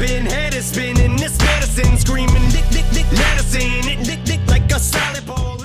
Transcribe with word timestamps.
been. 0.00 0.24
Head 0.26 0.54
is 0.54 0.66
spinning 0.66 1.16
this 1.16 1.38
medicine, 1.38 1.98
screaming. 1.98 2.48
Dick, 2.50 2.64
dick, 2.70 2.86
dick, 2.92 3.06
medicine, 3.12 3.88
it 3.92 4.04
dick, 4.04 4.24
dick 4.24 4.40
like 4.48 4.70
a 4.72 4.78
solid 4.78 5.26
ball. 5.26 5.58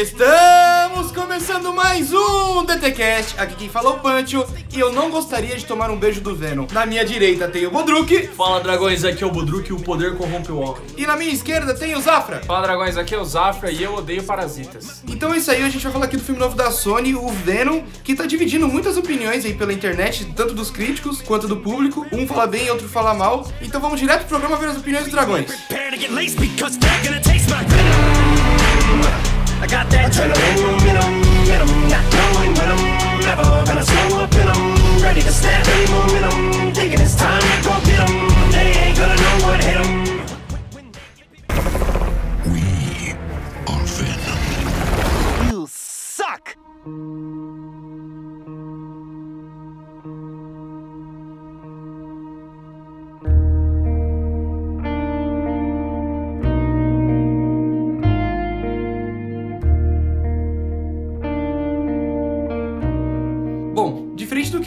Estamos 0.00 1.10
começando 1.12 1.72
mais 1.72 2.12
um 2.12 2.43
Aqui 2.84 3.54
quem 3.56 3.68
fala 3.70 3.88
é 3.88 3.92
o 3.94 3.98
Pancho 3.98 4.44
e 4.70 4.78
eu 4.78 4.92
não 4.92 5.10
gostaria 5.10 5.56
de 5.56 5.64
tomar 5.64 5.90
um 5.90 5.96
beijo 5.96 6.20
do 6.20 6.36
Venom. 6.36 6.66
Na 6.70 6.84
minha 6.84 7.02
direita 7.02 7.48
tem 7.48 7.66
o 7.66 7.70
Bodruk 7.70 8.28
Fala 8.36 8.60
dragões, 8.60 9.06
aqui 9.06 9.24
é 9.24 9.26
o 9.26 9.30
Budruk 9.30 9.70
e 9.70 9.72
o 9.72 9.80
poder 9.80 10.14
corrompe 10.18 10.52
o 10.52 10.58
homem. 10.58 10.82
e 10.94 11.06
na 11.06 11.16
minha 11.16 11.32
esquerda 11.32 11.72
tem 11.72 11.94
o 11.94 12.00
Zafra. 12.02 12.42
Fala 12.44 12.66
dragões, 12.66 12.98
aqui 12.98 13.14
é 13.14 13.18
o 13.18 13.24
Zafra 13.24 13.70
e 13.70 13.82
eu 13.82 13.94
odeio 13.94 14.22
parasitas. 14.24 15.02
Então 15.08 15.32
é 15.32 15.38
isso 15.38 15.50
aí, 15.50 15.62
a 15.62 15.68
gente 15.70 15.82
vai 15.82 15.92
falar 15.92 16.04
aqui 16.04 16.18
do 16.18 16.22
filme 16.22 16.38
novo 16.38 16.54
da 16.54 16.70
Sony, 16.70 17.14
o 17.14 17.26
Venom, 17.28 17.84
que 18.04 18.14
tá 18.14 18.26
dividindo 18.26 18.68
muitas 18.68 18.98
opiniões 18.98 19.46
aí 19.46 19.54
pela 19.54 19.72
internet, 19.72 20.26
tanto 20.36 20.52
dos 20.52 20.70
críticos 20.70 21.22
quanto 21.22 21.48
do 21.48 21.56
público. 21.56 22.06
Um 22.12 22.26
fala 22.26 22.46
bem, 22.46 22.68
outro 22.70 22.86
fala 22.86 23.14
mal. 23.14 23.50
Então 23.62 23.80
vamos 23.80 23.98
direto 23.98 24.26
pro 24.26 24.38
programa 24.38 24.56
ver 24.58 24.68
as 24.68 24.76
opiniões 24.76 25.04
dos 25.04 25.12
dragões. 25.14 25.46
Prepare 25.46 25.90
to 25.90 25.98
get 25.98 26.10
laced 26.10 26.38
because 26.38 26.78
they're 26.78 27.02
gonna 27.02 27.22
taste 27.22 27.48
my 27.48 27.64
venom. 27.64 29.33
I 29.62 29.66
got 29.66 29.88
that 29.90 30.12
adrenaline, 30.12 30.80
venom, 30.84 31.22
venom, 31.46 31.70
not 31.88 32.04
knowing 32.12 32.52
when 32.54 32.68
I'm 32.74 33.20
never 33.20 33.46
gonna 33.64 33.84
slow 33.84 34.22
up 34.22 34.34
in 34.34 34.48
'em. 34.48 35.02
Ready 35.02 35.22
to 35.22 35.32
snap 35.32 35.66
any 35.66 35.86
momentum, 35.90 36.72
thinking 36.74 37.00
it's 37.00 37.14
time 37.16 37.40
to 37.40 37.56
go 37.62 37.74
get 37.84 38.00
'em. 38.00 38.14
They 38.50 38.72
ain't 38.82 38.96
gonna 38.96 39.16
know 39.16 39.36
what 39.46 39.64
hit 39.64 39.76
'em. 39.76 39.90
We 42.52 42.62
are 43.66 43.84
Venom. 43.96 44.40
You 45.50 45.66
suck! 45.70 46.56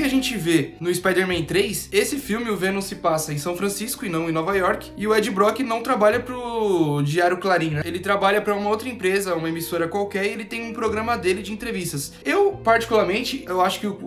A 0.07 0.09
gente 0.09 0.35
vê 0.37 0.71
no 0.79 0.93
Spider-Man 0.93 1.43
3, 1.43 1.89
esse 1.91 2.17
filme 2.17 2.49
o 2.49 2.55
Venom 2.57 2.81
se 2.81 2.95
passa 2.95 3.33
em 3.33 3.37
São 3.37 3.55
Francisco 3.55 4.05
e 4.05 4.09
não 4.09 4.29
em 4.29 4.31
Nova 4.31 4.55
York, 4.55 4.91
e 4.97 5.05
o 5.05 5.13
Ed 5.15 5.29
Brock 5.31 5.59
não 5.59 5.81
trabalha 5.83 6.19
pro 6.19 7.01
Diário 7.03 7.37
Clarim, 7.37 7.71
né? 7.71 7.81
Ele 7.85 7.99
trabalha 7.99 8.41
pra 8.41 8.55
uma 8.55 8.69
outra 8.69 8.87
empresa, 8.89 9.35
uma 9.35 9.49
emissora 9.49 9.87
qualquer, 9.87 10.25
e 10.25 10.29
ele 10.29 10.45
tem 10.45 10.63
um 10.69 10.73
programa 10.73 11.17
dele 11.17 11.41
de 11.43 11.51
entrevistas. 11.53 12.13
Eu, 12.25 12.53
particularmente, 12.63 13.43
eu 13.47 13.61
acho 13.61 13.79
que 13.79 13.87
o, 13.87 13.97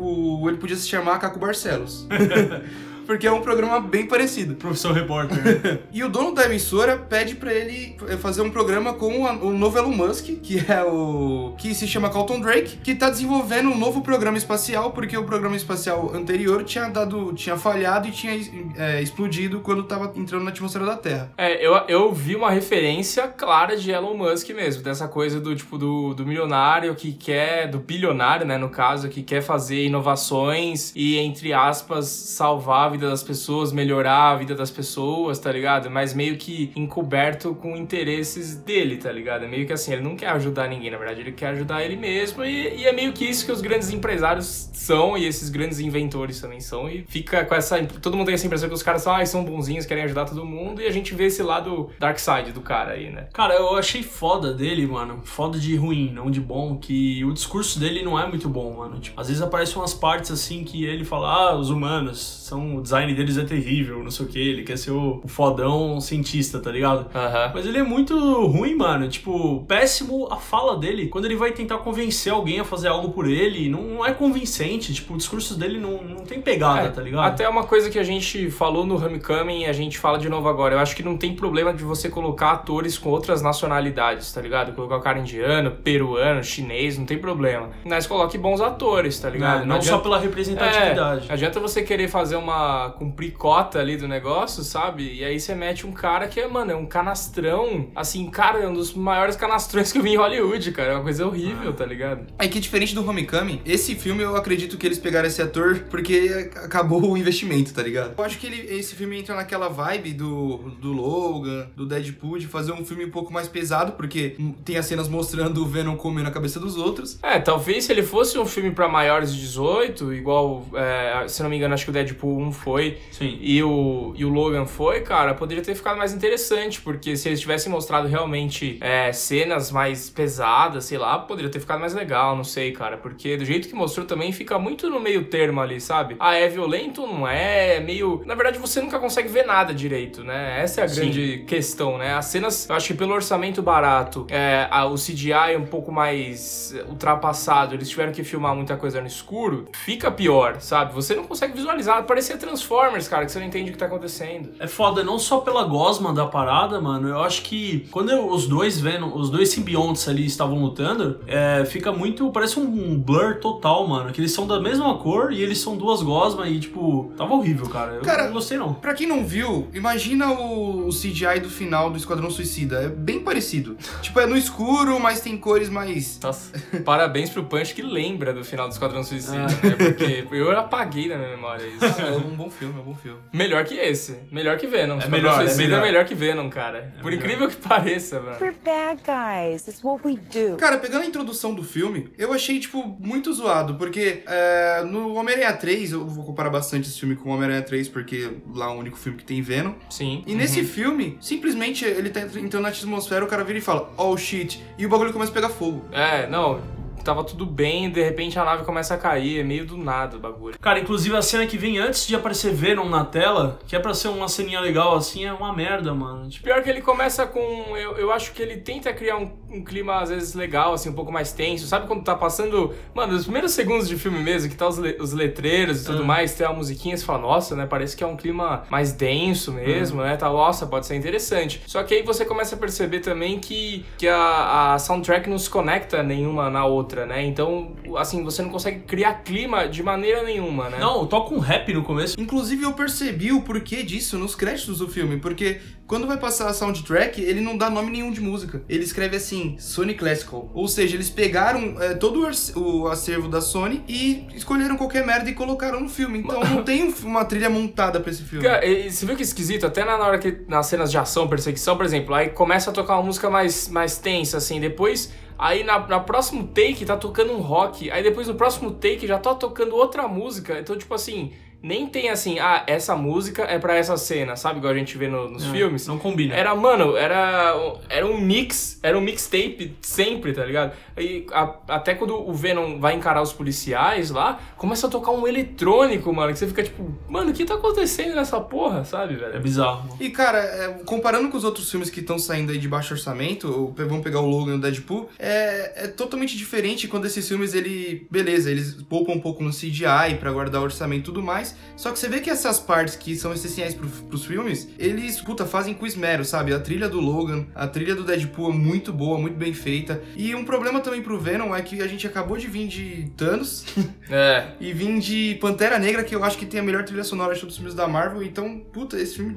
o- 0.42 0.48
ele 0.48 0.57
podia 0.59 0.77
se 0.77 0.89
chamar 0.89 1.19
Caco 1.19 1.39
Barcelos. 1.39 2.07
Porque 3.11 3.27
é 3.27 3.33
um 3.33 3.41
programa 3.41 3.80
bem 3.80 4.06
parecido. 4.06 4.55
Professor 4.55 4.92
repórter. 4.92 5.36
né? 5.42 5.78
E 5.92 6.05
o 6.05 6.08
dono 6.08 6.33
da 6.33 6.44
emissora 6.44 6.97
pede 6.97 7.34
pra 7.34 7.52
ele 7.52 7.97
eh, 8.08 8.17
fazer 8.17 8.41
um 8.41 8.50
programa 8.50 8.94
com 8.94 9.25
o 9.25 9.50
novo 9.50 9.77
Elon 9.77 9.91
Musk, 9.91 10.27
que 10.41 10.64
é 10.70 10.84
o. 10.84 11.52
que 11.58 11.75
se 11.75 11.89
chama 11.89 12.08
Carlton 12.08 12.39
Drake, 12.41 12.77
que 12.77 12.94
tá 12.94 13.11
desenvolvendo 13.11 13.69
um 13.69 13.77
novo 13.77 14.00
programa 14.02 14.39
espacial, 14.39 14.92
porque 14.92 15.17
o 15.17 15.25
programa 15.25 15.56
espacial 15.56 16.14
anterior 16.14 16.62
tinha 16.62 16.89
dado. 16.89 17.33
tinha 17.33 17.56
falhado 17.56 18.06
e 18.06 18.12
tinha 18.12 18.33
eh, 18.77 19.02
explodido 19.02 19.58
quando 19.58 19.83
tava 19.83 20.12
entrando 20.14 20.45
na 20.45 20.50
atmosfera 20.50 20.86
da 20.86 20.97
Terra. 20.97 21.33
É, 21.36 21.67
eu, 21.67 21.74
eu 21.89 22.12
vi 22.12 22.36
uma 22.36 22.52
referência 22.52 23.27
clara 23.27 23.77
de 23.77 23.91
Elon 23.91 24.14
Musk 24.14 24.50
mesmo, 24.50 24.84
dessa 24.84 25.08
coisa 25.08 25.41
do 25.41 25.56
tipo 25.56 25.77
do, 25.77 26.14
do 26.14 26.24
milionário 26.24 26.95
que 26.95 27.12
quer, 27.12 27.67
do 27.67 27.80
bilionário, 27.80 28.46
né, 28.46 28.56
no 28.56 28.68
caso, 28.68 29.08
que 29.08 29.24
quer 29.24 29.42
fazer 29.42 29.86
inovações 29.86 30.92
e, 30.95 31.18
entre 31.18 31.52
aspas, 31.52 32.06
salvar 32.06 32.86
a 32.86 32.89
vida 32.90 32.99
das 33.08 33.22
pessoas, 33.22 33.72
melhorar 33.72 34.33
a 34.33 34.36
vida 34.36 34.55
das 34.55 34.70
pessoas, 34.70 35.38
tá 35.38 35.50
ligado? 35.50 35.90
Mas 35.90 36.14
meio 36.14 36.36
que 36.36 36.72
encoberto 36.77 37.55
com 37.55 37.77
interesses 37.77 38.56
dele, 38.56 38.96
tá 38.96 39.11
ligado? 39.11 39.44
É 39.44 39.48
meio 39.48 39.66
que 39.66 39.72
assim, 39.72 39.92
ele 39.92 40.02
não 40.02 40.16
quer 40.16 40.28
ajudar 40.30 40.68
ninguém, 40.68 40.90
na 40.90 40.98
verdade, 40.98 41.20
ele 41.20 41.33
quer 41.33 41.48
ajudar 41.48 41.83
ele 41.83 41.96
mesmo 41.96 42.44
e, 42.44 42.77
e 42.77 42.86
é 42.86 42.92
meio 42.92 43.12
que 43.12 43.24
isso 43.24 43.44
que 43.44 43.52
os 43.52 43.61
grandes 43.61 43.90
empresários 43.90 44.70
são 44.72 45.16
e 45.16 45.27
esses 45.27 45.48
grandes 45.48 45.80
inventores 45.80 46.40
também 46.40 46.61
são 46.61 46.88
e 46.88 47.05
fica 47.08 47.44
com 47.44 47.55
essa... 47.55 47.83
Todo 47.84 48.16
mundo 48.16 48.27
tem 48.27 48.34
essa 48.34 48.46
impressão 48.46 48.68
que 48.68 48.74
os 48.74 48.83
caras 48.83 49.02
são, 49.02 49.14
ah, 49.14 49.24
são 49.24 49.44
bonzinhos, 49.44 49.86
querem 49.86 50.05
ajudar 50.05 50.24
todo 50.24 50.44
mundo 50.44 50.80
e 50.80 50.86
a 50.86 50.90
gente 50.90 51.14
vê 51.14 51.27
esse 51.27 51.42
lado 51.42 51.90
dark 51.98 52.18
side 52.18 52.52
do 52.52 52.61
cara 52.61 52.92
aí, 52.92 53.11
né? 53.11 53.28
Cara, 53.32 53.55
eu 53.55 53.77
achei 53.77 54.02
foda 54.02 54.52
dele, 54.52 54.86
mano. 54.86 55.20
Foda 55.24 55.58
de 55.58 55.77
ruim, 55.77 56.12
não 56.12 56.30
de 56.30 56.40
bom. 56.40 56.77
Que 56.77 57.24
o 57.24 57.32
discurso 57.32 57.78
dele 57.78 58.02
não 58.02 58.18
é 58.18 58.27
muito 58.27 58.48
bom, 58.48 58.77
mano. 58.77 58.98
Tipo, 59.00 59.20
às 59.20 59.28
vezes 59.28 59.42
aparecem 59.42 59.77
umas 59.77 59.94
partes 59.94 60.30
assim 60.30 60.64
que 60.64 60.84
ele 60.84 61.05
fala, 61.05 61.28
ah, 61.28 61.56
os 61.56 61.70
humanos 61.70 62.20
são. 62.20 62.80
Design 62.90 63.14
deles 63.14 63.39
é 63.39 63.45
terrível, 63.45 64.02
não 64.02 64.11
sei 64.11 64.27
o 64.27 64.28
que. 64.28 64.39
Ele 64.40 64.62
quer 64.64 64.77
ser 64.77 64.90
o, 64.90 65.20
o 65.23 65.28
fodão 65.28 66.01
cientista, 66.01 66.58
tá 66.58 66.73
ligado? 66.73 67.06
Mas 67.55 67.64
ele 67.64 67.78
é 67.78 67.84
muito 67.84 68.18
ruim, 68.46 68.74
mano. 68.74 69.08
Tipo, 69.08 69.64
péssimo 69.68 70.27
a 70.28 70.36
fala 70.36 70.77
dele. 70.77 71.06
Quando 71.06 71.27
ele 71.27 71.36
vai 71.36 71.52
tentar 71.52 71.79
convencer 71.79 72.33
alguém 72.33 72.58
a 72.58 72.64
fazer 72.64 72.89
algo 72.89 73.11
por 73.11 73.29
ele, 73.29 73.68
não, 73.68 73.83
não 73.83 74.06
é 74.06 74.12
convincente. 74.12 74.92
Tipo, 74.92 75.14
o 75.14 75.17
discurso 75.17 75.56
dele 75.56 75.79
não, 75.79 76.02
não 76.02 76.24
tem 76.24 76.40
pegada, 76.40 76.80
É, 76.80 76.89
tá 76.89 77.00
ligado? 77.00 77.24
Até 77.24 77.48
uma 77.48 77.62
coisa 77.62 77.89
que 77.89 77.98
a 77.98 78.02
gente 78.02 78.50
falou 78.50 78.84
no 78.84 78.96
Homecoming 78.96 79.62
e 79.62 79.67
a 79.67 79.73
gente 79.73 79.96
fala 79.96 80.18
de 80.18 80.29
novo 80.29 80.48
agora. 80.48 80.74
Eu 80.74 80.80
acho 80.80 80.96
que 80.96 81.02
não 81.02 81.17
tem 81.17 81.34
problema 81.36 81.73
de 81.73 81.84
você 81.84 82.08
colocar 82.08 82.50
atores 82.50 82.98
com 82.98 83.08
outras 83.11 83.40
nacionalidades, 83.40 84.33
tá 84.33 84.40
ligado? 84.40 84.73
Colocar 84.73 84.96
o 84.96 85.00
cara 85.00 85.18
indiano, 85.20 85.70
peruano, 85.70 86.42
chinês, 86.42 86.98
não 86.98 87.06
tem 87.06 87.18
problema. 87.18 87.68
Mas 87.84 88.06
coloque 88.06 88.36
bons 88.36 88.61
atores, 88.61 89.20
tá 89.20 89.30
ligado? 89.30 89.61
Não, 89.61 89.77
não 89.77 89.83
só 89.83 89.98
pela 89.98 90.18
representatividade. 90.18 91.27
É, 91.29 91.33
adianta 91.33 91.61
você 91.61 91.83
querer 91.83 92.08
fazer 92.08 92.36
uma. 92.36 92.70
Cumprir 92.98 93.33
cota 93.33 93.79
ali 93.79 93.97
do 93.97 94.08
negócio, 94.08 94.63
sabe? 94.63 95.14
E 95.14 95.25
aí 95.25 95.39
você 95.39 95.55
mete 95.55 95.86
um 95.86 95.92
cara 95.92 96.29
que 96.29 96.41
é, 96.41 96.48
mano, 96.48 96.73
é 96.73 96.77
um 96.77 96.86
canastrão. 96.86 97.91
Assim, 97.95 98.29
cara, 98.31 98.58
é 98.61 98.69
um 98.69 98.73
dos 98.73 98.95
maiores 98.95 99.36
canastrões 99.36 99.91
que 99.92 99.98
eu 99.98 100.03
vi 100.03 100.11
em 100.11 100.17
Hollywood, 100.17 100.73
cara. 100.73 100.92
É 100.92 100.95
uma 100.95 101.03
coisa 101.03 101.27
horrível, 101.27 101.73
tá 101.73 101.85
ligado? 101.85 102.27
É 102.39 102.48
que 102.48 102.61
diferente 102.61 102.95
do 102.95 103.09
Homecoming, 103.09 103.61
esse 103.64 103.95
filme 103.95 104.23
eu 104.23 104.36
acredito 104.36 104.77
que 104.77 104.86
eles 104.86 104.98
pegaram 104.98 105.27
esse 105.27 105.42
ator 105.42 105.85
porque 105.91 106.51
acabou 106.57 107.11
o 107.11 107.17
investimento, 107.17 107.73
tá 107.73 107.83
ligado? 107.83 108.14
Eu 108.17 108.25
acho 108.25 108.39
que 108.39 108.47
ele, 108.47 108.75
esse 108.75 108.95
filme 108.95 109.19
entra 109.19 109.35
naquela 109.35 109.69
vibe 109.69 110.13
do, 110.13 110.70
do 110.80 110.92
Logan, 110.92 111.69
do 111.77 111.86
Deadpool, 111.86 112.39
de 112.39 112.47
fazer 112.47 112.73
um 112.73 112.85
filme 112.85 113.05
um 113.05 113.11
pouco 113.11 113.33
mais 113.33 113.48
pesado, 113.48 113.92
porque 113.92 114.36
tem 114.64 114.77
as 114.77 114.86
cenas 114.86 115.09
mostrando 115.09 115.63
o 115.63 115.67
Venom 115.67 115.97
comendo 115.97 116.29
a 116.29 116.33
cabeça 116.33 116.59
dos 116.59 116.77
outros. 116.77 117.19
É, 117.23 117.39
talvez 117.39 117.85
se 117.85 117.92
ele 117.92 118.03
fosse 118.03 118.39
um 118.39 118.47
filme 118.47 118.70
pra 118.70 118.89
maiores 118.89 119.35
de 119.35 119.41
18, 119.41 120.13
igual, 120.14 120.67
é, 120.75 121.27
se 121.29 121.42
não 121.42 121.51
me 121.51 121.57
engano, 121.57 121.75
acho 121.75 121.85
que 121.85 121.91
o 121.91 121.92
Deadpool 121.92 122.41
1 122.41 122.53
foi 122.61 122.98
Sim. 123.11 123.39
e 123.41 123.63
o, 123.63 124.13
e 124.17 124.25
o 124.25 124.29
Logan 124.29 124.67
foi, 124.67 125.01
cara, 125.01 125.35
poderia 125.35 125.63
ter 125.63 125.75
ficado 125.75 125.97
mais 125.97 126.13
interessante, 126.13 126.81
porque 126.81 127.17
se 127.17 127.29
eles 127.29 127.41
tivessem 127.41 127.71
mostrado 127.73 128.06
realmente 128.09 128.79
é, 128.81 129.12
cenas 129.12 129.71
mais 129.71 130.11
pesadas, 130.11 130.85
sei 130.85 130.99
lá, 130.99 131.19
poderia 131.19 131.50
ter 131.50 131.61
ficado 131.61 131.81
mais 131.81 131.94
legal, 131.94 132.37
não 132.37 132.44
sei, 132.44 132.73
cara, 132.73 132.97
porque 132.97 133.37
do 133.37 133.44
jeito 133.44 133.69
que 133.69 133.75
mostrou 133.75 134.06
também 134.06 134.32
fica 134.32 134.59
muito 134.59 134.88
no 134.91 135.00
meio 135.00 135.25
termo 135.25 135.61
ali, 135.61 135.81
sabe? 135.81 136.17
Ah, 136.19 136.35
é 136.35 136.49
violento, 136.49 137.06
não 137.06 137.26
é, 137.26 137.76
é 137.76 137.81
meio... 137.81 138.23
Na 138.26 138.35
verdade, 138.35 138.59
você 138.59 138.81
nunca 138.81 138.99
consegue 138.99 139.29
ver 139.29 139.44
nada 139.47 139.73
direito, 139.75 140.23
né? 140.23 140.61
Essa 140.62 140.82
é 140.82 140.85
a 140.85 140.88
Sim. 140.88 141.00
grande 141.00 141.44
questão, 141.47 141.97
né? 141.99 142.15
As 142.15 142.27
cenas, 142.27 142.69
eu 142.69 142.75
acho 142.75 142.88
que 142.88 142.94
pelo 142.94 143.12
orçamento 143.15 143.62
barato, 143.62 144.27
é, 144.29 144.67
a- 144.71 144.87
o 144.87 144.94
CGI 144.97 145.55
é 145.55 145.59
um 145.59 145.67
pouco 145.67 145.91
mais 145.93 146.75
ultrapassado, 146.88 147.75
eles 147.75 147.88
tiveram 147.88 148.12
que 148.12 148.23
filmar 148.23 148.55
muita 148.55 148.77
coisa 148.77 149.00
no 149.00 149.06
escuro, 149.06 149.69
fica 149.75 150.11
pior, 150.11 150.61
sabe? 150.61 150.93
Você 150.94 151.15
não 151.15 151.25
consegue 151.25 151.53
visualizar, 151.55 152.03
parecia 152.05 152.37
Transformers, 152.55 153.06
cara, 153.06 153.25
que 153.25 153.31
você 153.32 153.38
não 153.38 153.46
entende 153.46 153.70
o 153.70 153.72
que 153.72 153.78
tá 153.78 153.87
acontecendo. 153.87 154.50
É 154.58 154.67
foda 154.67 155.05
não 155.05 155.19
só 155.19 155.38
pela 155.38 155.62
gosma 155.64 156.12
da 156.12 156.26
parada, 156.26 156.81
mano. 156.81 157.08
Eu 157.08 157.23
acho 157.23 157.43
que 157.43 157.87
quando 157.93 158.11
eu- 158.11 158.29
os 158.29 158.47
dois 158.49 158.79
Venom, 158.81 159.14
os 159.17 159.31
dois 159.31 159.50
simbiontes 159.50 160.08
ali 160.08 160.26
estavam 160.26 160.61
lutando, 160.61 161.20
é, 161.26 161.64
fica 161.64 161.93
muito. 161.93 162.31
Parece 162.32 162.58
um 162.58 162.99
blur 162.99 163.37
total, 163.41 163.87
mano. 163.87 164.12
Que 164.12 164.20
eles 164.20 164.32
são 164.32 164.47
da 164.47 164.58
mesma 164.61 164.97
cor 164.99 165.32
e 165.32 165.41
eles 165.43 165.58
são 165.58 165.76
duas 165.76 166.02
gosmas 166.02 166.49
e, 166.49 166.58
tipo, 166.58 167.12
tava 167.17 167.35
horrível, 167.35 167.69
cara. 167.69 167.93
Eu 167.94 168.02
Cara, 168.02 168.25
não 168.26 168.32
gostei, 168.32 168.58
não. 168.58 168.75
Pra 168.75 168.94
quem 168.94 169.06
não 169.06 169.25
viu, 169.25 169.69
imagina 169.73 170.32
o, 170.32 170.88
o 170.88 170.91
CGI 170.91 171.38
do 171.41 171.49
final 171.49 171.88
do 171.91 171.96
Esquadrão 171.96 172.31
Suicida. 172.31 172.82
É 172.82 172.88
bem 172.88 173.20
parecido. 173.20 173.76
tipo, 174.03 174.19
é 174.19 174.26
no 174.26 174.37
escuro, 174.37 174.99
mas 174.99 175.20
tem 175.20 175.37
cores 175.37 175.69
mais. 175.69 176.19
Nossa, 176.20 176.53
parabéns 176.85 177.31
pro 177.31 177.44
Punch 177.44 177.75
que 177.75 177.82
lembra 177.82 178.32
do 178.35 178.44
final 178.44 178.67
do 178.69 178.73
Esquadrão 178.73 179.05
Suicida, 179.05 179.37
Ah. 179.44 179.46
né? 179.46 179.76
Porque 180.23 180.37
eu 180.37 180.50
apaguei 180.58 181.08
na 181.08 181.17
minha 181.17 181.31
memória 181.31 181.64
isso. 181.67 181.85
É 182.00 182.11
um 182.12 182.35
bom 182.41 182.51
filme, 182.51 182.79
é 182.79 182.81
um 182.81 182.85
bom 182.85 182.95
filme. 182.95 183.19
Melhor 183.33 183.65
que 183.65 183.75
esse. 183.75 184.17
Melhor 184.31 184.57
que 184.59 184.67
Venom. 184.67 184.99
Esquadrão 184.99 185.11
melhor, 185.11 185.35
é 185.43 185.45
Suicida 185.45 185.63
melhor. 185.63 185.79
é 185.79 185.83
melhor 185.83 186.05
que 186.05 186.15
Venom, 186.15 186.51
cara. 186.51 186.95
Por 187.01 187.11
melhor. 187.11 187.19
incrível 187.19 187.49
que 187.49 187.57
pareça, 187.57 188.21
mano. 188.21 188.37
We're 188.41 188.57
bad 188.65 189.03
guys. 189.05 189.67
It's 189.69 189.83
what 189.83 190.07
we 190.07 190.17
do. 190.17 190.57
Cara, 190.57 190.79
pegando 190.79 191.03
a 191.03 191.07
introdução 191.07 191.55
do 191.55 191.63
filme, 191.63 192.11
eu 192.17 192.33
achei, 192.33 192.59
tipo, 192.59 192.97
muito 192.99 193.33
zoado, 193.33 193.75
porque 193.75 194.23
é, 194.27 194.83
no 194.85 195.15
Homem-Aranha 195.15 195.53
3, 195.53 195.93
eu 195.93 196.07
vou 196.07 196.25
comparar 196.25 196.51
bastante 196.51 196.89
esse 196.89 196.99
filme 196.99 197.17
com 197.17 197.29
o 197.31 197.33
Homem-Aranha 197.33 197.63
3, 197.63 197.89
porque 197.89 198.31
lá 198.55 198.67
é 198.67 198.69
o 198.69 198.73
único 198.79 198.97
filme 198.97 199.19
que 199.19 199.25
tem 199.25 199.43
Venom. 199.43 199.75
Sim. 199.91 200.25
E 200.27 200.35
nesse 200.35 200.65
filme, 200.65 201.19
simplesmente 201.21 201.85
ele 201.85 202.11
tá 202.11 202.21
entrando 202.21 202.63
na 202.63 202.69
atmosfera, 202.69 203.25
o 203.25 203.29
cara 203.29 203.45
vira 203.45 203.59
e 203.59 203.63
fala, 203.63 203.93
oh 203.97 204.17
shit, 204.17 204.63
e 204.79 204.87
o 204.87 204.89
bagulho 204.89 205.13
começa 205.13 205.31
a 205.31 205.35
pegar 205.35 205.49
fogo. 205.51 205.85
É, 205.93 206.27
não. 206.27 206.80
Tava 207.05 207.25
tudo 207.25 207.44
bem, 207.47 207.91
de 207.91 208.02
repente 208.02 208.38
a 208.38 208.44
nave 208.44 208.64
começa 208.64 208.94
a 208.94 208.99
cair, 208.99 209.41
é 209.41 209.44
meio 209.44 209.64
do 209.67 209.76
nada 209.76 210.17
o 210.17 210.20
bagulho. 210.20 210.58
Cara, 210.61 210.79
inclusive 210.81 211.17
a 211.17 211.23
cena 211.23 211.47
que 211.47 211.56
vem 211.56 211.79
antes 211.79 212.06
de 212.06 212.14
aparecer 212.14 212.52
Venom 212.52 212.88
na 212.88 213.05
tela, 213.05 213.58
que 213.67 213.75
é 213.75 213.79
pra 213.79 213.94
ser 213.94 214.08
uma 214.08 214.29
ceninha 214.29 214.61
legal 214.61 214.94
assim, 214.97 215.25
é 215.25 215.32
uma 215.32 215.52
merda, 215.55 215.94
mano. 215.94 216.29
Tipo, 216.29 216.44
Pior 216.44 216.62
que 216.62 216.70
ele 216.70 216.81
começa 216.81 217.26
com. 217.26 217.41
Eu, 217.76 217.97
eu 217.97 218.12
acho 218.12 218.32
que 218.32 218.43
ele 218.43 218.56
tenta 218.58 218.93
criar 218.93 219.17
um, 219.17 219.31
um 219.50 219.64
clima, 219.64 219.99
às 220.00 220.08
vezes, 220.11 220.35
legal, 220.35 220.73
assim, 220.73 220.88
um 220.91 220.94
pouco 220.94 221.12
mais 221.12 221.32
tenso. 221.32 221.67
Sabe 221.67 221.87
quando 221.87 222.02
tá 222.05 222.14
passando. 222.14 222.73
Mano, 222.94 223.14
os 223.14 223.23
primeiros 223.25 223.53
segundos 223.53 223.88
de 223.88 223.96
filme 223.96 224.19
mesmo, 224.23 224.49
que 224.50 224.56
tá 224.56 224.69
os, 224.69 224.79
le- 224.79 224.96
os 225.00 225.12
letreiros 225.12 225.82
e 225.82 225.87
tudo 225.87 226.03
Ah. 226.03 226.06
mais, 226.06 226.35
tem 226.35 226.46
a 226.46 226.53
musiquinha, 226.53 226.96
você 226.96 227.05
fala, 227.05 227.20
nossa, 227.20 227.55
né? 227.56 227.67
Parece 227.67 227.96
que 227.96 228.03
é 228.03 228.06
um 228.06 228.17
clima 228.17 228.64
mais 228.70 228.93
denso 228.93 229.53
mesmo, 229.53 230.03
né? 230.03 230.17
Tá, 230.17 230.29
nossa, 230.29 230.67
pode 230.67 230.87
ser 230.87 230.96
interessante. 230.96 231.62
Só 231.67 231.82
que 231.82 231.94
aí 231.94 232.03
você 232.03 232.25
começa 232.25 232.55
a 232.55 232.58
perceber 232.58 233.00
também 233.00 233.38
que, 233.38 233.85
que 233.99 234.08
a, 234.08 234.75
a 234.75 234.79
soundtrack 234.79 235.29
não 235.29 235.38
se 235.38 235.49
conecta 235.49 236.03
nenhuma 236.03 236.50
na 236.50 236.64
outra, 236.64 236.90
né? 237.07 237.25
Então, 237.25 237.77
assim, 237.97 238.23
você 238.25 238.43
não 238.43 238.51
consegue 238.51 238.81
criar 238.81 239.15
clima 239.23 239.69
de 239.69 239.83
maneira 239.83 240.23
nenhuma, 240.23 240.69
né? 240.69 240.79
não, 240.79 241.07
toca 241.07 241.35
um 241.35 241.39
rap 241.39 241.73
no 241.73 241.83
começo. 241.83 242.15
Inclusive, 242.19 242.63
eu 242.65 242.73
percebi 242.73 243.33
o 243.33 243.43
porquê 243.43 243.83
disso 243.83 244.19
nos 244.19 244.35
créditos 244.35 244.79
do 244.79 244.89
filme, 244.89 245.19
porque 245.19 245.61
quando 245.87 246.07
vai 246.07 246.17
passar 246.19 246.49
a 246.49 246.53
soundtrack, 246.55 247.21
ele 247.21 247.41
não 247.41 247.57
dá 247.57 247.69
nome 247.69 247.91
nenhum 247.91 248.13
de 248.13 248.21
música. 248.21 248.63
Ele 248.69 248.85
escreve 248.85 249.17
assim, 249.17 249.57
Sony 249.59 249.95
Classical. 249.95 250.51
Ou 250.55 250.69
seja, 250.69 250.95
eles 250.95 251.11
pegaram 251.11 251.77
é, 251.81 251.95
todo 251.95 252.29
o 252.57 252.87
acervo 252.89 253.29
da 253.29 253.41
Sony 253.41 253.83
e 253.89 254.27
escolheram 254.35 254.77
qualquer 254.77 255.05
merda 255.05 255.29
e 255.29 255.33
colocaram 255.35 255.81
no 255.81 255.89
filme. 255.89 256.19
Então 256.21 256.45
não 256.45 256.63
tem 256.63 256.85
um- 256.85 256.95
uma 257.05 257.25
trilha 257.25 257.51
montada 257.51 257.99
pra 257.99 258.11
esse 258.11 258.23
filme. 258.23 258.45
Cara, 258.45 258.65
e- 258.65 258.91
você 258.91 259.05
viu 259.05 259.17
que 259.17 259.23
esquisito? 259.23 259.67
Até 259.67 259.85
na 259.85 259.97
hora 259.99 260.19
que. 260.19 260.43
Nas 260.47 260.67
cenas 260.67 260.91
de 260.91 260.99
ação, 260.99 261.27
perseguição, 261.29 261.77
por 261.77 261.85
exemplo, 261.85 262.15
aí 262.15 262.29
começa 262.31 262.71
a 262.71 262.73
tocar 262.73 262.95
uma 262.95 263.03
música 263.03 263.29
mais, 263.29 263.69
mais 263.69 263.99
tensa, 263.99 264.37
assim, 264.37 264.61
depois. 264.61 265.13
Aí 265.43 265.65
na, 265.65 265.79
na 265.89 265.99
próximo 265.99 266.47
take 266.49 266.85
tá 266.85 266.99
tocando 266.99 267.33
um 267.33 267.41
rock. 267.41 267.91
Aí 267.91 268.03
depois 268.03 268.29
no 268.29 268.35
próximo 268.35 268.73
take 268.73 269.07
já 269.07 269.19
tá 269.19 269.35
tocando 269.35 269.75
outra 269.75 270.07
música. 270.07 270.61
Então, 270.61 270.77
tipo 270.77 270.93
assim, 270.93 271.33
nem 271.62 271.87
tem 271.87 272.09
assim, 272.09 272.39
ah, 272.39 272.65
essa 272.67 272.97
música 272.97 273.43
é 273.45 273.59
pra 273.59 273.77
essa 273.77 273.97
cena, 273.97 274.37
sabe? 274.37 274.59
Igual 274.59 274.73
a 274.73 274.77
gente 274.77 274.97
vê 274.97 275.09
no- 275.09 275.29
nos 275.31 275.45
É, 275.47 275.51
filmes. 275.51 275.87
Não 275.87 275.99
combina. 275.99 276.35
Era, 276.35 276.55
mano, 276.55 276.97
era, 276.97 277.55
era 277.89 278.07
um 278.07 278.21
mix, 278.21 278.79
era 278.83 278.97
um 278.97 279.01
mixtape 279.01 279.77
sempre, 279.83 280.33
tá 280.33 280.45
ligado? 280.45 280.73
E 280.99 281.27
a- 281.33 281.55
até 281.69 281.95
quando 281.95 282.15
o 282.15 282.33
Venom 282.33 282.79
vai 282.79 282.95
encarar 282.95 283.23
os 283.23 283.33
policiais 283.33 284.11
lá, 284.11 284.41
começa 284.57 284.87
a 284.87 284.91
tocar 284.91 285.11
um 285.12 285.27
eletrônico, 285.27 286.12
mano, 286.12 286.33
que 286.33 286.39
você 286.39 286.47
fica 286.47 286.62
tipo, 286.62 286.95
mano, 287.09 287.31
o 287.31 287.33
que 287.35 287.45
tá 287.45 287.55
acontecendo 287.55 288.15
nessa 288.15 288.41
porra, 288.41 288.85
sabe, 288.85 289.15
É 289.15 289.17
velho? 289.19 289.41
bizarro. 289.41 289.89
mano. 289.89 289.97
E 290.01 290.11
cara, 290.11 290.39
é, 290.39 290.69
comparando 290.85 291.29
com 291.31 291.37
os 291.37 291.45
outros 291.45 291.71
filmes 291.71 291.91
que 291.91 292.01
estão 292.01 292.19
saindo 292.19 292.53
aí 292.53 292.59
de 292.59 292.69
baixo 292.69 292.95
orçamento, 292.95 293.73
vamos 293.77 294.03
pegar 294.03 294.21
o 294.21 294.27
Logan 294.27 294.53
e 294.53 294.56
o 294.56 294.61
Deadpool, 294.61 295.09
é, 295.19 295.85
é 295.85 295.89
totalmente 295.89 296.37
diferente 296.37 296.89
quando 296.89 297.06
esses 297.06 297.27
filmes, 297.29 297.55
ele. 297.55 298.06
Beleza, 298.11 298.51
eles 298.51 298.75
poupam 298.89 299.13
um 299.15 299.21
pouco 299.21 299.43
no 299.43 299.51
CGI 299.51 300.17
pra 300.19 300.31
guardar 300.33 300.63
orçamento 300.63 301.01
e 301.01 301.05
tudo 301.05 301.23
mais. 301.23 301.50
Só 301.76 301.91
que 301.93 301.99
você 301.99 302.08
vê 302.08 302.20
que 302.20 302.29
essas 302.29 302.61
partes 302.61 302.97
que 302.97 303.17
são 303.17 303.32
essenciais 303.32 303.75
pro, 303.75 303.88
pros 303.88 304.25
filmes, 304.26 304.69
eles, 304.79 305.20
puta, 305.20 305.47
fazem 305.47 305.73
com 305.75 305.87
esmero, 305.87 306.25
sabe? 306.25 306.52
A 306.52 306.58
trilha 306.61 306.88
do 306.88 307.00
Logan, 307.00 307.47
a 307.55 307.67
trilha 307.67 307.94
do 307.94 308.05
Deadpool 308.05 308.50
é 308.50 308.55
muito 308.55 308.93
boa, 308.93 309.19
muito 309.19 309.37
bem 309.37 309.52
feita. 309.55 310.02
E 310.17 310.35
um 310.35 310.44
problema 310.44 310.81
também 310.81 311.02
pro 311.02 311.19
Venom 311.19 311.55
é 311.55 311.62
que 311.62 311.81
a 311.81 311.87
gente 311.87 312.06
acabou 312.06 312.37
de 312.37 312.47
vir 312.47 312.69
de 312.69 313.11
Thanos 313.17 313.64
É. 314.11 314.49
e 314.61 314.73
vim 314.73 314.99
de 314.99 315.38
Pantera 315.41 315.79
Negra, 315.79 316.02
que 316.05 316.14
eu 316.14 316.23
acho 316.25 316.37
que 316.37 316.47
tem 316.47 316.61
a 316.61 316.62
melhor 316.62 316.85
trilha 316.85 317.05
sonora 317.05 317.35
de 317.35 317.41
todos 317.41 317.55
os 317.55 317.58
filmes 317.58 317.75
da 317.75 317.87
Marvel. 317.88 318.23
Então, 318.23 318.61
puta, 318.73 318.99
esse 318.99 319.17
filme 319.17 319.37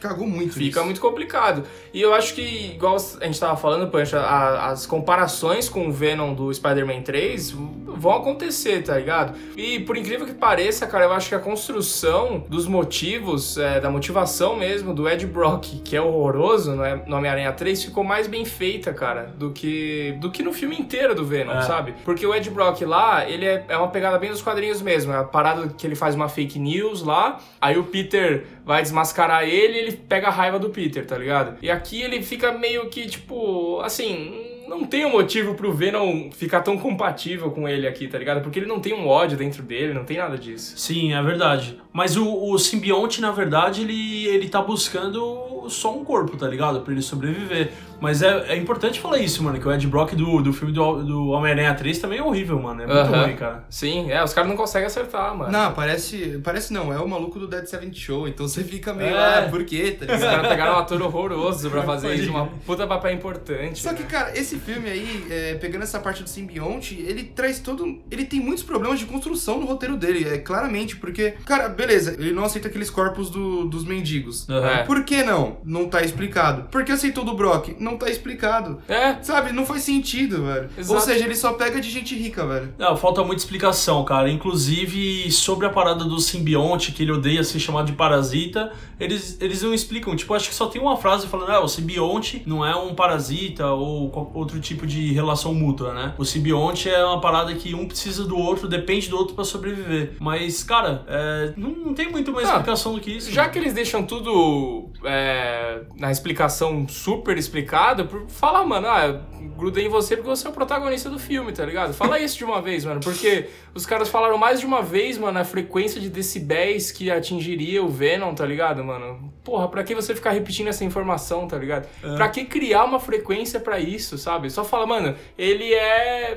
cagou 0.00 0.26
muito 0.26 0.54
Fica 0.54 0.64
nisso. 0.66 0.84
muito 0.84 1.00
complicado. 1.00 1.64
E 1.92 2.00
eu 2.00 2.14
acho 2.14 2.34
que, 2.34 2.42
igual 2.74 2.96
a 3.20 3.24
gente 3.26 3.38
tava 3.40 3.56
falando, 3.56 3.88
Pancha, 3.90 4.20
a- 4.20 4.68
as 4.70 4.86
comparações 4.86 5.68
com 5.68 5.88
o 5.88 5.92
Venom 5.92 6.34
do 6.34 6.52
Spider-Man 6.52 7.02
3 7.02 7.50
vão 7.50 8.12
acontecer, 8.12 8.82
tá 8.82 8.96
ligado? 8.96 9.36
E 9.56 9.80
por 9.80 9.96
incrível 9.96 10.26
que 10.26 10.34
pareça, 10.34 10.86
cara, 10.86 11.04
eu 11.04 11.12
acho 11.12 11.28
que 11.28 11.34
a 11.34 11.38
construção 11.38 12.44
dos 12.48 12.66
motivos, 12.66 13.56
é, 13.58 13.80
da 13.80 13.90
motivação 13.90 14.56
mesmo 14.56 14.92
do 14.94 15.08
Ed 15.08 15.26
Brock, 15.26 15.80
que 15.84 15.96
é 15.96 16.00
horroroso 16.00 16.74
no 16.74 16.88
no 17.06 17.16
Homem-Aranha 17.16 17.52
3, 17.52 17.84
ficou 17.84 18.02
mais 18.04 18.26
bem 18.26 18.44
feita, 18.44 18.92
cara, 18.92 19.32
do 19.36 19.50
que, 19.50 20.16
do 20.20 20.30
que 20.30 20.42
no 20.42 20.52
filme 20.52 20.76
inteiro 20.76 21.14
do 21.14 21.24
Venom, 21.24 21.52
É. 21.52 21.62
sabe? 21.62 21.94
Porque 22.04 22.26
o 22.26 22.34
Ed 22.34 22.48
Brock 22.50 22.80
lá, 22.82 23.28
ele 23.28 23.44
é, 23.46 23.64
é 23.68 23.76
uma 23.76 23.88
pegada 23.88 24.18
bem 24.18 24.30
dos 24.30 24.40
quadrinhos 24.42 24.80
mesmo. 24.82 25.12
É 25.12 25.16
a 25.18 25.24
parada 25.24 25.68
que 25.68 25.86
ele 25.86 25.94
faz 25.94 26.14
uma 26.14 26.28
fake 26.28 26.58
news 26.58 27.02
lá, 27.02 27.38
aí 27.60 27.76
o 27.78 27.84
Peter 27.84 28.46
vai 28.68 28.82
desmascarar 28.82 29.44
ele 29.44 29.72
e 29.72 29.78
ele 29.78 29.92
pega 29.92 30.28
a 30.28 30.30
raiva 30.30 30.58
do 30.58 30.68
Peter, 30.68 31.06
tá 31.06 31.16
ligado? 31.16 31.56
E 31.62 31.70
aqui 31.70 32.02
ele 32.02 32.22
fica 32.22 32.52
meio 32.52 32.90
que, 32.90 33.06
tipo, 33.06 33.80
assim. 33.80 34.44
Não 34.68 34.84
tem 34.84 35.06
um 35.06 35.10
motivo 35.10 35.54
pro 35.54 35.72
Venom 35.72 36.30
ficar 36.30 36.60
tão 36.60 36.76
compatível 36.76 37.50
com 37.50 37.66
ele 37.66 37.88
aqui, 37.88 38.06
tá 38.06 38.18
ligado? 38.18 38.42
Porque 38.42 38.58
ele 38.58 38.66
não 38.66 38.78
tem 38.78 38.92
um 38.92 39.08
ódio 39.08 39.38
dentro 39.38 39.62
dele, 39.62 39.94
não 39.94 40.04
tem 40.04 40.18
nada 40.18 40.36
disso. 40.36 40.76
Sim, 40.76 41.14
é 41.14 41.22
verdade. 41.22 41.80
Mas 41.98 42.16
o, 42.16 42.52
o 42.52 42.56
simbionte, 42.60 43.20
na 43.20 43.32
verdade, 43.32 43.80
ele, 43.80 44.24
ele 44.28 44.48
tá 44.48 44.62
buscando 44.62 45.66
só 45.68 45.92
um 45.92 46.04
corpo, 46.04 46.36
tá 46.36 46.46
ligado? 46.46 46.80
Pra 46.82 46.92
ele 46.92 47.02
sobreviver. 47.02 47.72
Mas 48.00 48.22
é, 48.22 48.52
é 48.52 48.56
importante 48.56 49.00
falar 49.00 49.18
isso, 49.18 49.42
mano, 49.42 49.58
que 49.58 49.66
o 49.66 49.72
Ed 49.72 49.84
Brock 49.88 50.14
do, 50.14 50.40
do 50.40 50.52
filme 50.52 50.72
do, 50.72 51.02
do 51.02 51.28
Homem-Aranha 51.30 51.74
3 51.74 51.98
também 51.98 52.18
é 52.18 52.22
horrível, 52.22 52.60
mano. 52.60 52.82
É 52.82 52.86
muito 52.86 52.98
Aham. 52.98 53.24
ruim, 53.24 53.36
cara. 53.36 53.64
Sim, 53.68 54.10
é, 54.10 54.22
os 54.22 54.32
caras 54.32 54.48
não 54.48 54.56
conseguem 54.56 54.86
acertar, 54.86 55.36
mano. 55.36 55.50
Não, 55.50 55.72
parece. 55.72 56.40
Parece 56.44 56.72
não, 56.72 56.92
é 56.92 56.98
o 56.98 57.08
maluco 57.08 57.38
do 57.38 57.48
Dead 57.48 57.66
Seventh 57.66 57.94
Show, 57.94 58.28
então 58.28 58.46
você 58.46 58.62
fica 58.62 58.94
meio. 58.94 59.16
É. 59.16 59.46
Ah, 59.46 59.48
por 59.50 59.64
quê? 59.64 59.96
Tá 59.98 60.14
Os 60.14 60.20
caras 60.20 60.46
pegaram 60.46 60.74
um 60.74 60.78
ator 60.78 61.02
horroroso 61.02 61.68
pra 61.70 61.82
fazer 61.84 62.14
isso, 62.14 62.30
uma 62.30 62.46
puta 62.64 62.86
papel 62.86 63.12
importante. 63.12 63.80
Só 63.80 63.92
que, 63.92 64.04
né? 64.04 64.08
cara, 64.08 64.38
esse 64.38 64.56
filme 64.58 64.88
aí, 64.88 65.26
é, 65.28 65.54
pegando 65.54 65.82
essa 65.82 65.98
parte 65.98 66.22
do 66.22 66.28
simbionte, 66.28 66.94
ele 66.94 67.24
traz 67.24 67.58
todo. 67.58 67.98
Ele 68.10 68.24
tem 68.24 68.38
muitos 68.38 68.62
problemas 68.62 69.00
de 69.00 69.06
construção 69.06 69.58
no 69.58 69.66
roteiro 69.66 69.96
dele, 69.96 70.28
é 70.28 70.38
claramente, 70.38 70.96
porque, 70.96 71.32
cara, 71.44 71.68
beleza, 71.68 71.87
ele 71.88 72.32
não 72.32 72.44
aceita 72.44 72.68
aqueles 72.68 72.90
corpos 72.90 73.30
do- 73.30 73.64
dos 73.66 73.84
mendigos. 73.84 74.48
É. 74.48 74.82
Por 74.84 75.04
que 75.04 75.22
não? 75.22 75.58
Não 75.64 75.88
tá 75.88 76.02
explicado. 76.02 76.68
Por 76.70 76.84
que 76.84 76.92
aceitou 76.92 77.24
do 77.24 77.34
Brock? 77.34 77.76
Não 77.78 77.96
tá 77.96 78.08
explicado. 78.10 78.78
É, 78.88 79.16
Sabe, 79.22 79.52
não 79.52 79.64
faz 79.66 79.82
sentido, 79.82 80.44
velho. 80.44 80.68
Ou 80.76 80.80
Exato. 80.80 81.00
seja, 81.02 81.24
ele 81.24 81.34
só 81.34 81.52
pega 81.54 81.80
de 81.80 81.90
gente 81.90 82.14
rica, 82.16 82.46
velho. 82.46 82.74
Não, 82.78 82.96
falta 82.96 83.22
muita 83.24 83.42
explicação, 83.42 84.04
cara. 84.04 84.28
Inclusive, 84.30 85.30
sobre 85.30 85.66
a 85.66 85.70
parada 85.70 86.04
do 86.04 86.18
simbionte, 86.20 86.92
que 86.92 87.02
ele 87.02 87.12
odeia 87.12 87.42
ser 87.44 87.58
chamado 87.58 87.86
de 87.86 87.92
parasita, 87.92 88.72
eles, 88.98 89.38
eles 89.40 89.62
não 89.62 89.72
explicam. 89.72 90.14
Tipo, 90.16 90.34
acho 90.34 90.48
que 90.48 90.54
só 90.54 90.66
tem 90.66 90.80
uma 90.80 90.96
frase 90.96 91.26
falando, 91.26 91.50
ah, 91.50 91.60
o 91.60 91.68
simbionte 91.68 92.42
não 92.46 92.64
é 92.64 92.74
um 92.76 92.94
parasita 92.94 93.66
ou 93.72 94.30
outro 94.34 94.60
tipo 94.60 94.86
de 94.86 95.12
relação 95.12 95.54
mútua, 95.54 95.94
né? 95.94 96.14
O 96.18 96.24
simbionte 96.24 96.88
é 96.88 97.04
uma 97.04 97.20
parada 97.20 97.54
que 97.54 97.74
um 97.74 97.86
precisa 97.86 98.24
do 98.24 98.36
outro, 98.36 98.68
depende 98.68 99.08
do 99.08 99.16
outro 99.16 99.34
pra 99.34 99.44
sobreviver. 99.44 100.12
Mas, 100.20 100.62
cara, 100.62 101.04
é, 101.08 101.52
não, 101.56 101.67
não 101.68 101.94
tem 101.94 102.08
muito 102.10 102.32
mais 102.32 102.48
Ah, 102.48 102.52
explicação 102.52 102.94
do 102.94 103.00
que 103.00 103.10
isso. 103.16 103.30
Já 103.30 103.48
que 103.48 103.58
eles 103.58 103.72
deixam 103.72 104.02
tudo 104.02 104.90
é, 105.04 105.82
na 105.96 106.10
explicação 106.10 106.86
super 106.88 107.36
explicada, 107.36 108.04
por- 108.04 108.28
fala, 108.28 108.64
mano, 108.64 108.86
ah, 108.88 109.20
grudei 109.56 109.86
em 109.86 109.88
você 109.88 110.16
porque 110.16 110.28
você 110.30 110.46
é 110.46 110.50
o 110.50 110.52
protagonista 110.52 111.08
do 111.10 111.18
filme, 111.18 111.52
tá 111.52 111.64
ligado? 111.64 111.92
Fala 111.92 112.18
isso 112.18 112.36
de 112.38 112.44
uma 112.44 112.60
vez, 112.62 112.84
mano, 112.84 113.00
porque 113.00 113.46
os 113.74 113.84
caras 113.86 114.08
falaram 114.08 114.38
mais 114.38 114.60
de 114.60 114.66
uma 114.66 114.82
vez, 114.82 115.18
mano, 115.18 115.38
a 115.38 115.44
frequência 115.44 116.00
de 116.00 116.08
decibéis 116.08 116.90
que 116.92 117.10
atingiria 117.10 117.82
o 117.82 117.88
Venom, 117.88 118.34
tá 118.34 118.44
ligado, 118.46 118.84
mano? 118.84 119.32
Porra, 119.48 119.66
pra 119.66 119.82
que 119.82 119.94
você 119.94 120.14
ficar 120.14 120.32
repetindo 120.32 120.68
essa 120.68 120.84
informação, 120.84 121.48
tá 121.48 121.56
ligado? 121.56 121.88
Pra 122.16 122.28
que 122.28 122.44
criar 122.44 122.84
uma 122.84 123.00
frequência 123.00 123.58
pra 123.58 123.80
isso, 123.80 124.18
sabe? 124.18 124.50
Só 124.50 124.62
fala, 124.62 124.86
mano, 124.86 125.14
ele 125.38 125.72
é. 125.72 126.36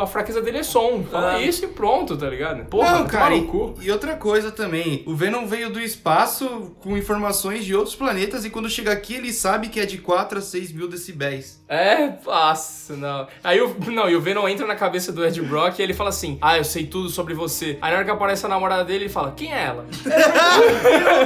A 0.00 0.06
fraqueza 0.06 0.42
dele 0.42 0.58
é 0.58 0.62
som. 0.64 1.04
Fala 1.08 1.38
É. 1.38 1.42
isso 1.42 1.64
e 1.64 1.68
pronto, 1.68 2.16
tá 2.16 2.28
ligado? 2.28 2.64
Porra, 2.64 2.98
não, 2.98 3.06
cara, 3.06 3.34
e, 3.36 3.48
e 3.82 3.90
outra 3.90 4.16
coisa 4.16 4.50
também, 4.50 5.04
o 5.06 5.14
Venom 5.14 5.46
veio 5.46 5.70
do 5.70 5.80
espaço 5.80 6.74
com 6.80 6.96
informações 6.96 7.64
de 7.64 7.72
outros 7.74 7.94
planetas 7.94 8.44
e 8.44 8.50
quando 8.50 8.68
chega 8.68 8.90
aqui 8.90 9.14
ele 9.14 9.32
sabe 9.32 9.68
que 9.68 9.78
é 9.78 9.86
de 9.86 9.98
4 9.98 10.38
a 10.38 10.42
6 10.42 10.72
mil 10.72 10.88
decibéis. 10.88 11.60
É, 11.68 12.14
nossa, 12.26 12.96
não. 12.96 13.28
Aí 13.44 13.60
o, 13.60 13.76
não, 13.92 14.10
e 14.10 14.16
o 14.16 14.20
Venom 14.20 14.48
entra 14.48 14.66
na 14.66 14.74
cabeça 14.74 15.12
do 15.12 15.24
Ed 15.24 15.40
Brock 15.42 15.78
e 15.78 15.82
ele 15.82 15.94
fala 15.94 16.10
assim: 16.10 16.36
Ah, 16.42 16.58
eu 16.58 16.64
sei 16.64 16.84
tudo 16.86 17.08
sobre 17.08 17.32
você. 17.32 17.78
Aí 17.80 17.90
na 17.92 17.98
hora 17.98 18.04
que 18.04 18.10
aparece 18.10 18.44
a 18.44 18.48
namorada 18.48 18.84
dele, 18.84 19.04
ele 19.04 19.08
fala: 19.12 19.32
Quem 19.36 19.52
é 19.54 19.66
ela? 19.66 19.86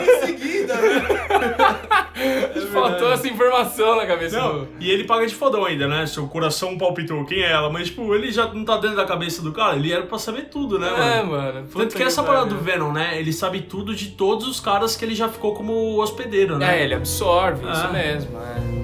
em 0.03 0.27
seguida, 0.27 0.75
né? 0.75 1.14
Faltou 2.73 3.13
essa 3.13 3.29
informação 3.29 3.97
na 3.97 4.07
cabeça 4.07 4.39
Não, 4.39 4.61
do. 4.61 4.69
e 4.81 4.91
ele 4.91 5.05
paga 5.05 5.27
de 5.27 5.35
fodão 5.35 5.65
ainda, 5.65 5.87
né? 5.89 6.07
Seu 6.07 6.27
coração 6.29 6.77
palpitou, 6.79 7.25
quem 7.25 7.43
é 7.43 7.51
ela? 7.53 7.71
Mas, 7.71 7.89
tipo, 7.89 8.15
ele 8.15 8.31
já 8.33 8.47
não 8.53 8.65
tá 8.65 8.77
dentro 8.77 8.97
da 8.97 9.05
cabeça 9.05 9.43
do 9.43 9.53
cara, 9.53 9.77
ele 9.77 9.93
era 9.93 10.03
pra 10.03 10.19
saber 10.19 10.43
tudo, 10.49 10.79
né, 10.79 10.89
É, 10.89 11.23
mano? 11.23 11.31
mano. 11.33 11.67
Tanto 11.73 11.97
que 11.97 12.03
essa 12.03 12.23
parada 12.23 12.47
do. 12.47 12.59
Venom, 12.59 12.93
né? 12.93 13.19
Ele 13.19 13.33
sabe 13.33 13.61
tudo 13.63 13.95
de 13.95 14.11
todos 14.13 14.47
os 14.49 14.59
caras 14.61 14.97
que 14.97 15.05
ele 15.05 15.15
já 15.15 15.29
ficou 15.29 15.55
como 15.55 16.01
hospedeiro, 16.01 16.57
né? 16.59 16.81
É, 16.81 16.85
ele 16.85 16.95
absorve, 16.95 17.61
isso 17.71 17.87
Ah. 17.87 17.93
mesmo. 17.93 18.39
É. 18.39 18.84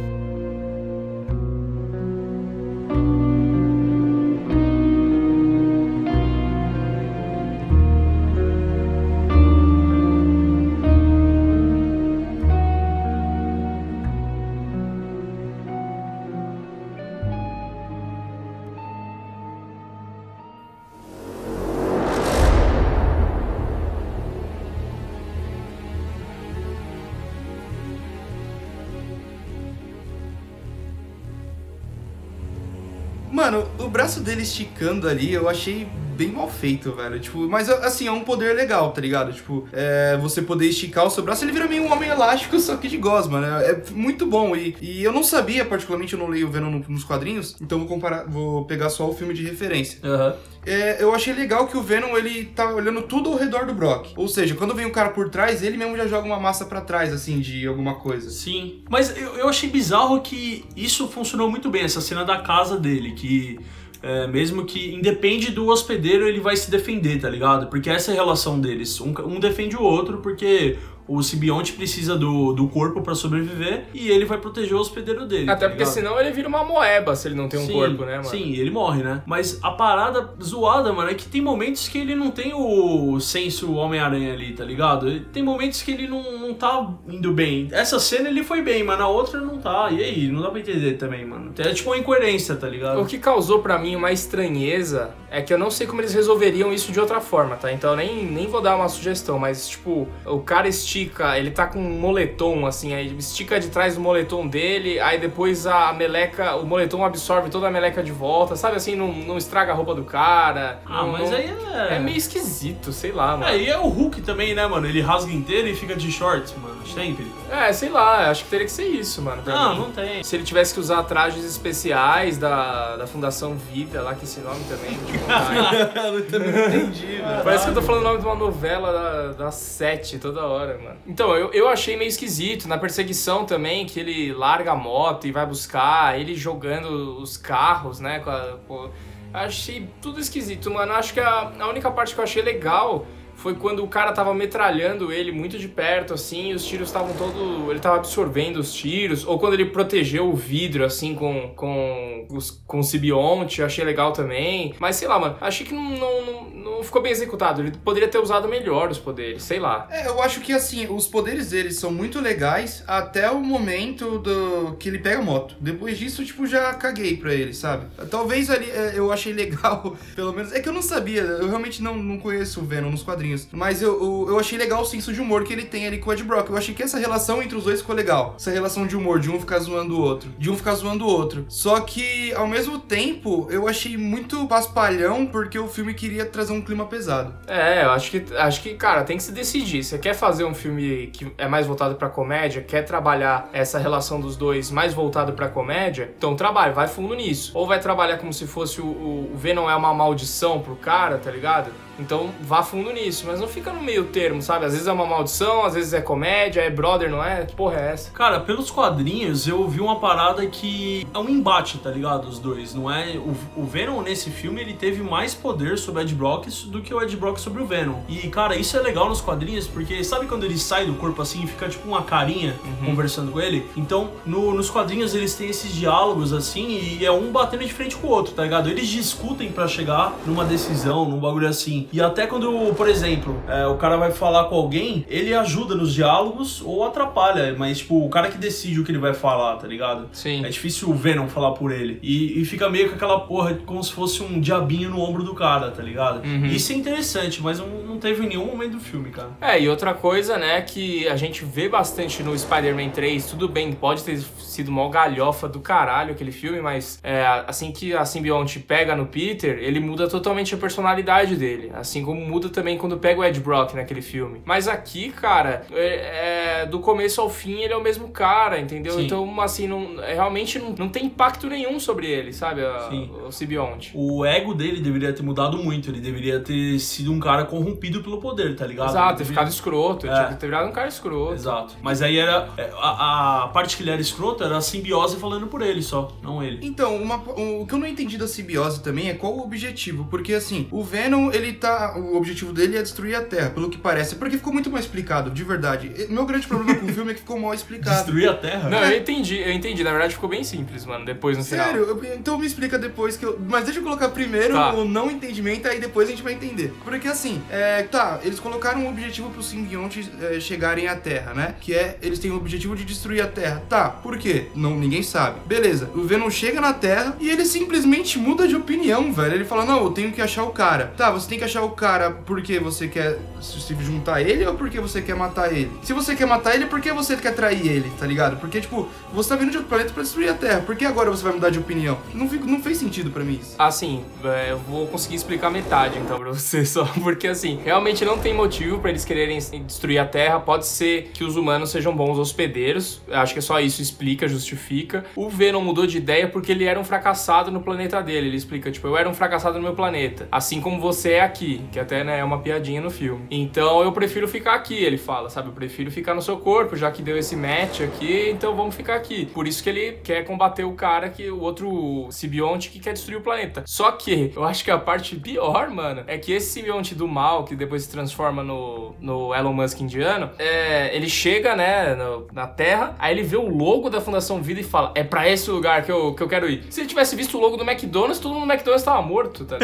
o 34.20 34.24
dele 34.24 34.42
esticando 34.42 35.08
ali, 35.08 35.32
eu 35.32 35.48
achei 35.48 35.86
bem 36.16 36.28
mal 36.28 36.48
feito, 36.50 36.92
velho. 36.92 37.18
Tipo, 37.18 37.48
mas 37.48 37.68
assim, 37.70 38.06
é 38.06 38.12
um 38.12 38.20
poder 38.20 38.54
legal, 38.54 38.92
tá 38.92 39.00
ligado? 39.00 39.32
Tipo, 39.32 39.66
é, 39.72 40.18
você 40.20 40.42
poder 40.42 40.66
esticar 40.66 41.06
o 41.06 41.10
seu 41.10 41.22
braço, 41.24 41.44
ele 41.44 41.52
vira 41.52 41.66
meio 41.66 41.82
um 41.84 41.92
homem 41.92 42.10
elástico, 42.10 42.58
só 42.60 42.76
que 42.76 42.88
de 42.88 42.98
gosma, 42.98 43.40
né? 43.40 43.64
É 43.70 43.82
muito 43.92 44.26
bom. 44.26 44.54
E, 44.54 44.76
e 44.82 45.02
eu 45.02 45.12
não 45.12 45.22
sabia, 45.22 45.64
particularmente, 45.64 46.12
eu 46.12 46.18
não 46.18 46.28
leio 46.28 46.50
Venom 46.50 46.70
no- 46.70 46.84
nos 46.88 47.04
quadrinhos, 47.04 47.56
então 47.60 47.78
vou 47.78 47.88
comparar, 47.88 48.24
vou 48.28 48.66
pegar 48.66 48.90
só 48.90 49.08
o 49.08 49.14
filme 49.14 49.32
de 49.32 49.42
referência. 49.44 49.98
Aham. 50.04 50.36
É, 50.66 51.02
eu 51.02 51.14
achei 51.14 51.32
legal 51.32 51.66
que 51.66 51.74
o 51.76 51.80
Venom, 51.82 52.14
ele 52.18 52.44
tá 52.54 52.70
olhando 52.74 53.00
tudo 53.00 53.30
ao 53.30 53.38
redor 53.38 53.64
do 53.64 53.72
Brock. 53.72 54.08
Ou 54.14 54.28
seja, 54.28 54.54
quando 54.54 54.74
vem 54.74 54.84
um 54.84 54.90
cara 54.90 55.08
por 55.08 55.30
trás, 55.30 55.62
ele 55.62 55.78
mesmo 55.78 55.96
já 55.96 56.06
joga 56.06 56.26
uma 56.26 56.38
massa 56.38 56.66
pra 56.66 56.82
trás, 56.82 57.14
assim, 57.14 57.40
de 57.40 57.66
alguma 57.66 57.94
coisa. 57.94 58.28
Sim. 58.28 58.82
Mas 58.90 59.16
eu, 59.16 59.36
eu 59.36 59.48
achei 59.48 59.70
bizarro 59.70 60.20
que 60.20 60.66
isso 60.76 61.08
funcionou 61.08 61.50
muito 61.50 61.70
bem, 61.70 61.84
essa 61.84 62.02
cena 62.02 62.26
da 62.26 62.42
casa 62.42 62.76
dele, 62.78 63.12
que 63.12 63.58
é, 64.02 64.26
mesmo 64.26 64.64
que 64.64 64.94
independe 64.94 65.50
do 65.50 65.66
hospedeiro, 65.68 66.26
ele 66.26 66.40
vai 66.40 66.56
se 66.56 66.70
defender, 66.70 67.20
tá 67.20 67.28
ligado? 67.28 67.66
Porque 67.68 67.90
essa 67.90 68.10
é 68.10 68.14
a 68.14 68.16
relação 68.16 68.58
deles. 68.58 69.00
Um, 69.00 69.12
um 69.26 69.38
defende 69.38 69.76
o 69.76 69.82
outro 69.82 70.18
porque 70.18 70.78
o 71.06 71.22
simbionte 71.22 71.72
precisa 71.72 72.16
do, 72.16 72.52
do 72.52 72.68
corpo 72.68 73.00
pra 73.02 73.14
sobreviver 73.14 73.86
e 73.92 74.08
ele 74.08 74.24
vai 74.24 74.38
proteger 74.38 74.74
o 74.74 74.80
hospedeiro 74.80 75.26
dele. 75.26 75.50
Até 75.50 75.60
tá 75.60 75.68
porque 75.68 75.84
ligado? 75.84 75.94
senão 75.94 76.20
ele 76.20 76.30
vira 76.30 76.48
uma 76.48 76.64
moeba 76.64 77.14
se 77.16 77.28
ele 77.28 77.34
não 77.34 77.48
tem 77.48 77.60
um 77.60 77.66
Sim, 77.66 77.72
corpo, 77.72 78.04
né, 78.04 78.16
mano? 78.16 78.24
Sim, 78.28 78.52
ele 78.54 78.70
morre, 78.70 79.02
né? 79.02 79.22
Mas 79.26 79.58
a 79.62 79.70
parada 79.70 80.30
zoada, 80.42 80.92
mano, 80.92 81.10
é 81.10 81.14
que 81.14 81.26
tem 81.26 81.40
momentos 81.40 81.88
que 81.88 81.98
ele 81.98 82.14
não 82.14 82.30
tem 82.30 82.52
o 82.54 83.18
senso 83.20 83.72
Homem-Aranha 83.74 84.32
ali, 84.32 84.52
tá 84.52 84.64
ligado? 84.64 85.20
Tem 85.32 85.42
momentos 85.42 85.82
que 85.82 85.90
ele 85.90 86.06
não, 86.06 86.38
não 86.38 86.54
tá 86.54 86.88
indo 87.08 87.32
bem. 87.32 87.68
Essa 87.72 87.98
cena 87.98 88.28
ele 88.28 88.42
foi 88.42 88.62
bem, 88.62 88.82
mas 88.84 88.98
na 88.98 89.08
outra 89.08 89.40
não 89.40 89.58
tá. 89.58 89.88
E 89.90 90.02
aí? 90.02 90.28
Não 90.28 90.42
dá 90.42 90.50
pra 90.50 90.60
entender 90.60 90.94
também, 90.94 91.24
mano. 91.24 91.52
É 91.58 91.72
tipo 91.72 91.90
uma 91.90 91.98
incoerência, 91.98 92.56
tá 92.56 92.68
ligado? 92.68 93.00
O 93.00 93.06
que 93.06 93.18
causou 93.18 93.60
pra 93.60 93.78
mim 93.78 93.96
uma 93.96 94.12
estranheza 94.12 95.10
é 95.30 95.40
que 95.40 95.52
eu 95.52 95.58
não 95.58 95.70
sei 95.70 95.86
como 95.86 96.00
eles 96.00 96.12
resolveriam 96.12 96.72
isso 96.72 96.90
de 96.92 96.98
outra 97.00 97.20
forma, 97.20 97.56
tá? 97.56 97.72
Então 97.72 97.90
eu 97.90 97.96
nem, 97.96 98.24
nem 98.24 98.46
vou 98.46 98.60
dar 98.60 98.76
uma 98.76 98.88
sugestão, 98.88 99.38
mas 99.38 99.68
tipo, 99.68 100.08
o 100.26 100.40
cara 100.40 100.68
estica, 100.68 100.89
ele 101.36 101.50
tá 101.50 101.66
com 101.66 101.78
um 101.78 101.98
moletom, 102.00 102.66
assim, 102.66 102.92
aí 102.94 103.14
estica 103.18 103.58
de 103.60 103.68
trás 103.68 103.94
do 103.94 104.00
moletom 104.00 104.46
dele, 104.46 104.98
aí 105.00 105.18
depois 105.18 105.66
a 105.66 105.92
meleca, 105.92 106.56
o 106.56 106.66
moletom 106.66 107.04
absorve 107.04 107.48
toda 107.50 107.68
a 107.68 107.70
meleca 107.70 108.02
de 108.02 108.12
volta, 108.12 108.56
sabe 108.56 108.76
assim, 108.76 108.96
não, 108.96 109.12
não 109.12 109.36
estraga 109.38 109.72
a 109.72 109.74
roupa 109.74 109.94
do 109.94 110.04
cara. 110.04 110.80
Ah, 110.86 111.02
não- 111.02 111.12
mas 111.12 111.30
não- 111.30 111.36
aí 111.38 111.54
é. 111.90 111.96
É 111.96 111.98
meio 111.98 112.16
esquisito, 112.16 112.92
sei 112.92 113.12
lá, 113.12 113.36
mano. 113.36 113.44
É, 113.52 113.56
e 113.58 113.68
é 113.68 113.78
o 113.78 113.86
Hulk 113.88 114.20
também, 114.22 114.54
né, 114.54 114.66
mano? 114.66 114.86
Ele 114.86 115.00
rasga 115.00 115.32
inteiro 115.32 115.68
e 115.68 115.74
fica 115.74 115.94
de 115.94 116.10
shorts, 116.10 116.54
mano. 116.60 116.79
Sempre. 116.86 117.26
É, 117.50 117.72
sei 117.72 117.88
lá, 117.88 118.30
acho 118.30 118.44
que 118.44 118.50
teria 118.50 118.66
que 118.66 118.72
ser 118.72 118.84
isso, 118.86 119.20
mano. 119.22 119.42
pra 119.42 119.54
Não, 119.54 119.74
mim. 119.74 119.80
não 119.80 119.90
tem. 119.92 120.22
Se 120.24 120.36
ele 120.36 120.44
tivesse 120.44 120.72
que 120.74 120.80
usar 120.80 121.02
trajes 121.04 121.44
especiais 121.44 122.38
da, 122.38 122.96
da 122.96 123.06
Fundação 123.06 123.54
Vida, 123.54 124.02
lá 124.02 124.14
que 124.14 124.24
esse 124.24 124.40
nome 124.40 124.60
também. 124.68 124.92
hein? 124.92 124.98
eu 126.14 126.26
também 126.28 126.52
não 126.52 126.66
entendi, 126.66 127.06
velho. 127.06 127.44
Parece 127.44 127.64
que 127.64 127.70
eu 127.70 127.74
tô 127.74 127.82
falando 127.82 128.00
o 128.02 128.04
nome 128.04 128.18
de 128.20 128.24
uma 128.26 128.34
novela 128.34 128.92
da, 128.92 129.32
da 129.44 129.50
Sete 129.50 130.18
toda 130.18 130.44
hora, 130.46 130.78
mano. 130.82 130.96
Então, 131.06 131.34
eu, 131.36 131.50
eu 131.52 131.68
achei 131.68 131.96
meio 131.96 132.08
esquisito. 132.08 132.66
Na 132.68 132.78
perseguição 132.78 133.44
também, 133.44 133.86
que 133.86 133.98
ele 134.00 134.32
larga 134.32 134.72
a 134.72 134.76
moto 134.76 135.26
e 135.26 135.32
vai 135.32 135.46
buscar, 135.46 136.18
ele 136.18 136.34
jogando 136.34 137.20
os 137.20 137.36
carros, 137.36 138.00
né? 138.00 138.18
Com 138.20 138.30
a, 138.30 138.56
pô, 138.66 138.88
achei 139.32 139.88
tudo 140.00 140.18
esquisito, 140.20 140.70
mano. 140.70 140.92
Acho 140.92 141.12
que 141.14 141.20
a, 141.20 141.52
a 141.60 141.68
única 141.68 141.90
parte 141.90 142.14
que 142.14 142.20
eu 142.20 142.24
achei 142.24 142.42
legal 142.42 143.06
foi 143.40 143.54
quando 143.54 143.82
o 143.82 143.88
cara 143.88 144.12
tava 144.12 144.34
metralhando 144.34 145.10
ele 145.10 145.32
muito 145.32 145.58
de 145.58 145.66
perto, 145.66 146.12
assim, 146.12 146.50
e 146.50 146.54
os 146.54 146.64
tiros 146.64 146.88
estavam 146.88 147.14
todo. 147.14 147.70
Ele 147.70 147.80
tava 147.80 147.96
absorvendo 147.96 148.58
os 148.58 148.72
tiros. 148.74 149.26
Ou 149.26 149.38
quando 149.38 149.54
ele 149.54 149.64
protegeu 149.64 150.28
o 150.28 150.36
vidro, 150.36 150.84
assim, 150.84 151.14
com, 151.14 151.52
com, 151.56 152.26
os, 152.30 152.50
com 152.66 152.80
o 152.80 152.84
simbionte, 152.84 153.60
eu 153.60 153.66
achei 153.66 153.82
legal 153.82 154.12
também. 154.12 154.74
Mas 154.78 154.96
sei 154.96 155.08
lá, 155.08 155.18
mano, 155.18 155.38
achei 155.40 155.66
que 155.66 155.72
não, 155.72 155.90
não, 155.90 156.26
não, 156.26 156.50
não 156.50 156.82
ficou 156.82 157.00
bem 157.00 157.12
executado. 157.12 157.62
Ele 157.62 157.72
poderia 157.82 158.08
ter 158.08 158.18
usado 158.18 158.46
melhor 158.46 158.90
os 158.90 158.98
poderes, 158.98 159.42
sei 159.42 159.58
lá. 159.58 159.88
É, 159.90 160.06
eu 160.06 160.20
acho 160.22 160.40
que 160.40 160.52
assim, 160.52 160.86
os 160.90 161.08
poderes 161.08 161.50
dele 161.50 161.72
são 161.72 161.90
muito 161.90 162.20
legais 162.20 162.84
até 162.86 163.30
o 163.30 163.40
momento 163.40 164.18
do 164.18 164.76
que 164.78 164.90
ele 164.90 164.98
pega 164.98 165.20
a 165.20 165.22
moto. 165.22 165.56
Depois 165.58 165.98
disso, 165.98 166.22
tipo, 166.26 166.46
já 166.46 166.74
caguei 166.74 167.16
pra 167.16 167.32
ele, 167.32 167.54
sabe? 167.54 167.86
Talvez 168.10 168.50
ali 168.50 168.70
é, 168.70 168.92
eu 168.96 169.10
achei 169.10 169.32
legal, 169.32 169.96
pelo 170.14 170.34
menos. 170.34 170.52
É 170.52 170.60
que 170.60 170.68
eu 170.68 170.74
não 170.74 170.82
sabia, 170.82 171.22
eu 171.22 171.48
realmente 171.48 171.82
não, 171.82 171.96
não 171.96 172.18
conheço 172.18 172.60
o 172.60 172.64
Venom 172.64 172.90
nos 172.90 173.02
quadrinhos. 173.02 173.29
Mas 173.52 173.82
eu, 173.82 173.92
eu, 173.92 174.26
eu 174.30 174.38
achei 174.38 174.58
legal 174.58 174.82
o 174.82 174.84
senso 174.84 175.12
de 175.12 175.20
humor 175.20 175.44
que 175.44 175.52
ele 175.52 175.64
tem 175.64 175.86
ali 175.86 175.98
com 175.98 176.10
o 176.10 176.12
Ed 176.12 176.22
Brock. 176.22 176.50
Eu 176.50 176.56
achei 176.56 176.74
que 176.74 176.82
essa 176.82 176.98
relação 176.98 177.42
entre 177.42 177.56
os 177.56 177.64
dois 177.64 177.80
ficou 177.80 177.94
legal. 177.94 178.34
Essa 178.36 178.50
relação 178.50 178.86
de 178.86 178.96
humor, 178.96 179.20
de 179.20 179.30
um 179.30 179.38
ficar 179.38 179.58
zoando 179.58 179.96
o 179.96 180.00
outro, 180.00 180.30
de 180.38 180.50
um 180.50 180.56
ficar 180.56 180.74
zoando 180.74 181.04
o 181.04 181.08
outro. 181.08 181.44
Só 181.48 181.80
que, 181.80 182.32
ao 182.34 182.46
mesmo 182.46 182.78
tempo, 182.78 183.46
eu 183.50 183.68
achei 183.68 183.96
muito 183.96 184.46
paspalhão 184.46 185.26
porque 185.26 185.58
o 185.58 185.68
filme 185.68 185.94
queria 185.94 186.24
trazer 186.26 186.52
um 186.52 186.60
clima 186.60 186.86
pesado. 186.86 187.34
É, 187.46 187.84
eu 187.84 187.90
acho 187.90 188.10
que, 188.10 188.24
acho 188.36 188.62
que, 188.62 188.74
cara, 188.74 189.04
tem 189.04 189.16
que 189.16 189.22
se 189.22 189.32
decidir. 189.32 189.82
Você 189.82 189.98
quer 189.98 190.14
fazer 190.14 190.44
um 190.44 190.54
filme 190.54 191.08
que 191.08 191.32
é 191.38 191.46
mais 191.46 191.66
voltado 191.66 191.94
pra 191.94 192.08
comédia, 192.08 192.62
quer 192.62 192.82
trabalhar 192.82 193.48
essa 193.52 193.78
relação 193.78 194.20
dos 194.20 194.36
dois 194.36 194.70
mais 194.70 194.94
voltado 194.94 195.32
pra 195.32 195.48
comédia, 195.48 196.12
então 196.16 196.34
trabalha, 196.34 196.72
vai 196.72 196.88
fundo 196.88 197.14
nisso. 197.14 197.52
Ou 197.54 197.66
vai 197.66 197.80
trabalhar 197.80 198.18
como 198.18 198.32
se 198.32 198.46
fosse 198.46 198.80
o, 198.80 198.86
o, 198.86 199.32
o 199.34 199.36
Venom 199.36 199.68
é 199.68 199.74
uma 199.74 199.92
maldição 199.92 200.60
pro 200.60 200.76
cara, 200.76 201.18
tá 201.18 201.30
ligado? 201.30 201.70
Então 202.00 202.30
vá 202.42 202.62
fundo 202.62 202.92
nisso, 202.92 203.24
mas 203.26 203.40
não 203.40 203.46
fica 203.48 203.72
no 203.72 203.82
meio 203.82 204.04
termo, 204.06 204.40
sabe? 204.42 204.64
Às 204.64 204.72
vezes 204.72 204.86
é 204.86 204.92
uma 204.92 205.06
maldição, 205.06 205.64
às 205.64 205.74
vezes 205.74 205.92
é 205.92 206.00
comédia, 206.00 206.60
é 206.62 206.70
brother, 206.70 207.10
não 207.10 207.22
é? 207.22 207.44
Que 207.44 207.54
porra 207.54 207.76
é 207.80 207.92
essa? 207.92 208.10
Cara, 208.10 208.40
pelos 208.40 208.70
quadrinhos 208.70 209.46
eu 209.46 209.66
vi 209.68 209.80
uma 209.80 210.00
parada 210.00 210.44
que 210.46 211.06
é 211.12 211.18
um 211.18 211.28
embate, 211.28 211.78
tá 211.78 211.90
ligado? 211.90 212.28
Os 212.28 212.38
dois, 212.38 212.74
não 212.74 212.90
é? 212.90 213.16
O, 213.16 213.34
o 213.60 213.64
Venom 213.64 214.00
nesse 214.02 214.30
filme 214.30 214.60
ele 214.60 214.74
teve 214.74 215.02
mais 215.02 215.34
poder 215.34 215.78
sobre 215.78 216.00
o 216.00 216.02
Ed 216.02 216.14
Brock 216.14 216.46
do 216.66 216.80
que 216.80 216.92
o 216.94 217.02
Ed 217.02 217.16
Brock 217.16 217.38
sobre 217.38 217.62
o 217.62 217.66
Venom. 217.66 217.94
E 218.08 218.28
cara, 218.28 218.56
isso 218.56 218.76
é 218.76 218.80
legal 218.80 219.08
nos 219.08 219.20
quadrinhos 219.20 219.66
porque 219.66 220.02
sabe 220.04 220.26
quando 220.26 220.44
ele 220.44 220.58
sai 220.58 220.86
do 220.86 220.94
corpo 220.94 221.20
assim 221.22 221.42
e 221.44 221.46
fica 221.46 221.68
tipo 221.68 221.86
uma 221.88 222.02
carinha 222.02 222.54
conversando 222.84 223.30
com 223.32 223.40
ele? 223.40 223.66
Então 223.76 224.10
no- 224.24 224.54
nos 224.54 224.70
quadrinhos 224.70 225.14
eles 225.14 225.34
têm 225.34 225.48
esses 225.50 225.72
diálogos 225.74 226.32
assim 226.32 226.68
e 226.98 227.04
é 227.04 227.10
um 227.12 227.30
batendo 227.30 227.64
de 227.64 227.72
frente 227.72 227.96
com 227.96 228.06
o 228.06 228.10
outro, 228.10 228.32
tá 228.34 228.42
ligado? 228.42 228.68
Eles 228.68 228.88
discutem 228.88 229.50
pra 229.52 229.66
chegar 229.68 230.14
numa 230.26 230.44
decisão, 230.44 231.04
num 231.08 231.18
bagulho 231.18 231.48
assim. 231.48 231.88
E 231.92 232.00
até 232.00 232.26
quando, 232.26 232.74
por 232.74 232.88
exemplo, 232.88 233.42
é, 233.48 233.66
o 233.66 233.76
cara 233.76 233.96
vai 233.96 234.10
falar 234.12 234.44
com 234.44 234.54
alguém, 234.54 235.04
ele 235.08 235.34
ajuda 235.34 235.74
nos 235.74 235.92
diálogos 235.94 236.62
ou 236.64 236.84
atrapalha, 236.84 237.54
mas 237.58 237.78
tipo, 237.78 238.04
o 238.04 238.08
cara 238.08 238.28
que 238.28 238.38
decide 238.38 238.80
o 238.80 238.84
que 238.84 238.90
ele 238.90 238.98
vai 238.98 239.14
falar, 239.14 239.56
tá 239.56 239.66
ligado? 239.66 240.08
Sim. 240.12 240.44
É 240.44 240.48
difícil 240.48 240.90
o 240.90 240.94
Venom 240.94 241.28
falar 241.28 241.52
por 241.52 241.72
ele. 241.72 241.98
E, 242.02 242.40
e 242.40 242.44
fica 242.44 242.68
meio 242.68 242.88
com 242.88 242.94
aquela 242.94 243.20
porra 243.20 243.54
como 243.66 243.82
se 243.82 243.92
fosse 243.92 244.22
um 244.22 244.40
diabinho 244.40 244.90
no 244.90 245.00
ombro 245.00 245.22
do 245.22 245.34
cara, 245.34 245.70
tá 245.70 245.82
ligado? 245.82 246.22
Isso 246.46 246.72
é 246.72 246.76
interessante, 246.76 247.42
mas 247.42 247.58
não, 247.58 247.66
não 247.66 247.98
teve 247.98 248.24
em 248.24 248.28
nenhum 248.28 248.46
momento 248.46 248.72
do 248.72 248.80
filme, 248.80 249.10
cara. 249.10 249.30
É, 249.40 249.60
e 249.60 249.68
outra 249.68 249.94
coisa, 249.94 250.38
né, 250.38 250.60
que 250.62 251.08
a 251.08 251.16
gente 251.16 251.44
vê 251.44 251.68
bastante 251.68 252.22
no 252.22 252.36
Spider-Man 252.36 252.90
3, 252.90 253.26
tudo 253.26 253.48
bem, 253.48 253.72
pode 253.72 254.02
ter 254.02 254.18
sido 254.38 254.68
uma 254.68 254.88
galhofa 254.88 255.48
do 255.48 255.60
caralho 255.60 256.12
aquele 256.12 256.32
filme, 256.32 256.60
mas 256.60 256.98
é, 257.02 257.24
assim 257.46 257.72
que 257.72 257.94
a 257.94 258.04
simbionte 258.04 258.58
pega 258.58 258.94
no 258.94 259.06
Peter, 259.06 259.58
ele 259.60 259.80
muda 259.80 260.08
totalmente 260.08 260.54
a 260.54 260.58
personalidade 260.58 261.36
dele. 261.36 261.69
Assim 261.74 262.04
como 262.04 262.20
muda 262.20 262.48
também 262.48 262.76
quando 262.78 262.96
pega 262.98 263.20
o 263.20 263.24
Ed 263.24 263.38
Brock 263.40 263.74
naquele 263.74 264.02
filme. 264.02 264.40
Mas 264.44 264.68
aqui, 264.68 265.10
cara, 265.10 265.64
é, 265.72 266.62
é, 266.62 266.66
do 266.66 266.80
começo 266.80 267.20
ao 267.20 267.30
fim 267.30 267.60
ele 267.60 267.72
é 267.72 267.76
o 267.76 267.82
mesmo 267.82 268.08
cara, 268.08 268.58
entendeu? 268.60 268.94
Sim. 268.94 269.04
Então, 269.06 269.40
assim, 269.40 269.66
não, 269.66 269.96
realmente 269.96 270.58
não, 270.58 270.74
não 270.78 270.88
tem 270.88 271.06
impacto 271.06 271.46
nenhum 271.48 271.78
sobre 271.80 272.06
ele, 272.06 272.32
sabe? 272.32 272.64
a- 272.64 272.88
Sim. 272.90 273.10
o 273.26 273.30
simbionte. 273.32 273.90
O 273.94 274.24
ego 274.24 274.54
dele 274.54 274.80
deveria 274.80 275.12
ter 275.12 275.22
mudado 275.22 275.56
muito, 275.58 275.88
ele 275.90 276.00
deveria 276.00 276.40
ter 276.40 276.78
sido 276.78 277.12
um 277.12 277.20
cara 277.20 277.44
corrompido 277.44 278.02
pelo 278.02 278.20
poder, 278.20 278.56
tá 278.56 278.66
ligado? 278.66 278.90
Exato, 278.90 279.00
Ele 279.04 279.12
ter 279.12 279.18
deveria- 279.18 279.34
ficado 279.34 279.48
escroto, 279.52 280.06
ele 280.06 280.14
É. 280.14 280.24
que 280.28 280.34
ter 280.36 280.46
virado 280.46 280.68
um 280.68 280.72
cara 280.72 280.88
escroto. 280.88 281.34
Exato. 281.34 281.74
Mas 281.82 282.02
aí 282.02 282.18
era. 282.18 282.48
é, 282.56 282.70
A, 282.82 283.44
a 283.44 283.48
parte 283.48 283.76
que 283.76 283.82
ele 283.82 283.90
era 283.90 284.00
escroto 284.00 284.42
era 284.44 284.56
a 284.56 284.60
simbiose 284.60 285.16
falando 285.16 285.46
por 285.46 285.62
ele 285.62 285.82
só, 285.82 286.10
não 286.22 286.42
ele. 286.42 286.58
Então, 286.66 286.96
uma- 286.96 287.16
o 287.16 287.66
que 287.66 287.74
eu 287.74 287.78
não 287.78 287.86
entendi 287.86 288.16
da 288.18 288.26
simbiose 288.26 288.82
também 288.82 289.08
é 289.08 289.14
qual 289.14 289.32
o 289.34 289.42
objetivo. 289.42 290.06
Porque 290.10 290.32
assim, 290.34 290.66
o 290.70 290.82
Venom, 290.82 291.30
ele 291.32 291.52
tá. 291.60 291.94
O 291.96 292.16
objetivo 292.16 292.52
dele 292.52 292.76
é 292.76 292.82
destruir 292.82 293.14
a 293.14 293.20
Terra, 293.22 293.50
pelo 293.50 293.68
que 293.70 293.78
parece. 293.78 294.16
Porque 294.16 294.36
ficou 294.36 294.52
muito 294.52 294.70
mal 294.70 294.80
explicado, 294.80 295.30
de 295.30 295.44
verdade. 295.44 295.92
E- 295.96 296.06
Meu 296.12 296.24
grande 296.26 296.46
problema 296.46 296.78
com 296.78 296.86
o 296.86 296.92
filme 296.92 297.10
é 297.12 297.14
que 297.14 297.20
ficou 297.20 297.38
mal 297.38 297.54
explicado. 297.54 297.96
Destruir 297.96 298.28
a 298.28 298.34
Terra? 298.34 298.68
Não, 298.68 298.82
eu 298.84 298.98
entendi, 298.98 299.38
eu 299.38 299.52
entendi. 299.52 299.84
Na 299.84 299.90
verdade 299.90 300.14
ficou 300.14 300.28
bem 300.28 300.42
simples, 300.44 300.84
mano, 300.84 301.04
depois 301.04 301.36
no 301.38 301.44
final. 301.44 301.66
Sério, 301.66 301.82
eu- 301.82 302.14
então 302.14 302.38
me 302.38 302.46
explica 302.46 302.78
depois 302.78 303.16
que 303.16 303.24
eu. 303.24 303.38
Mas 303.48 303.64
deixa 303.64 303.78
eu 303.80 303.84
colocar 303.84 304.08
primeiro 304.08 304.54
Tá. 304.54 304.72
o 304.74 304.84
não 304.84 305.10
entendimento, 305.10 305.68
aí 305.68 305.78
depois 305.80 306.08
a 306.08 306.10
gente 306.10 306.22
vai 306.22 306.32
entender. 306.32 306.72
Porque 306.84 307.06
assim, 307.08 307.40
é, 307.50 307.82
tá, 307.82 308.20
eles 308.24 308.40
colocaram 308.40 308.80
um 308.82 308.88
objetivo 308.88 309.30
pros 309.30 309.48
simbiontes 309.50 310.10
é, 310.22 310.40
chegarem 310.40 310.88
à 310.88 310.96
Terra, 310.96 311.34
né? 311.34 311.54
Que 311.60 311.74
é, 311.74 311.98
eles 312.02 312.18
têm 312.18 312.30
o 312.30 312.36
objetivo 312.36 312.74
de 312.76 312.84
destruir 312.84 313.22
a 313.22 313.26
Terra. 313.26 313.62
Tá, 313.68 313.88
por 313.88 314.16
quê? 314.18 314.46
Não, 314.54 314.78
ninguém 314.78 315.02
sabe. 315.02 315.40
Beleza, 315.46 315.90
o 315.94 316.02
Venom 316.02 316.30
chega 316.30 316.60
na 316.60 316.72
Terra 316.72 317.16
e 317.20 317.28
ele 317.28 317.44
simplesmente 317.44 318.18
muda 318.18 318.46
de 318.48 318.56
opinião, 318.56 319.12
velho. 319.12 319.34
Ele 319.34 319.44
fala, 319.44 319.64
não, 319.64 319.82
eu 319.84 319.90
tenho 319.90 320.12
que 320.12 320.22
achar 320.22 320.44
o 320.44 320.50
cara. 320.50 320.92
Tá, 320.96 321.10
você 321.10 321.28
tem 321.28 321.38
que 321.38 321.44
achar 321.44 321.49
o 321.58 321.70
cara 321.70 322.10
porque 322.10 322.58
você 322.58 322.86
quer 322.86 323.18
se 323.40 323.74
juntar 323.80 324.16
a 324.16 324.22
ele 324.22 324.46
ou 324.46 324.54
porque 324.54 324.78
você 324.80 325.00
quer 325.00 325.16
matar 325.16 325.52
ele? 325.52 325.70
Se 325.82 325.92
você 325.92 326.14
quer 326.14 326.26
matar 326.26 326.54
ele, 326.54 326.66
por 326.66 326.80
que 326.80 326.92
você 326.92 327.16
quer 327.16 327.34
trair 327.34 327.66
ele, 327.66 327.90
tá 327.98 328.06
ligado? 328.06 328.36
Porque, 328.38 328.60
tipo, 328.60 328.88
você 329.12 329.30
tá 329.30 329.36
vindo 329.36 329.50
de 329.50 329.56
outro 329.56 329.68
planeta 329.68 329.92
pra 329.92 330.02
destruir 330.02 330.28
a 330.28 330.34
Terra. 330.34 330.60
Por 330.60 330.76
que 330.76 330.84
agora 330.84 331.10
você 331.10 331.22
vai 331.22 331.32
mudar 331.32 331.50
de 331.50 331.58
opinião? 331.58 331.98
Não, 332.14 332.28
fico, 332.28 332.46
não 332.46 332.62
fez 332.62 332.78
sentido 332.78 333.10
pra 333.10 333.24
mim 333.24 333.38
isso. 333.40 333.54
Assim, 333.58 334.04
é, 334.24 334.52
eu 334.52 334.58
vou 334.58 334.86
conseguir 334.86 335.16
explicar 335.16 335.50
metade 335.50 335.98
então 335.98 336.18
pra 336.18 336.30
você 336.32 336.64
só, 336.64 336.84
porque 337.02 337.26
assim, 337.26 337.58
realmente 337.64 338.04
não 338.04 338.18
tem 338.18 338.34
motivo 338.34 338.78
pra 338.78 338.90
eles 338.90 339.04
quererem 339.04 339.38
destruir 339.38 339.98
a 339.98 340.04
Terra. 340.04 340.40
Pode 340.40 340.66
ser 340.66 341.10
que 341.14 341.24
os 341.24 341.36
humanos 341.36 341.70
sejam 341.70 341.94
bons 341.94 342.18
hospedeiros, 342.18 343.00
acho 343.10 343.34
que 343.34 343.40
só 343.40 343.60
isso 343.60 343.80
explica, 343.80 344.28
justifica. 344.28 345.04
O 345.16 345.28
Venom 345.28 345.62
mudou 345.62 345.86
de 345.86 345.98
ideia 345.98 346.28
porque 346.28 346.52
ele 346.52 346.64
era 346.64 346.78
um 346.78 346.84
fracassado 346.84 347.50
no 347.50 347.60
planeta 347.60 348.02
dele. 348.02 348.28
Ele 348.28 348.36
explica, 348.36 348.70
tipo, 348.70 348.86
eu 348.86 348.96
era 348.96 349.08
um 349.08 349.14
fracassado 349.14 349.56
no 349.56 349.62
meu 349.62 349.74
planeta, 349.74 350.28
assim 350.30 350.60
como 350.60 350.80
você 350.80 351.12
é 351.12 351.20
aqui, 351.20 351.39
que 351.72 351.78
até 351.78 352.04
né, 352.04 352.18
é 352.18 352.24
uma 352.24 352.38
piadinha 352.40 352.80
no 352.80 352.90
filme. 352.90 353.26
Então 353.30 353.82
eu 353.82 353.92
prefiro 353.92 354.26
ficar 354.28 354.54
aqui, 354.54 354.74
ele 354.74 354.98
fala, 354.98 355.28
sabe? 355.30 355.48
Eu 355.48 355.52
prefiro 355.52 355.90
ficar 355.90 356.14
no 356.14 356.22
seu 356.22 356.36
corpo, 356.38 356.76
já 356.76 356.90
que 356.90 357.02
deu 357.02 357.16
esse 357.16 357.36
match 357.36 357.80
aqui, 357.80 358.30
então 358.30 358.54
vamos 358.54 358.74
ficar 358.74 358.94
aqui. 358.94 359.26
Por 359.26 359.46
isso 359.46 359.62
que 359.62 359.68
ele 359.70 359.92
quer 360.02 360.24
combater 360.24 360.64
o 360.64 360.72
cara 360.72 361.08
que 361.08 361.30
o 361.30 361.40
outro 361.40 362.08
simbionte 362.10 362.70
que 362.70 362.78
quer 362.78 362.92
destruir 362.92 363.16
o 363.18 363.22
planeta. 363.22 363.62
Só 363.66 363.90
que 363.92 364.32
eu 364.34 364.44
acho 364.44 364.64
que 364.64 364.70
a 364.70 364.78
parte 364.78 365.16
pior, 365.16 365.68
mano, 365.70 366.02
é 366.06 366.18
que 366.18 366.32
esse 366.32 366.50
simbionte 366.52 366.94
do 366.94 367.06
mal, 367.08 367.44
que 367.44 367.54
depois 367.54 367.82
se 367.84 367.90
transforma 367.90 368.42
no, 368.42 368.94
no 369.00 369.34
Elon 369.34 369.52
Musk 369.52 369.80
indiano, 369.80 370.30
é, 370.38 370.94
ele 370.94 371.08
chega, 371.08 371.54
né, 371.56 371.94
no- 371.94 372.26
na 372.32 372.46
Terra, 372.46 372.94
aí 372.98 373.14
ele 373.14 373.22
vê 373.22 373.36
o 373.36 373.48
logo 373.48 373.88
da 373.90 374.00
Fundação 374.00 374.42
Vida 374.42 374.60
e 374.60 374.64
fala: 374.64 374.92
é 374.94 375.02
pra 375.04 375.28
esse 375.28 375.50
lugar 375.50 375.82
que 375.84 375.90
eu, 375.92 376.14
que 376.14 376.22
eu 376.22 376.28
quero 376.28 376.48
ir. 376.48 376.64
Se 376.70 376.80
ele 376.80 376.88
tivesse 376.88 377.14
visto 377.16 377.36
o 377.36 377.40
logo 377.40 377.56
do 377.56 377.64
McDonald's, 377.68 378.18
todo 378.18 378.34
mundo 378.34 378.46
no 378.46 378.52
McDonald's 378.52 378.84
tava 378.84 379.02
morto, 379.02 379.44
tá? 379.44 379.56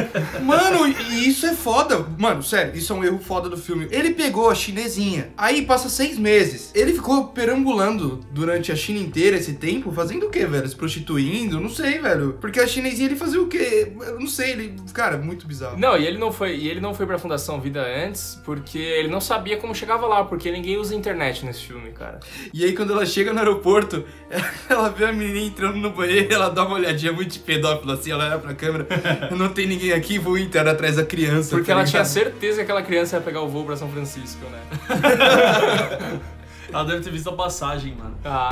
Mano, 0.43 0.87
e 0.87 1.29
isso 1.29 1.47
é 1.47 1.55
foda. 1.67 2.07
Mano, 2.17 2.45
sério, 2.45 2.77
isso 2.77 2.93
é 2.93 2.97
um 2.97 3.03
erro 3.03 3.19
foda 3.19 3.49
do 3.49 3.57
filme. 3.57 3.89
Ele 3.91 4.15
pegou 4.15 4.49
a 4.49 4.55
chinesinha, 4.55 5.33
aí 5.37 5.63
passa 5.63 5.89
seis 5.89 6.17
meses. 6.17 6.71
Ele 6.77 6.93
ficou 6.93 7.25
perambulando 7.25 8.21
durante 8.31 8.71
a 8.71 8.77
China 8.77 9.01
inteira 9.01 9.37
esse 9.37 9.55
tempo, 9.55 9.91
fazendo 9.91 10.27
o 10.27 10.31
quê, 10.31 10.47
velho? 10.47 10.69
Se 10.69 10.77
prostituindo? 10.77 11.61
Não 11.61 11.69
sei, 11.69 11.99
velho. 11.99 12.39
Porque 12.41 12.61
a 12.61 12.69
chinesinha 12.69 13.09
ele 13.09 13.17
fazia 13.17 13.43
o 13.43 13.49
quê? 13.49 13.93
Eu 14.01 14.21
não 14.21 14.29
sei, 14.29 14.53
ele. 14.53 14.77
Cara, 14.95 15.17
muito 15.17 15.45
bizarro. 15.45 15.77
Não, 15.77 15.99
e 15.99 16.07
ele 16.07 16.19
não 16.19 16.31
foi, 16.31 16.55
e 16.55 16.69
ele 16.69 16.81
não 16.81 16.95
foi 16.95 17.05
pra 17.05 17.19
Fundação 17.19 17.61
Vida 17.61 17.85
antes, 17.85 18.41
porque 18.45 18.79
ele 18.79 19.09
não 19.09 19.21
sabia 19.21 19.57
como 19.57 19.75
chegava 19.75 20.07
lá, 20.07 20.23
porque 20.23 20.53
ninguém 20.53 20.79
usa 20.79 20.95
internet 20.95 21.45
nesse 21.45 21.63
filme, 21.63 21.91
cara. 21.91 22.21
E 22.55 22.65
aí, 22.65 22.77
quando 22.77 22.93
ela 22.93 23.05
chega 23.05 23.33
no 23.33 23.41
aeroporto, 23.41 24.05
ela 24.71 24.89
vê 24.91 25.07
a 25.07 25.13
menina 25.13 25.41
entrando 25.41 25.79
no 25.79 25.91
banheiro, 25.91 26.33
ela 26.33 26.49
dá 26.49 26.65
uma 26.65 26.77
olhadinha 26.77 27.13
muito 27.13 27.33
de 27.33 27.41
pedófila 27.41 27.95
assim, 27.95 28.13
ela 28.13 28.29
olha 28.29 28.39
pra 28.39 28.55
câmera, 28.55 28.87
não 29.37 29.49
tem 29.49 29.67
ninguém 29.67 29.91
aqui, 29.91 30.17
vou 30.17 30.39
entrar 30.39 30.69
atrás 30.69 30.95
da 30.95 31.05
criança. 31.05 31.56
Porque 31.59 31.67
tá 31.67 31.73
ela 31.73 31.83
ligado? 31.83 31.91
tinha 31.91 32.05
certeza 32.05 32.57
que 32.57 32.63
aquela 32.63 32.83
criança 32.83 33.17
ia 33.17 33.23
pegar 33.23 33.41
o 33.43 33.49
voo 33.49 33.65
pra 33.65 33.77
São 33.77 33.89
Francisco, 33.91 34.45
né? 34.47 34.61
Ela 36.73 36.85
deve 36.85 37.01
ter 37.03 37.11
visto 37.11 37.31
a 37.31 37.33
passagem, 37.33 37.95
mano. 37.95 38.17
Ah, 38.25 38.51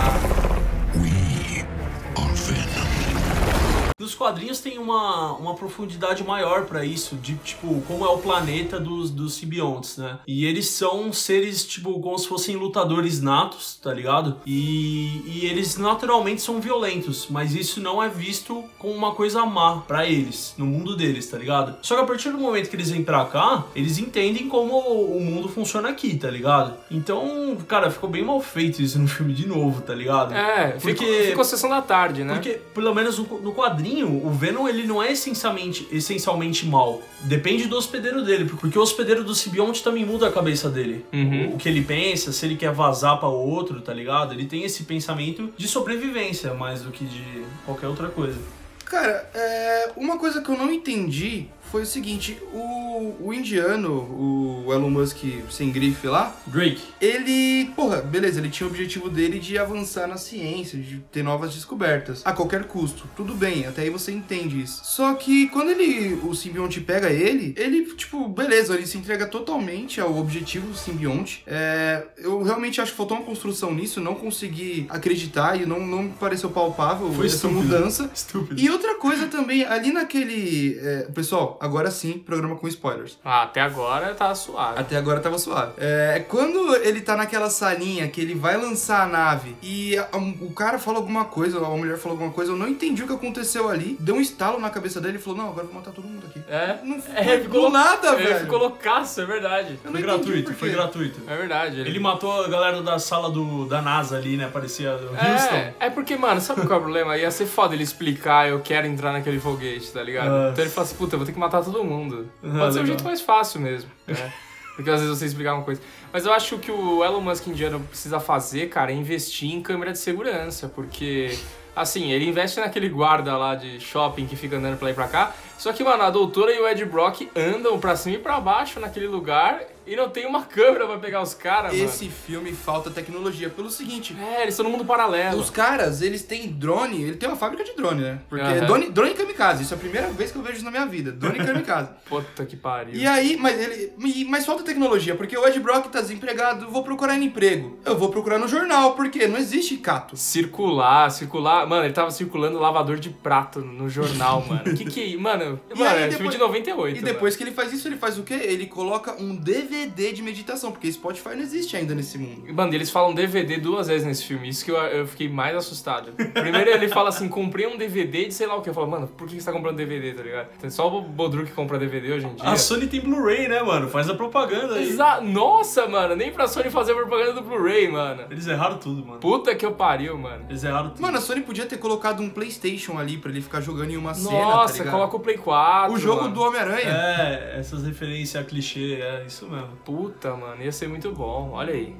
Nos 4.04 4.14
quadrinhos 4.14 4.60
tem 4.60 4.76
uma, 4.78 5.32
uma 5.32 5.54
profundidade 5.54 6.22
maior 6.22 6.66
pra 6.66 6.84
isso, 6.84 7.16
de 7.16 7.36
tipo, 7.36 7.80
como 7.88 8.04
é 8.04 8.08
o 8.08 8.18
planeta 8.18 8.78
dos, 8.78 9.10
dos 9.10 9.32
simbiontes, 9.32 9.96
né? 9.96 10.18
E 10.26 10.44
eles 10.44 10.68
são 10.68 11.10
seres, 11.10 11.64
tipo, 11.66 11.98
como 12.00 12.18
se 12.18 12.28
fossem 12.28 12.54
lutadores 12.54 13.22
natos, 13.22 13.78
tá 13.82 13.94
ligado? 13.94 14.36
E, 14.44 15.22
e 15.24 15.46
eles 15.46 15.78
naturalmente 15.78 16.42
são 16.42 16.60
violentos, 16.60 17.28
mas 17.30 17.54
isso 17.54 17.80
não 17.80 18.02
é 18.02 18.10
visto 18.10 18.62
como 18.78 18.92
uma 18.92 19.12
coisa 19.14 19.46
má 19.46 19.78
pra 19.78 20.06
eles, 20.06 20.54
no 20.58 20.66
mundo 20.66 20.94
deles, 20.94 21.26
tá 21.26 21.38
ligado? 21.38 21.78
Só 21.80 21.94
que 21.96 22.02
a 22.02 22.06
partir 22.06 22.28
do 22.30 22.36
momento 22.36 22.68
que 22.68 22.76
eles 22.76 22.90
vêm 22.90 23.02
pra 23.02 23.24
cá, 23.24 23.64
eles 23.74 23.96
entendem 23.96 24.50
como 24.50 24.76
o 24.76 25.18
mundo 25.18 25.48
funciona 25.48 25.88
aqui, 25.88 26.14
tá 26.14 26.30
ligado? 26.30 26.74
Então, 26.90 27.56
cara, 27.66 27.90
ficou 27.90 28.10
bem 28.10 28.22
mal 28.22 28.38
feito 28.42 28.82
isso 28.82 28.98
no 28.98 29.08
filme 29.08 29.32
de 29.32 29.48
novo, 29.48 29.80
tá 29.80 29.94
ligado? 29.94 30.34
é, 30.34 30.72
Porque- 30.72 30.94
ficou, 31.06 31.24
ficou 31.24 31.44
sessão 31.44 31.70
da 31.70 31.80
tarde, 31.80 32.22
né? 32.22 32.34
Porque, 32.34 32.60
pelo 32.74 32.94
menos 32.94 33.18
no, 33.18 33.40
no 33.40 33.54
quadrinho, 33.54 33.93
o 34.02 34.30
Venom 34.30 34.66
ele 34.66 34.86
não 34.86 35.02
é 35.02 35.12
essencialmente, 35.12 35.86
essencialmente 35.92 36.66
mal. 36.66 37.02
Depende 37.20 37.66
do 37.66 37.76
hospedeiro 37.76 38.24
dele, 38.24 38.46
porque 38.46 38.78
o 38.78 38.82
hospedeiro 38.82 39.22
do 39.22 39.34
simbionte 39.34 39.82
também 39.82 40.04
muda 40.04 40.28
a 40.28 40.32
cabeça 40.32 40.68
dele. 40.68 41.04
Uhum. 41.12 41.54
O, 41.54 41.56
que 41.58 41.68
ele 41.68 41.82
pensa, 41.82 42.32
se 42.32 42.44
ele 42.46 42.56
quer 42.56 42.72
vazar 42.72 43.18
pra 43.18 43.28
outro, 43.28 43.80
tá 43.80 43.92
ligado? 43.92 44.32
Ele 44.32 44.46
tem 44.46 44.64
esse 44.64 44.84
pensamento 44.84 45.52
de 45.56 45.68
sobrevivência 45.68 46.54
mais 46.54 46.82
do 46.82 46.90
que 46.90 47.04
de 47.04 47.44
qualquer 47.64 47.88
outra 47.88 48.08
coisa. 48.08 48.38
Cara, 48.84 49.28
é, 49.34 49.92
uma 49.96 50.18
coisa 50.18 50.40
que 50.42 50.48
eu 50.48 50.56
não 50.56 50.70
entendi 50.70 51.48
foi 51.74 51.82
o 51.82 51.86
seguinte, 51.86 52.38
o, 52.52 53.16
o 53.20 53.34
indiano, 53.34 53.90
o 53.92 54.72
Elon 54.72 54.90
Musk 54.90 55.24
sem 55.50 55.72
grife 55.72 56.06
lá, 56.06 56.32
Drake. 56.46 56.80
ele, 57.00 57.64
porra, 57.74 58.00
beleza, 58.00 58.38
ele 58.38 58.48
tinha 58.48 58.64
o 58.64 58.70
objetivo 58.70 59.10
dele 59.10 59.40
de 59.40 59.58
avançar 59.58 60.06
na 60.06 60.16
ciência, 60.16 60.78
de 60.78 60.98
ter 61.10 61.24
novas 61.24 61.52
descobertas, 61.52 62.22
a 62.24 62.32
qualquer 62.32 62.68
custo. 62.68 63.08
Tudo 63.16 63.34
bem, 63.34 63.66
até 63.66 63.82
aí 63.82 63.90
você 63.90 64.12
entende 64.12 64.62
isso. 64.62 64.82
Só 64.84 65.14
que 65.14 65.48
quando 65.48 65.70
ele, 65.72 66.14
o 66.22 66.32
simbionte 66.32 66.80
pega 66.80 67.10
ele, 67.10 67.52
ele, 67.56 67.84
tipo, 67.96 68.28
beleza, 68.28 68.76
ele 68.76 68.86
se 68.86 68.96
entrega 68.96 69.26
totalmente 69.26 70.00
ao 70.00 70.16
objetivo 70.16 70.68
do 70.68 70.76
simbionte. 70.76 71.42
É, 71.44 72.06
eu 72.18 72.40
realmente 72.44 72.80
acho 72.80 72.92
que 72.92 72.96
faltou 72.96 73.16
uma 73.16 73.26
construção 73.26 73.74
nisso, 73.74 74.00
não 74.00 74.14
consegui 74.14 74.86
acreditar 74.88 75.60
e 75.60 75.66
não, 75.66 75.84
não 75.84 76.04
me 76.04 76.10
pareceu 76.10 76.50
palpável 76.50 77.12
Foi 77.12 77.26
essa 77.26 77.34
estúpido. 77.34 77.62
mudança. 77.62 78.08
Estúpido. 78.14 78.60
E 78.60 78.70
outra 78.70 78.94
coisa 78.94 79.26
também, 79.26 79.64
ali 79.64 79.92
naquele. 79.92 80.78
é, 80.80 81.08
pessoal, 81.12 81.58
agora 81.64 81.90
sim, 81.90 82.18
programa 82.18 82.56
com 82.56 82.68
spoilers. 82.68 83.18
Ah, 83.24 83.42
até 83.42 83.60
agora 83.60 84.14
tá 84.14 84.34
suave. 84.34 84.78
Até 84.78 84.96
agora 84.96 85.20
tava 85.20 85.38
suave. 85.38 85.72
É, 85.78 86.24
quando 86.28 86.74
ele 86.76 87.00
tá 87.00 87.16
naquela 87.16 87.50
salinha 87.50 88.06
que 88.08 88.20
ele 88.20 88.34
vai 88.34 88.56
lançar 88.56 89.02
a 89.02 89.06
nave 89.06 89.56
e 89.62 89.96
a- 89.96 90.08
o 90.40 90.50
cara 90.52 90.78
fala 90.78 90.98
alguma 90.98 91.24
coisa, 91.24 91.58
ou 91.58 91.64
a 91.64 91.76
mulher 91.76 91.96
falou 91.98 92.16
alguma 92.16 92.32
coisa, 92.32 92.52
eu 92.52 92.56
não 92.56 92.68
entendi 92.68 93.02
o 93.02 93.06
que 93.06 93.12
aconteceu 93.12 93.68
ali. 93.68 93.96
Deu 94.00 94.14
um 94.16 94.20
estalo 94.20 94.58
na 94.60 94.70
cabeça 94.70 95.00
dele 95.00 95.18
e 95.18 95.20
falou: 95.20 95.38
Não, 95.38 95.48
agora 95.48 95.62
eu 95.66 95.70
vou 95.72 95.74
matar 95.80 95.90
todo 95.92 96.04
mundo 96.06 96.24
aqui. 96.28 96.40
É, 96.48 96.78
Não 96.84 96.96
é, 97.14 97.24
foi 97.24 97.40
ficou 97.42 97.70
nada, 97.70 98.08
ele 98.14 98.24
velho. 98.28 98.40
ficou 98.40 98.58
loucaço, 98.58 99.20
é 99.20 99.24
verdade. 99.26 99.78
Eu 99.84 99.90
Foi 99.92 100.02
gratuito, 100.02 100.54
foi 100.54 100.70
gratuito. 100.70 101.20
É 101.26 101.36
verdade. 101.36 101.80
Ele 101.80 101.98
matou 101.98 102.44
a 102.44 102.48
galera 102.48 102.82
da 102.82 102.98
sala 102.98 103.30
do, 103.30 103.66
da 103.66 103.80
NASA 103.80 104.16
ali, 104.16 104.36
né? 104.36 104.48
Parecia 104.52 104.96
do 104.96 105.14
É, 105.16 105.32
Houston. 105.32 105.74
é 105.80 105.90
porque, 105.90 106.16
mano, 106.16 106.40
sabe 106.40 106.62
qual 106.66 106.74
é 106.74 106.80
o 106.80 106.82
problema? 106.82 107.16
Ia 107.16 107.30
ser 107.30 107.46
foda 107.46 107.74
ele 107.74 107.82
explicar, 107.84 108.48
eu 108.48 108.60
quero 108.60 108.86
entrar 108.86 109.12
naquele 109.12 109.38
foguete, 109.40 109.90
tá 109.92 110.02
ligado? 110.02 110.28
Ah. 110.30 110.48
Então 110.52 110.64
ele 110.64 110.70
fala 110.72 110.86
assim, 110.86 110.96
puta, 110.96 111.14
eu 111.14 111.18
vou 111.18 111.26
ter 111.26 111.32
que 111.32 111.38
matar 111.38 111.53
todo 111.62 111.84
mundo. 111.84 112.28
Ah, 112.42 112.58
Pode 112.58 112.74
ser 112.74 112.80
um 112.80 112.86
jeito 112.86 113.04
mais 113.04 113.20
fácil 113.20 113.60
mesmo, 113.60 113.90
né? 114.06 114.32
Porque 114.74 114.90
às 114.90 115.00
vezes 115.00 115.16
você 115.18 115.26
explicar 115.26 115.54
uma 115.54 115.62
coisa. 115.62 115.80
Mas 116.12 116.26
eu 116.26 116.32
acho 116.32 116.58
que 116.58 116.70
o 116.70 117.04
Elon 117.04 117.20
Musk 117.20 117.46
indiano 117.46 117.78
precisa 117.80 118.18
fazer, 118.18 118.68
cara, 118.68 118.90
é 118.90 118.94
investir 118.94 119.52
em 119.52 119.62
câmera 119.62 119.92
de 119.92 119.98
segurança, 119.98 120.68
porque... 120.68 121.38
Assim, 121.76 122.12
ele 122.12 122.28
investe 122.28 122.60
naquele 122.60 122.88
guarda 122.88 123.36
lá 123.36 123.56
de 123.56 123.80
shopping 123.80 124.26
que 124.26 124.36
fica 124.36 124.56
andando 124.56 124.78
pra 124.78 124.86
lá 124.86 124.90
e 124.92 124.94
pra 124.94 125.08
cá. 125.08 125.34
Só 125.58 125.72
que, 125.72 125.82
mano, 125.82 126.04
a 126.04 126.10
doutora 126.10 126.52
e 126.52 126.60
o 126.60 126.68
Ed 126.68 126.84
Brock 126.84 127.28
andam 127.34 127.80
pra 127.80 127.96
cima 127.96 128.14
e 128.14 128.18
pra 128.18 128.38
baixo 128.38 128.78
naquele 128.78 129.08
lugar 129.08 129.60
e 129.86 129.96
não 129.96 130.08
tem 130.08 130.26
uma 130.26 130.42
câmera 130.42 130.86
pra 130.86 130.98
pegar 130.98 131.22
os 131.22 131.34
caras, 131.34 131.72
mano. 131.72 131.84
Esse 131.84 132.08
filme 132.08 132.52
falta 132.52 132.90
tecnologia. 132.90 133.48
Pelo 133.50 133.70
seguinte. 133.70 134.16
É, 134.20 134.42
eles 134.42 134.54
estão 134.54 134.64
no 134.64 134.70
mundo 134.70 134.84
paralelo. 134.84 135.38
Os 135.40 135.50
caras, 135.50 136.00
eles 136.02 136.22
têm 136.22 136.48
drone, 136.48 137.02
ele 137.02 137.16
tem 137.16 137.28
uma 137.28 137.36
fábrica 137.36 137.62
de 137.64 137.72
drone, 137.74 138.02
né? 138.02 138.18
Porque 138.28 138.44
Aham. 138.44 138.66
drone, 138.66 138.90
drone 138.90 139.14
kamikaze, 139.14 139.62
isso 139.62 139.74
é 139.74 139.76
a 139.76 139.80
primeira 139.80 140.08
vez 140.08 140.30
que 140.32 140.38
eu 140.38 140.42
vejo 140.42 140.56
isso 140.56 140.64
na 140.64 140.70
minha 140.70 140.86
vida. 140.86 141.12
Drone 141.12 141.38
kamikaze. 141.44 141.90
Puta 142.06 142.44
que 142.44 142.56
pariu. 142.56 142.94
E 142.94 143.06
aí, 143.06 143.36
mas 143.36 143.58
ele. 143.60 143.92
e- 143.98 144.24
Mas 144.24 144.44
falta 144.46 144.62
tecnologia, 144.62 145.14
porque 145.14 145.36
o 145.36 145.46
Ed 145.46 145.58
Brock 145.60 145.86
tá 145.88 146.00
desempregado, 146.00 146.68
vou 146.70 146.82
procurar 146.82 147.16
emprego. 147.18 147.78
Eu 147.84 147.96
vou 147.98 148.08
procurar 148.10 148.38
no 148.38 148.48
jornal, 148.48 148.94
porque 148.94 149.26
não 149.26 149.38
existe 149.38 149.76
cato. 149.78 150.16
Circular, 150.16 151.10
circular. 151.10 151.66
Mano, 151.66 151.84
ele 151.84 151.92
tava 151.94 152.10
circulando 152.10 152.58
lavador 152.58 152.96
de 152.98 153.10
prato 153.10 153.60
no 153.60 153.88
jornal, 153.88 154.44
mano. 154.48 154.62
Que 154.74 154.84
que 154.84 155.00
é 155.00 155.04
isso? 155.06 155.20
Mano, 155.20 155.60
E 155.74 155.78
mano, 155.78 155.90
aí, 155.90 155.96
é 156.04 156.08
depois- 156.08 156.16
filme 156.16 156.30
de 156.30 156.38
98. 156.38 156.98
E 156.98 157.02
depois 157.02 157.36
que 157.36 157.42
ele 157.44 157.50
faz 157.52 157.72
isso, 157.72 157.88
ele 157.88 157.96
faz 157.96 158.18
o 158.18 158.22
quê? 158.22 158.34
Ele 158.34 158.66
coloca 158.66 159.14
um 159.20 159.34
DVD 159.34 159.73
de 160.12 160.22
meditação, 160.22 160.70
porque 160.72 160.90
Spotify 160.90 161.30
não 161.30 161.42
existe 161.42 161.76
ainda 161.76 161.94
nesse 161.94 162.16
mundo. 162.18 162.52
mano. 162.54 162.74
Eles 162.74 162.90
falam 162.90 163.12
DVD 163.14 163.56
duas 163.58 163.88
vezes 163.88 164.06
nesse 164.06 164.24
filme. 164.24 164.48
Isso 164.48 164.64
que 164.64 164.70
eu, 164.70 164.76
eu 164.76 165.06
fiquei 165.06 165.28
mais 165.28 165.56
assustado. 165.56 166.12
Primeiro 166.32 166.70
ele 166.70 166.88
fala 166.88 167.08
assim: 167.10 167.28
comprei 167.28 167.66
um 167.66 167.76
DVD 167.76 168.26
de 168.26 168.34
sei 168.34 168.46
lá 168.46 168.56
o 168.56 168.62
que. 168.62 168.68
Eu 168.70 168.74
falo, 168.74 168.88
mano, 168.88 169.06
por 169.08 169.28
que 169.28 169.38
você 169.40 169.44
tá 169.46 169.52
comprando 169.52 169.76
DVD, 169.76 170.12
tá 170.14 170.22
ligado? 170.22 170.48
Tem 170.58 170.70
só 170.70 170.88
o 170.88 171.00
Bodru 171.02 171.44
que 171.44 171.52
compra 171.52 171.78
DVD 171.78 172.12
hoje 172.12 172.26
em 172.26 172.34
dia. 172.34 172.48
A 172.48 172.56
Sony 172.56 172.86
tem 172.86 173.00
Blu-ray, 173.00 173.48
né, 173.48 173.62
mano? 173.62 173.88
Faz 173.88 174.08
a 174.08 174.14
propaganda 174.14 174.74
aí. 174.74 174.88
Exa 174.88 175.20
Nossa, 175.20 175.86
mano, 175.86 176.14
nem 176.16 176.32
pra 176.32 176.46
Sony 176.46 176.70
fazer 176.70 176.94
propaganda 176.94 177.32
do 177.34 177.42
Blu-ray, 177.42 177.88
mano. 177.88 178.24
Eles 178.30 178.46
erraram 178.46 178.78
tudo, 178.78 179.04
mano. 179.04 179.20
Puta 179.20 179.54
que 179.54 179.64
eu 179.64 179.72
pariu, 179.72 180.16
mano. 180.16 180.44
Eles 180.48 180.64
erraram 180.64 180.90
tudo. 180.90 181.02
Mano, 181.02 181.18
a 181.18 181.20
Sony 181.20 181.40
podia 181.42 181.66
ter 181.66 181.78
colocado 181.78 182.22
um 182.22 182.30
PlayStation 182.30 182.98
ali 182.98 183.18
pra 183.18 183.30
ele 183.30 183.40
ficar 183.40 183.60
jogando 183.60 183.90
em 183.90 183.96
uma 183.96 184.14
cena. 184.14 184.30
tá 184.30 184.44
Nossa, 184.44 184.78
ligado? 184.78 184.92
coloca 184.92 185.16
o 185.16 185.20
Play 185.20 185.36
4. 185.38 185.94
O 185.94 185.98
jogo 185.98 186.22
mano. 186.22 186.34
do 186.34 186.42
Homem-Aranha. 186.42 186.88
É, 186.90 187.56
essas 187.58 187.84
referências 187.84 188.42
a 188.42 188.44
clichê, 188.46 188.98
é 189.00 189.24
isso 189.26 189.48
mesmo. 189.48 189.63
Puta, 189.84 190.34
mano, 190.34 190.62
ia 190.62 190.72
ser 190.72 190.88
muito 190.88 191.12
bom. 191.12 191.50
Olha 191.52 191.72
aí. 191.72 191.94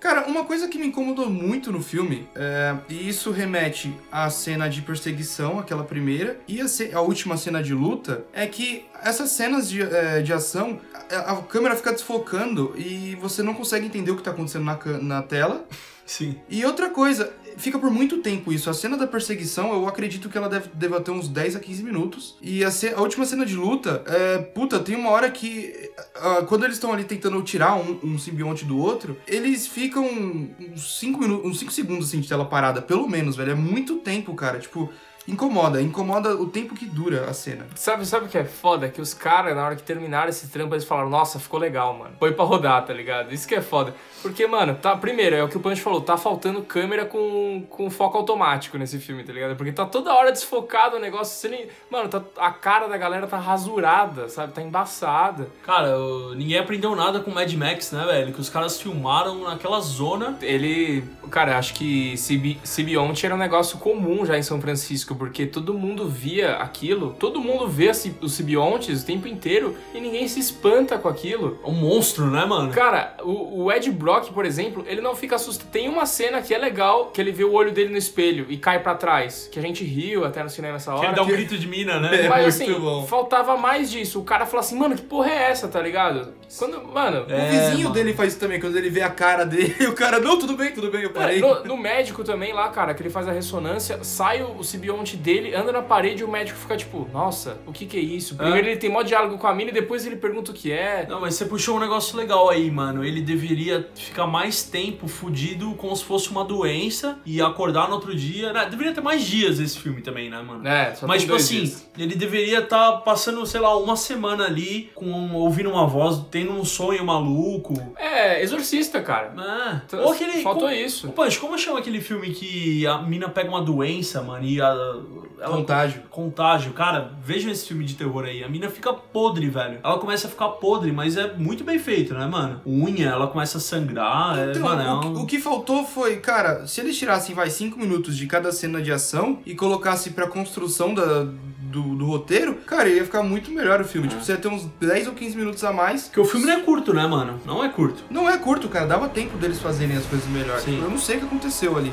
Cara, 0.00 0.28
um 0.28 0.34
uma 0.34 0.44
coisa 0.44 0.68
que 0.68 0.76
me 0.76 0.88
incomodou 0.88 1.30
muito 1.30 1.70
no 1.70 1.80
filme, 1.80 2.28
é, 2.34 2.76
e 2.88 3.08
isso 3.08 3.30
remete 3.30 3.94
à 4.10 4.28
cena 4.28 4.68
de 4.68 4.82
perseguição, 4.82 5.58
aquela 5.58 5.84
primeira, 5.84 6.38
e 6.46 6.60
a, 6.60 6.66
a 6.94 7.00
última 7.00 7.36
cena 7.36 7.62
de 7.62 7.72
luta, 7.72 8.24
é 8.32 8.46
que 8.46 8.84
essas 9.02 9.30
cenas 9.30 9.68
de, 9.70 9.80
é, 9.80 10.20
de 10.20 10.32
ação, 10.32 10.80
a, 11.10 11.32
a 11.32 11.36
câmera 11.42 11.76
fica 11.76 11.92
desfocando 11.92 12.74
e 12.76 13.16
você 13.20 13.42
não 13.42 13.54
consegue 13.54 13.86
entender 13.86 14.10
o 14.10 14.16
que 14.16 14.22
tá 14.22 14.32
acontecendo 14.32 14.64
na, 14.64 14.78
na 15.00 15.22
tela. 15.22 15.64
Sim. 16.04 16.38
E 16.50 16.64
outra 16.66 16.90
coisa, 16.90 17.32
fica 17.56 17.78
por 17.78 17.90
muito 17.90 18.18
tempo 18.18 18.52
isso. 18.52 18.68
A 18.68 18.74
cena 18.74 18.96
da 18.96 19.06
perseguição, 19.06 19.72
eu 19.72 19.86
acredito 19.86 20.28
que 20.28 20.36
ela 20.36 20.48
deve, 20.48 20.68
deve 20.74 21.00
ter 21.00 21.10
uns 21.10 21.28
10 21.28 21.56
a 21.56 21.60
15 21.60 21.82
minutos. 21.82 22.36
E 22.42 22.64
a, 22.64 22.68
a 22.96 23.00
última 23.00 23.24
cena 23.24 23.44
de 23.44 23.54
luta, 23.54 24.02
é, 24.06 24.38
puta, 24.38 24.78
tem 24.78 24.96
uma 24.96 25.10
hora 25.10 25.30
que. 25.30 25.90
ah, 26.16 26.44
quando 26.46 26.64
eles 26.64 26.76
estão 26.76 26.92
ali 26.92 27.04
tentando 27.04 27.40
tirar 27.42 27.74
um, 27.76 27.98
um 28.02 28.18
simbionte 28.18 28.64
do 28.64 28.78
outro, 28.78 29.16
eles 29.26 29.66
ficam 29.66 30.04
uns 30.04 30.98
5 30.98 31.18
minutos, 31.18 31.50
uns 31.50 31.58
5 31.58 31.72
segundos 31.72 32.08
assim 32.08 32.20
de 32.20 32.28
tela 32.28 32.44
parada, 32.44 32.82
pelo 32.82 33.08
menos, 33.08 33.36
velho. 33.36 33.52
É 33.52 33.56
muito 33.56 33.96
tempo, 33.96 34.34
cara. 34.34 34.58
Tipo, 34.58 34.90
incomoda. 35.26 35.80
Incomoda 35.80 36.34
o 36.36 36.46
tempo 36.46 36.74
que 36.74 36.84
dura 36.86 37.24
a 37.28 37.32
cena. 37.34 37.66
Sabe, 37.74 38.04
sabe 38.06 38.26
o 38.26 38.28
que 38.28 38.38
é 38.38 38.44
foda? 38.44 38.88
Que 38.88 39.00
os 39.00 39.14
caras, 39.14 39.54
na 39.56 39.64
hora 39.64 39.76
que 39.76 39.82
terminaram 39.82 40.28
esse 40.28 40.48
trampo, 40.48 40.74
eles 40.74 40.84
falaram, 40.84 41.08
nossa, 41.10 41.38
ficou 41.38 41.58
legal, 41.58 41.94
mano. 41.96 42.14
Foi 42.18 42.32
pra 42.32 42.44
rodar, 42.44 42.84
tá 42.84 42.92
ligado? 42.92 43.32
Isso 43.32 43.46
que 43.48 43.54
é 43.54 43.62
foda. 43.62 43.94
Porque, 44.22 44.46
mano, 44.46 44.74
tá, 44.74 44.96
primeiro, 44.96 45.36
é 45.36 45.42
o 45.42 45.48
que 45.48 45.56
o 45.56 45.60
Punch 45.60 45.80
falou, 45.82 46.00
tá 46.00 46.16
faltando 46.16 46.62
câmera 46.62 47.04
com, 47.04 47.62
com 47.68 47.90
foco 47.90 48.16
automático 48.16 48.78
nesse 48.78 48.98
filme, 48.98 49.22
tá 49.22 49.32
ligado? 49.32 49.54
Porque 49.56 49.70
tá 49.72 49.84
toda 49.84 50.14
hora 50.14 50.32
desfocado 50.32 50.96
o 50.96 51.00
negócio, 51.00 51.34
você 51.36 51.48
nem... 51.48 51.66
Mano, 51.90 52.08
tá, 52.08 52.22
a 52.38 52.50
cara 52.50 52.86
da 52.86 52.96
galera 52.96 53.26
tá 53.26 53.38
rasurada, 53.38 54.28
sabe? 54.28 54.52
Tá 54.54 54.62
embaçada. 54.62 55.48
Cara, 55.62 55.88
eu- 55.88 56.34
ninguém 56.34 56.58
aprendeu 56.58 56.94
nada 56.96 57.20
com 57.20 57.30
Mad 57.30 57.52
Max, 57.54 57.92
né, 57.92 58.04
velho? 58.06 58.32
Que 58.32 58.40
os 58.40 58.48
caras 58.48 58.80
filmaram 58.80 59.42
naquela 59.42 59.80
zona. 59.80 60.38
Ele, 60.40 61.04
cara, 61.30 61.58
acho 61.58 61.74
que 61.74 62.16
Sibi- 62.16 62.58
Sibionte 62.64 63.26
era 63.26 63.34
um 63.34 63.38
negócio 63.38 63.78
comum 63.78 64.24
já 64.24 64.38
em 64.38 64.42
São 64.42 64.60
Francisco, 64.60 65.13
porque 65.16 65.46
todo 65.46 65.74
mundo 65.74 66.06
via 66.08 66.56
aquilo, 66.56 67.14
todo 67.18 67.40
mundo 67.40 67.66
vê 67.68 67.90
os 68.20 68.32
Sibiontes 68.34 69.02
o 69.02 69.06
tempo 69.06 69.26
inteiro 69.28 69.76
e 69.94 70.00
ninguém 70.00 70.26
se 70.28 70.40
espanta 70.40 70.98
com 70.98 71.08
aquilo. 71.08 71.58
Um 71.64 71.72
monstro, 71.72 72.26
né, 72.26 72.44
mano? 72.44 72.70
Cara, 72.72 73.14
o, 73.22 73.64
o 73.64 73.72
Ed 73.72 73.90
Brock, 73.90 74.32
por 74.32 74.44
exemplo, 74.44 74.84
ele 74.86 75.00
não 75.00 75.14
fica 75.14 75.36
assustado. 75.36 75.68
Tem 75.70 75.88
uma 75.88 76.06
cena 76.06 76.40
que 76.42 76.54
é 76.54 76.58
legal, 76.58 77.06
que 77.06 77.20
ele 77.20 77.32
vê 77.32 77.44
o 77.44 77.52
olho 77.52 77.72
dele 77.72 77.90
no 77.90 77.96
espelho 77.98 78.46
e 78.48 78.56
cai 78.56 78.80
pra 78.82 78.94
trás, 78.94 79.48
que 79.50 79.58
a 79.58 79.62
gente 79.62 79.84
riu 79.84 80.24
até 80.24 80.42
no 80.42 80.50
cinema 80.50 80.76
essa 80.76 80.92
Que 80.92 80.98
hora. 80.98 81.06
ele 81.08 81.16
dá 81.16 81.22
um 81.22 81.26
que- 81.26 81.32
grito 81.32 81.58
de 81.58 81.66
mina, 81.66 81.98
né? 82.00 82.24
É. 82.24 82.28
Mas 82.34 82.58
muito 82.58 82.72
assim, 82.72 82.80
bom. 82.80 83.06
faltava 83.06 83.56
mais 83.56 83.90
disso. 83.90 84.20
O 84.20 84.24
cara 84.24 84.46
fala 84.46 84.60
assim, 84.60 84.76
mano, 84.78 84.94
que 84.96 85.02
porra 85.02 85.30
é 85.30 85.50
essa, 85.50 85.68
tá 85.68 85.80
ligado? 85.80 86.32
Quando, 86.58 86.82
mano, 86.88 87.26
É, 87.28 87.34
o 87.46 87.50
vizinho 87.50 87.82
mano. 87.88 87.94
dele 87.94 88.14
faz 88.14 88.32
isso 88.32 88.40
também, 88.40 88.60
quando 88.60 88.76
ele 88.76 88.88
vê 88.90 89.02
a 89.02 89.10
cara 89.10 89.44
dele, 89.44 89.74
o 89.88 89.92
cara, 89.92 90.20
não, 90.20 90.38
tudo 90.38 90.56
bem, 90.56 90.72
tudo 90.72 90.90
bem, 90.90 91.02
eu 91.02 91.10
É, 91.10 91.12
parei. 91.12 91.40
no, 91.40 91.64
no 91.64 91.76
médico 91.76 92.22
também 92.22 92.52
lá, 92.52 92.68
cara, 92.68 92.94
que 92.94 93.02
ele 93.02 93.10
faz 93.10 93.26
a 93.28 93.32
ressonância, 93.32 93.98
sai 94.04 94.42
o, 94.42 94.58
o 94.58 94.64
simbionte 94.64 95.03
dele, 95.16 95.54
anda 95.54 95.72
na 95.72 95.82
parede 95.82 96.22
e 96.22 96.24
o 96.24 96.28
médico 96.28 96.58
fica 96.58 96.76
tipo, 96.76 97.08
nossa, 97.12 97.58
o 97.66 97.72
que 97.72 97.86
que 97.86 97.96
é 97.96 98.00
isso? 98.00 98.36
Primeiro 98.36 98.66
É. 98.66 98.70
ele 98.70 98.76
tem 98.78 98.90
mó 98.90 99.02
diálogo 99.02 99.38
com 99.38 99.46
a 99.46 99.54
mina 99.54 99.70
e 99.70 99.74
depois 99.74 100.06
ele 100.06 100.16
pergunta 100.16 100.50
o 100.50 100.54
que 100.54 100.72
é. 100.72 101.06
Não, 101.08 101.20
mas 101.20 101.34
você 101.34 101.44
puxou 101.44 101.76
um 101.76 101.80
negócio 101.80 102.16
legal 102.16 102.48
aí, 102.48 102.70
mano. 102.70 103.04
Ele 103.04 103.20
deveria 103.20 103.88
ficar 103.94 104.26
mais 104.26 104.62
tempo 104.62 105.06
fudido 105.06 105.74
como 105.74 105.94
se 105.94 106.04
fosse 106.04 106.30
uma 106.30 106.44
doença 106.44 107.18
e 107.26 107.40
acordar 107.40 107.88
no 107.88 107.94
outro 107.94 108.14
dia. 108.14 108.52
Né? 108.52 108.66
Deveria 108.70 108.92
ter 108.92 109.00
mais 109.00 109.22
dias 109.22 109.58
esse 109.60 109.78
filme 109.78 110.00
também, 110.00 110.30
né, 110.30 110.40
mano? 110.40 110.66
É, 110.66 110.94
só 110.94 111.06
Mas, 111.06 111.22
tipo 111.22 111.34
assim, 111.34 111.62
dias. 111.64 111.86
ele 111.98 112.14
deveria 112.14 112.60
estar 112.60 112.92
passando, 112.98 113.44
sei 113.46 113.60
lá, 113.60 113.76
uma 113.76 113.96
semana 113.96 114.44
ali, 114.46 114.90
com 114.94 115.34
ouvindo 115.34 115.70
uma 115.70 115.86
voz, 115.86 116.20
tendo 116.30 116.52
um 116.52 116.64
sonho 116.64 117.04
maluco. 117.04 117.74
É, 117.96 118.42
exorcista, 118.42 119.00
cara. 119.02 119.34
É. 119.36 119.80
Então, 119.86 120.00
Ou 120.04 120.12
aquele. 120.12 120.42
faltou 120.42 120.68
como, 120.68 120.72
isso. 120.74 121.08
Ô, 121.08 121.12
Pancho, 121.12 121.40
como 121.40 121.58
chama 121.58 121.78
aquele 121.78 122.00
filme 122.00 122.30
que 122.30 122.86
a 122.86 122.98
mina 123.02 123.28
pega 123.28 123.48
uma 123.48 123.62
doença, 123.62 124.22
mano, 124.22 124.44
e 124.44 124.60
a. 124.60 124.93
Ela, 125.40 125.56
Contágio. 125.56 126.02
Contágio. 126.10 126.72
Cara, 126.72 127.12
vejam 127.22 127.50
esse 127.50 127.66
filme 127.68 127.84
de 127.84 127.94
terror 127.94 128.24
aí. 128.24 128.42
A 128.44 128.48
mina 128.48 128.68
fica 128.70 128.92
podre, 128.92 129.48
velho. 129.48 129.78
Ela 129.82 129.98
começa 129.98 130.26
a 130.26 130.30
ficar 130.30 130.48
podre, 130.48 130.92
mas 130.92 131.16
é 131.16 131.34
muito 131.34 131.64
bem 131.64 131.78
feito, 131.78 132.14
né, 132.14 132.26
mano? 132.26 132.60
Unha, 132.66 133.08
ela 133.08 133.26
começa 133.26 133.58
a 133.58 133.60
sangrar. 133.60 134.38
é, 134.38 134.50
Então, 134.50 134.62
mano, 134.62 134.82
é 134.82 134.92
o, 134.92 134.96
um- 134.96 135.00
que- 135.14 135.20
o 135.22 135.26
que 135.26 135.38
faltou 135.38 135.84
foi, 135.84 136.16
cara, 136.16 136.66
se 136.66 136.80
eles 136.80 136.96
tirassem, 136.98 137.34
vai, 137.34 137.50
5 137.50 137.78
minutos 137.78 138.16
de 138.16 138.26
cada 138.26 138.52
cena 138.52 138.80
de 138.80 138.90
ação 138.92 139.38
e 139.44 139.54
colocassem 139.54 140.12
pra 140.12 140.26
construção 140.26 140.94
da, 140.94 141.24
do, 141.24 141.96
do 141.96 142.06
roteiro, 142.06 142.54
cara, 142.66 142.88
ia 142.88 143.04
ficar 143.04 143.22
muito 143.22 143.50
melhor 143.50 143.80
o 143.80 143.84
filme. 143.84 144.08
Tipo, 144.08 144.22
você 144.24 144.32
ia 144.32 144.38
ter 144.38 144.48
uns 144.48 144.64
10 144.80 145.08
ou 145.08 145.12
15 145.14 145.36
minutos 145.36 145.62
a 145.64 145.72
mais. 145.72 146.04
Porque 146.04 146.20
o 146.20 146.24
filme 146.24 146.46
não 146.46 146.54
é 146.54 146.60
curto, 146.60 146.94
né, 146.94 147.06
mano? 147.06 147.40
Não 147.44 147.62
é 147.64 147.68
curto. 147.68 148.04
Não 148.08 148.30
é 148.30 148.38
curto, 148.38 148.68
cara, 148.68 148.86
dava 148.86 149.08
tempo 149.08 149.36
deles 149.36 149.60
fazerem 149.60 149.96
as 149.96 150.06
coisas 150.06 150.26
melhor. 150.28 150.58
Sim. 150.60 150.80
Eu 150.80 150.88
não 150.88 150.98
sei 150.98 151.16
o 151.16 151.20
que 151.20 151.26
aconteceu 151.26 151.76
ali. 151.76 151.92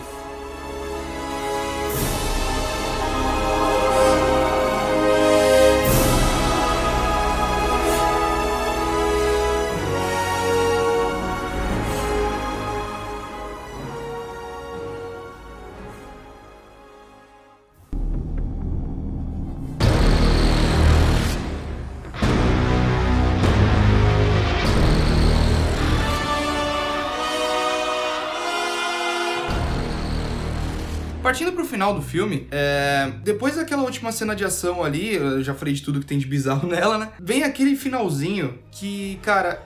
Partindo 31.32 31.54
pro 31.54 31.64
final 31.64 31.94
do 31.94 32.02
filme, 32.02 32.46
é, 32.52 33.10
depois 33.24 33.56
daquela 33.56 33.84
última 33.84 34.12
cena 34.12 34.36
de 34.36 34.44
ação 34.44 34.84
ali, 34.84 35.16
eu 35.16 35.42
já 35.42 35.54
falei 35.54 35.74
de 35.74 35.82
tudo 35.82 36.02
que 36.02 36.06
tem 36.06 36.20
de 36.20 36.26
bizarro 36.26 36.68
nela, 36.68 36.98
né? 36.98 37.10
Vem 37.22 37.44
aquele 37.44 37.78
finalzinho 37.78 38.60
que, 38.70 39.18
cara, 39.24 39.64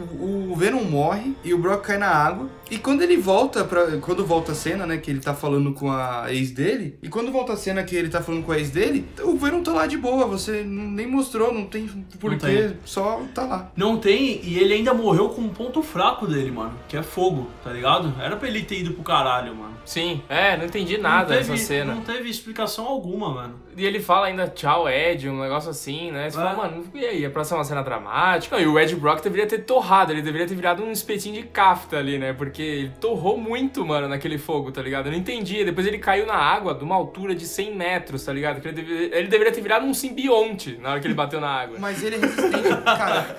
o 0.00 0.44
o 0.52 0.56
Venom 0.56 0.84
morre 0.84 1.34
e 1.44 1.52
o 1.52 1.58
Brock 1.58 1.84
cai 1.86 1.98
na 1.98 2.08
água. 2.08 2.48
E 2.70 2.78
quando 2.78 3.02
ele 3.02 3.16
volta 3.16 3.64
para 3.64 3.98
quando 3.98 4.24
volta 4.24 4.52
a 4.52 4.54
cena, 4.54 4.86
né, 4.86 4.96
que 4.98 5.10
ele 5.10 5.20
tá 5.20 5.34
falando 5.34 5.72
com 5.72 5.90
a 5.90 6.26
ex 6.32 6.50
dele, 6.50 6.98
e 7.02 7.08
quando 7.08 7.30
volta 7.32 7.52
a 7.52 7.56
cena 7.56 7.82
que 7.82 7.94
ele 7.96 8.08
tá 8.08 8.20
falando 8.22 8.44
com 8.44 8.52
a 8.52 8.58
ex 8.58 8.70
dele, 8.70 9.06
o 9.22 9.36
Venom 9.36 9.62
tá 9.62 9.72
lá 9.72 9.86
de 9.86 9.96
boa, 9.96 10.26
você 10.26 10.62
não- 10.62 10.84
nem 10.90 11.06
mostrou, 11.06 11.52
não 11.52 11.66
tem 11.66 11.86
porquê, 12.20 12.72
só 12.84 13.22
tá 13.34 13.42
lá. 13.46 13.72
Não 13.76 13.98
tem, 13.98 14.40
e 14.44 14.58
ele 14.58 14.74
ainda 14.74 14.94
morreu 14.94 15.28
com 15.30 15.42
um 15.42 15.48
ponto 15.48 15.82
fraco 15.82 16.26
dele, 16.26 16.50
mano. 16.50 16.74
Que 16.88 16.96
é 16.96 17.02
fogo, 17.02 17.48
tá 17.62 17.70
ligado? 17.70 18.14
Era 18.20 18.36
pra 18.36 18.48
ele 18.48 18.62
ter 18.62 18.80
ido 18.80 18.92
pro 18.94 19.02
caralho, 19.02 19.54
mano. 19.54 19.74
Sim, 19.84 20.22
é, 20.28 20.56
não 20.56 20.64
entendi 20.64 20.96
nada 20.98 21.34
não 21.34 21.38
teve, 21.40 21.50
dessa 21.52 21.64
cena. 21.64 21.94
Não 21.94 22.02
teve 22.02 22.28
explicação 22.28 22.86
alguma, 22.86 23.28
mano. 23.30 23.54
E 23.76 23.84
ele 23.84 24.00
fala 24.00 24.26
ainda 24.26 24.46
tchau, 24.48 24.88
Ed, 24.88 25.28
um 25.28 25.40
negócio 25.40 25.70
assim, 25.70 26.10
né? 26.12 26.30
Você 26.30 26.38
É. 26.38 26.42
fala, 26.42 26.56
mano, 26.56 26.84
e 26.94 27.04
aí? 27.04 27.24
É 27.24 27.28
pra 27.28 27.44
ser 27.44 27.54
uma 27.54 27.64
cena 27.64 27.82
dramática? 27.82 28.58
E 28.60 28.66
o 28.66 28.78
Ed 28.78 28.94
Brock 28.96 29.22
deveria 29.22 29.46
ter 29.46 29.58
torrado, 29.58 30.12
ele 30.12 30.22
deveria 30.22 30.46
ter 30.46 30.54
virado 30.54 30.82
um 30.82 30.92
espetinho 30.92 31.34
de 31.34 31.42
cafta 31.48 31.96
ali, 31.98 32.18
né? 32.18 32.32
Porque 32.32 32.62
ele 32.62 32.92
torrou 33.00 33.36
muito, 33.38 33.84
mano, 33.84 34.08
naquele 34.08 34.38
fogo, 34.38 34.70
tá 34.70 34.80
ligado? 34.82 35.06
Eu 35.06 35.12
não 35.12 35.18
entendi. 35.18 35.64
Depois 35.64 35.86
ele 35.86 35.98
caiu 35.98 36.26
na 36.26 36.34
água 36.36 36.74
de 36.74 36.84
uma 36.84 36.94
altura 36.94 37.34
de 37.34 37.46
100 37.46 37.74
metros, 37.74 38.24
tá 38.24 38.32
ligado? 38.32 38.64
Ele, 38.64 38.72
deveria, 38.72 39.18
ele 39.18 39.28
deveria 39.28 39.52
ter 39.52 39.60
virado 39.60 39.84
um 39.86 39.94
simbionte 39.94 40.78
na 40.80 40.90
hora 40.90 41.00
que 41.00 41.06
ele 41.06 41.14
bateu 41.14 41.40
na 41.40 41.48
água. 41.48 41.76
Mas 41.78 42.02
ele 42.02 42.16
é 42.16 42.18
resistente. 42.20 42.68
cara, 42.84 43.36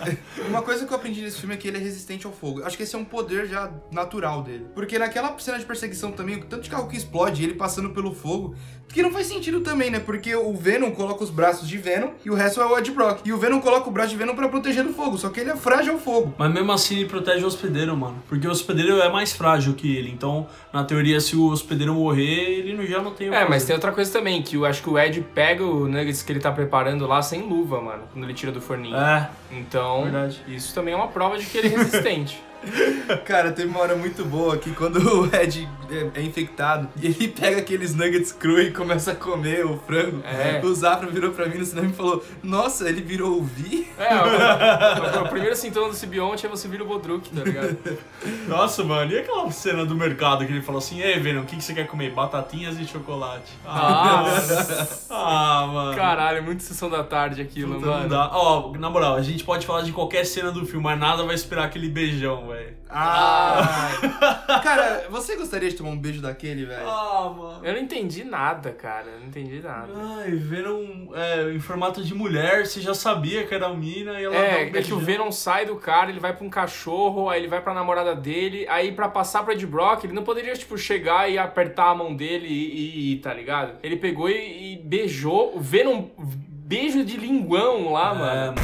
uma 0.49 0.61
coisa 0.61 0.85
que 0.85 0.91
eu 0.91 0.97
aprendi 0.97 1.21
nesse 1.21 1.39
filme 1.39 1.55
é 1.55 1.57
que 1.57 1.67
ele 1.67 1.77
é 1.77 1.81
resistente 1.81 2.25
ao 2.25 2.31
fogo. 2.33 2.63
Acho 2.63 2.75
que 2.77 2.83
esse 2.83 2.95
é 2.95 2.99
um 2.99 3.05
poder 3.05 3.47
já 3.47 3.71
natural 3.91 4.41
dele. 4.41 4.65
Porque 4.73 4.99
naquela 4.99 5.37
cena 5.39 5.57
de 5.59 5.65
perseguição 5.65 6.11
também, 6.11 6.35
o 6.35 6.43
tanto 6.45 6.63
de 6.63 6.69
carro 6.69 6.87
que 6.87 6.97
explode, 6.97 7.43
ele 7.43 7.53
passando 7.53 7.89
pelo 7.91 8.13
fogo. 8.13 8.55
Que 8.93 9.01
não 9.01 9.11
faz 9.11 9.27
sentido 9.27 9.61
também, 9.61 9.89
né? 9.89 9.99
Porque 9.99 10.24
o 10.33 10.53
Venom 10.55 10.91
coloca 10.91 11.23
os 11.25 11.29
braços 11.29 11.67
de 11.67 11.77
Venom 11.77 12.11
e 12.23 12.29
o 12.29 12.33
resto 12.33 12.61
é 12.61 12.65
o 12.65 12.77
Ed 12.77 12.89
Brock. 12.91 13.19
E 13.25 13.33
o 13.33 13.37
Venom 13.37 13.59
coloca 13.59 13.89
o 13.89 13.91
braço 13.91 14.11
de 14.11 14.15
Venom 14.15 14.33
pra 14.33 14.47
proteger 14.47 14.83
do 14.85 14.93
fogo. 14.93 15.17
Só 15.17 15.27
que 15.29 15.41
ele 15.41 15.49
é 15.51 15.55
frágil 15.57 15.93
ao 15.93 15.99
fogo. 15.99 16.33
Mas 16.37 16.53
mesmo 16.53 16.71
assim 16.71 16.95
ele 16.99 17.05
protege 17.09 17.43
o 17.43 17.47
hospedeiro, 17.47 17.95
mano. 17.97 18.23
Porque 18.29 18.47
o 18.47 18.51
hospedeiro 18.51 19.01
é 19.01 19.09
mais 19.11 19.33
frágil 19.33 19.73
que 19.73 19.93
ele. 19.95 20.09
Então, 20.09 20.47
na 20.71 20.85
teoria, 20.85 21.19
se 21.19 21.35
o 21.35 21.47
hospedeiro 21.47 21.93
morrer, 21.93 22.59
ele 22.59 22.73
não- 22.73 22.85
já 22.85 23.01
não 23.01 23.11
tem 23.11 23.29
o 23.29 23.33
É, 23.33 23.47
mas 23.49 23.65
tem 23.65 23.75
outra 23.75 23.91
coisa 23.91 24.11
também, 24.13 24.41
que 24.41 24.55
eu 24.55 24.63
acho 24.65 24.81
que 24.81 24.89
o 24.89 24.97
Ed 24.97 25.19
pega 25.35 25.65
o 25.65 25.87
nuggets 25.87 26.23
que 26.23 26.31
ele 26.31 26.39
tá 26.39 26.51
preparando 26.51 27.05
lá 27.05 27.21
sem 27.21 27.41
luva, 27.41 27.81
mano, 27.81 28.03
quando 28.13 28.23
ele 28.23 28.33
tira 28.33 28.51
do 28.51 28.61
forninho. 28.61 28.95
É, 28.95 29.29
Então, 29.51 30.03
Verdade. 30.03 30.41
isso 30.47 30.73
também 30.73 30.93
é 30.93 30.97
uma 30.97 31.07
prova 31.09 31.37
de 31.37 31.45
que 31.45 31.57
ele 31.57 31.67
é 31.73 31.77
resistente. 31.77 32.41
Cara, 33.25 33.51
teve 33.51 33.67
uma 33.69 33.79
hora 33.79 33.95
muito 33.95 34.23
boa 34.25 34.57
que 34.57 34.71
quando 34.71 34.97
o 34.97 35.35
Ed 35.35 35.67
é, 35.89 36.19
é 36.19 36.23
infectado 36.23 36.87
e 37.01 37.07
ele 37.07 37.27
pega 37.27 37.57
aqueles 37.59 37.93
nuggets 37.95 38.31
cru 38.31 38.59
e 38.59 38.71
começa 38.71 39.11
a 39.11 39.15
comer 39.15 39.65
o 39.65 39.77
frango, 39.85 40.21
É. 40.25 40.59
o 40.63 40.73
Zafra 40.73 41.09
virou 41.09 41.31
pra 41.31 41.45
mim 41.47 41.57
no 41.59 41.65
cinema 41.65 41.87
e 41.89 41.93
falou: 41.93 42.23
Nossa, 42.43 42.87
ele 42.89 43.01
virou 43.01 43.39
o 43.39 43.43
Vi? 43.43 43.87
É, 43.97 44.15
o, 44.15 45.21
o- 45.21 45.25
o 45.25 45.29
primeiro 45.29 45.55
sintoma 45.55 45.89
do 45.89 45.95
simbionte 45.95 46.45
é 46.45 46.49
você 46.49 46.67
vira 46.67 46.83
o 46.83 46.87
Bodruk, 46.87 47.29
tá 47.29 47.43
ligado? 47.43 47.77
Nossa, 48.47 48.83
mano, 48.83 49.11
e 49.11 49.19
aquela 49.19 49.49
cena 49.51 49.85
do 49.85 49.95
mercado 49.95 50.45
que 50.45 50.51
ele 50.51 50.61
falou 50.61 50.79
assim: 50.79 51.01
Ei, 51.01 51.19
Venom, 51.19 51.41
o 51.41 51.45
que, 51.45 51.55
que 51.55 51.63
você 51.63 51.73
quer 51.73 51.87
comer? 51.87 52.11
Batatinhas 52.11 52.79
e 52.79 52.85
chocolate. 52.85 53.51
Nossa, 53.65 55.07
ah, 55.09 55.67
mano. 55.71 55.95
caralho, 55.95 56.43
muito 56.43 56.63
sessão 56.63 56.89
da 56.89 57.03
tarde 57.03 57.41
aquilo, 57.41 57.75
Puta, 57.75 57.85
mano. 57.87 58.01
não 58.03 58.09
dá. 58.09 58.29
Ó, 58.33 58.71
na 58.77 58.89
moral, 58.89 59.15
a 59.15 59.21
gente 59.21 59.43
pode 59.43 59.65
falar 59.65 59.81
de 59.81 59.91
qualquer 59.91 60.25
cena 60.25 60.51
do 60.51 60.65
filme, 60.65 60.83
mas 60.83 60.99
nada 60.99 61.23
vai 61.23 61.35
esperar 61.35 61.65
aquele 61.65 61.89
beijão, 61.89 62.47
velho. 62.47 62.54
Velho. 62.55 62.77
Ah! 62.89 64.59
cara, 64.63 65.05
você 65.09 65.35
gostaria 65.35 65.69
de 65.69 65.75
tomar 65.75 65.89
um 65.89 65.97
beijo 65.97 66.21
daquele, 66.21 66.65
velho? 66.65 66.87
Ah, 66.87 67.33
mano. 67.35 67.65
Eu 67.65 67.73
não 67.73 67.79
entendi 67.81 68.23
nada, 68.23 68.71
cara. 68.71 69.07
Eu 69.07 69.19
não 69.19 69.27
entendi 69.27 69.59
nada. 69.61 69.91
Ai, 69.95 70.31
Venom 70.31 71.13
é, 71.13 71.51
em 71.53 71.59
formato 71.59 72.03
de 72.03 72.13
mulher, 72.13 72.65
você 72.65 72.79
já 72.81 72.93
sabia 72.93 73.45
que 73.45 73.53
era 73.53 73.67
a 73.67 73.73
mina 73.73 74.19
e 74.19 74.23
ela 74.25 74.33
dá 74.35 74.39
É, 74.41 74.55
um 74.55 74.59
é 74.59 74.65
que 74.65 74.71
beijão. 74.71 74.97
o 74.97 75.01
Venom 75.01 75.31
sai 75.31 75.65
do 75.65 75.75
cara, 75.75 76.09
ele 76.09 76.19
vai 76.19 76.33
pra 76.35 76.45
um 76.45 76.49
cachorro, 76.49 77.29
aí 77.29 77.39
ele 77.41 77.47
vai 77.47 77.61
pra 77.61 77.73
namorada 77.73 78.15
dele, 78.15 78.65
aí 78.69 78.91
pra 78.91 79.07
passar 79.09 79.43
pra 79.43 79.53
Ed 79.53 79.65
Brock, 79.65 80.03
ele 80.03 80.13
não 80.13 80.23
poderia, 80.23 80.53
tipo, 80.53 80.77
chegar 80.77 81.29
e 81.29 81.37
apertar 81.37 81.89
a 81.89 81.95
mão 81.95 82.15
dele 82.15 82.47
e, 82.47 83.13
e 83.13 83.17
tá 83.17 83.33
ligado? 83.33 83.73
Ele 83.83 83.95
pegou 83.97 84.29
e, 84.29 84.73
e 84.73 84.77
beijou, 84.77 85.55
o 85.55 85.59
Venom, 85.59 86.05
beijo 86.17 87.03
de 87.03 87.17
linguão 87.17 87.91
lá, 87.91 88.11
É, 88.11 88.15
mano. 88.17 88.55